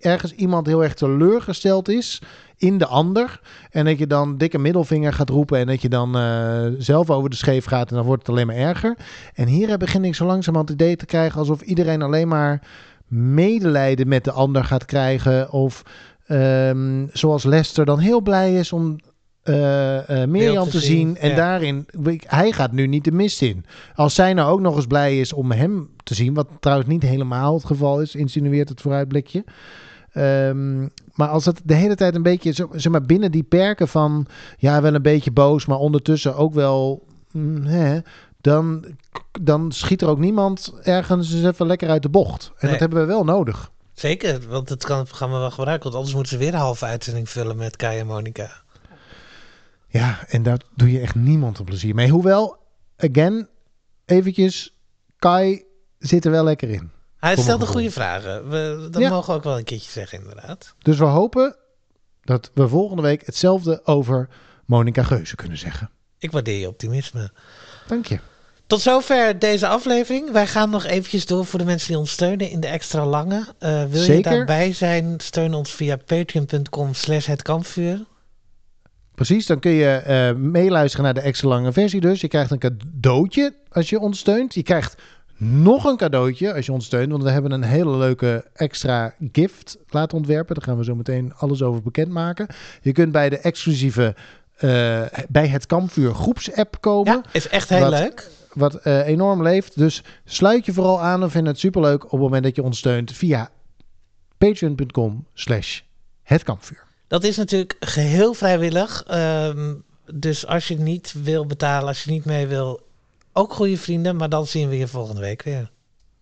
ergens 0.00 0.32
iemand 0.32 0.66
heel 0.66 0.82
erg 0.82 0.94
teleurgesteld 0.94 1.88
is 1.88 2.22
in 2.56 2.78
de 2.78 2.86
ander. 2.86 3.40
En 3.70 3.84
dat 3.84 3.98
je 3.98 4.06
dan 4.06 4.38
dikke 4.38 4.58
middelvinger 4.58 5.12
gaat 5.12 5.28
roepen 5.28 5.58
en 5.58 5.66
dat 5.66 5.82
je 5.82 5.88
dan 5.88 6.16
eh, 6.16 6.66
zelf 6.78 7.10
over 7.10 7.30
de 7.30 7.36
scheef 7.36 7.64
gaat 7.64 7.90
en 7.90 7.96
dan 7.96 8.04
wordt 8.04 8.26
het 8.26 8.30
alleen 8.30 8.46
maar 8.46 8.56
erger. 8.56 8.96
En 9.34 9.46
hier 9.46 9.78
begin 9.78 10.04
ik 10.04 10.14
zo 10.14 10.26
langzamerhand 10.26 10.68
het 10.68 10.80
idee 10.80 10.96
te 10.96 11.06
krijgen 11.06 11.38
alsof 11.38 11.60
iedereen 11.60 12.02
alleen 12.02 12.28
maar 12.28 12.62
medelijden 13.08 14.08
met 14.08 14.24
de 14.24 14.32
ander 14.32 14.64
gaat 14.64 14.84
krijgen. 14.84 15.52
Of 15.52 15.82
ehm, 16.26 17.06
zoals 17.12 17.44
Lester 17.44 17.84
dan 17.84 17.98
heel 17.98 18.20
blij 18.20 18.54
is 18.54 18.72
om 18.72 18.96
eh, 19.42 20.24
Mirjam 20.24 20.64
te 20.64 20.70
te 20.70 20.80
zien, 20.80 20.96
zien. 20.96 21.16
En 21.16 21.28
ja. 21.30 21.36
daarin, 21.36 21.86
hij 22.26 22.52
gaat 22.52 22.72
nu 22.72 22.86
niet 22.86 23.04
de 23.04 23.12
mist 23.12 23.42
in. 23.42 23.64
Als 23.94 24.14
zij 24.14 24.34
nou 24.34 24.50
ook 24.50 24.60
nog 24.60 24.76
eens 24.76 24.86
blij 24.86 25.20
is 25.20 25.32
om 25.32 25.52
hem 25.52 25.90
te 26.02 26.14
zien, 26.14 26.34
wat 26.34 26.48
trouwens 26.60 26.88
niet 26.88 27.02
helemaal 27.02 27.54
het 27.54 27.64
geval 27.64 28.00
is, 28.00 28.14
insinueert 28.14 28.68
het 28.68 28.80
vooruitblikje. 28.80 29.44
Ehm, 30.12 30.80
maar 31.14 31.28
als 31.28 31.44
het 31.44 31.60
de 31.64 31.74
hele 31.74 31.94
tijd 31.94 32.14
een 32.14 32.22
beetje, 32.22 32.52
zeg 32.52 32.92
maar, 32.92 33.02
binnen 33.02 33.30
die 33.30 33.42
perken 33.42 33.88
van, 33.88 34.26
ja, 34.58 34.82
wel 34.82 34.94
een 34.94 35.02
beetje 35.02 35.30
boos, 35.30 35.66
maar 35.66 35.78
ondertussen 35.78 36.36
ook 36.36 36.54
wel, 36.54 37.06
mm, 37.32 37.64
hè, 37.64 37.98
dan, 38.40 38.84
dan 39.40 39.72
schiet 39.72 40.02
er 40.02 40.08
ook 40.08 40.18
niemand 40.18 40.72
ergens 40.82 41.32
eens 41.32 41.44
even 41.44 41.66
lekker 41.66 41.88
uit 41.88 42.02
de 42.02 42.08
bocht. 42.08 42.46
En 42.46 42.54
Nee. 42.60 42.70
dat 42.70 42.80
hebben 42.80 43.00
we 43.00 43.06
wel 43.06 43.24
nodig. 43.24 43.70
Zeker, 44.00 44.48
want 44.48 44.68
dat 44.68 44.84
kan 44.84 44.98
het 44.98 45.06
programma 45.08 45.38
wel 45.38 45.50
gebruiken. 45.50 45.82
Want 45.84 45.94
anders 45.94 46.14
moeten 46.14 46.32
ze 46.32 46.38
weer 46.38 46.54
een 46.54 46.60
halve 46.60 46.84
uitzending 46.84 47.30
vullen 47.30 47.56
met 47.56 47.76
Kai 47.76 47.98
en 47.98 48.06
Monica. 48.06 48.62
Ja, 49.88 50.24
en 50.28 50.42
daar 50.42 50.60
doe 50.74 50.92
je 50.92 51.00
echt 51.00 51.14
niemand 51.14 51.58
een 51.58 51.64
plezier 51.64 51.94
mee. 51.94 52.10
Hoewel, 52.10 52.56
again, 52.96 53.48
eventjes, 54.04 54.74
Kai 55.18 55.64
zit 55.98 56.24
er 56.24 56.30
wel 56.30 56.44
lekker 56.44 56.68
in. 56.70 56.90
Hij 57.16 57.34
Voor 57.34 57.42
stelde 57.44 57.66
goede 57.66 57.90
vragen. 57.90 58.48
We, 58.48 58.88
dat 58.90 59.02
Ja. 59.02 59.08
mogen 59.08 59.30
we 59.32 59.36
ook 59.38 59.44
wel 59.44 59.58
een 59.58 59.64
keertje 59.64 59.90
zeggen, 59.90 60.18
inderdaad. 60.18 60.74
Dus 60.78 60.98
we 60.98 61.04
hopen 61.04 61.56
dat 62.22 62.50
we 62.54 62.68
volgende 62.68 63.02
week 63.02 63.26
hetzelfde 63.26 63.80
over 63.84 64.28
Monica 64.64 65.02
Geuze 65.02 65.36
kunnen 65.36 65.58
zeggen. 65.58 65.90
Ik 66.18 66.30
waardeer 66.30 66.58
je 66.58 66.68
optimisme. 66.68 67.30
Dank 67.86 68.06
je. 68.06 68.18
Tot 68.66 68.80
zover 68.80 69.38
deze 69.38 69.66
aflevering. 69.66 70.30
Wij 70.32 70.46
gaan 70.46 70.70
nog 70.70 70.84
eventjes 70.84 71.26
door 71.26 71.44
voor 71.46 71.58
de 71.58 71.64
mensen 71.64 71.88
die 71.88 71.98
ons 71.98 72.10
steunen 72.10 72.50
in 72.50 72.60
de 72.60 72.66
extra 72.66 73.06
lange. 73.06 73.46
Eh, 73.58 73.84
wil 73.84 74.02
je 74.02 74.22
daarbij 74.22 74.72
zijn, 74.72 75.14
steun 75.16 75.54
ons 75.54 75.70
via 75.74 75.96
patreon.com 75.96 76.94
slash 76.94 77.26
het 77.26 77.42
kampvuur. 77.42 78.04
Precies, 79.14 79.46
dan 79.46 79.58
kun 79.58 79.70
je 79.70 79.90
eh, 79.90 80.34
meeluisteren 80.34 81.04
naar 81.04 81.14
de 81.14 81.20
extra 81.20 81.48
lange 81.48 81.72
versie 81.72 82.00
dus. 82.00 82.20
Je 82.20 82.28
krijgt 82.28 82.50
een 82.50 82.58
cadeautje 82.58 83.54
als 83.70 83.90
je 83.90 83.98
ons 84.00 84.18
steunt. 84.18 84.54
Je 84.54 84.62
krijgt 84.62 84.94
nog 85.38 85.84
een 85.84 85.96
cadeautje 85.96 86.54
als 86.54 86.66
je 86.66 86.72
ons 86.72 86.84
steunt. 86.84 87.10
Want 87.10 87.22
we 87.22 87.30
hebben 87.30 87.50
een 87.50 87.62
hele 87.62 87.96
leuke 87.96 88.44
extra 88.54 89.14
gift 89.32 89.76
laten 89.88 90.16
ontwerpen. 90.16 90.54
Daar 90.54 90.64
gaan 90.64 90.76
we 90.76 90.84
zo 90.84 90.94
meteen 90.94 91.32
alles 91.36 91.62
over 91.62 91.82
bekendmaken. 91.82 92.46
Je 92.82 92.92
kunt 92.92 93.12
bij 93.12 93.28
de 93.28 93.38
exclusieve 93.38 94.14
eh, 94.56 95.02
bij 95.28 95.48
het 95.48 95.66
kampvuur 95.66 96.14
groepsapp 96.14 96.76
komen. 96.80 97.12
Ja, 97.12 97.22
is 97.32 97.48
echt 97.48 97.68
heel 97.68 97.80
Wat- 97.80 97.90
leuk. 97.90 98.30
Wat 98.56 98.74
eh, 98.74 99.06
enorm 99.06 99.42
leeft. 99.42 99.78
Dus 99.78 100.02
sluit 100.24 100.66
je 100.66 100.72
vooral 100.72 101.00
aan. 101.00 101.20
We 101.20 101.30
vinden 101.30 101.50
het 101.52 101.60
superleuk 101.60 102.04
op 102.04 102.10
het 102.10 102.20
moment 102.20 102.42
dat 102.44 102.56
je 102.56 102.62
ons 102.62 102.78
steunt 102.78 103.12
via 103.12 103.50
patreon.com 104.38 105.26
slash 105.34 105.80
het 106.22 106.42
kampvuur. 106.42 106.84
Dat 107.08 107.24
is 107.24 107.36
natuurlijk 107.36 107.76
geheel 107.80 108.34
vrijwillig. 108.34 109.04
Ehm, 109.06 109.74
dus 110.14 110.46
als 110.46 110.68
je 110.68 110.78
niet 110.78 111.14
wil 111.22 111.46
betalen, 111.46 111.88
als 111.88 112.04
je 112.04 112.10
niet 112.10 112.24
mee 112.24 112.46
wil, 112.46 112.80
ook 113.32 113.52
goede 113.52 113.76
vrienden. 113.78 114.16
Maar 114.16 114.28
dan 114.28 114.46
zien 114.46 114.68
we 114.68 114.78
je 114.78 114.88
volgende 114.88 115.20
week 115.20 115.42
weer. 115.42 115.70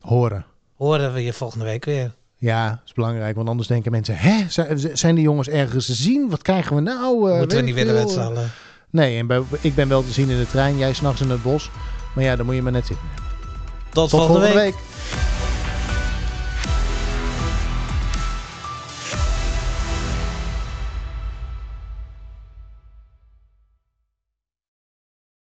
Horen. 0.00 0.44
Horen 0.74 1.12
we 1.12 1.24
je 1.24 1.32
volgende 1.32 1.64
week 1.64 1.84
weer. 1.84 2.14
Ja, 2.36 2.82
is 2.86 2.92
belangrijk. 2.92 3.36
Want 3.36 3.48
anders 3.48 3.68
denken 3.68 3.90
mensen... 3.90 4.16
Hè, 4.16 4.44
zijn, 4.92 5.14
die 5.14 5.24
jongens 5.24 5.48
ergens 5.48 5.86
te 5.86 5.94
zien? 5.94 6.30
Wat 6.30 6.42
krijgen 6.42 6.74
we 6.76 6.82
nou? 6.82 7.30
Eh, 7.30 7.38
Moeten 7.38 7.58
we 7.58 7.64
niet 7.64 7.74
willen 7.74 7.94
met 7.94 8.10
z'n 8.10 8.20
allen. 8.20 8.50
Nee, 8.90 9.18
en 9.18 9.26
bij- 9.26 9.42
ik 9.60 9.74
ben 9.74 9.88
wel 9.88 10.02
te 10.02 10.10
zien 10.12 10.30
in 10.30 10.38
de 10.38 10.46
trein. 10.46 10.76
Jij 10.78 10.92
s'nachts 10.92 11.20
in 11.20 11.30
het 11.30 11.42
bos. 11.42 11.70
Maar 12.14 12.24
ja, 12.24 12.36
dan 12.36 12.46
moet 12.46 12.54
je 12.54 12.62
maar 12.62 12.72
net 12.72 12.86
zitten. 12.86 13.06
Tot, 13.92 14.10
Tot 14.10 14.20
volgende, 14.20 14.40
week. 14.40 14.54
week. 14.54 14.74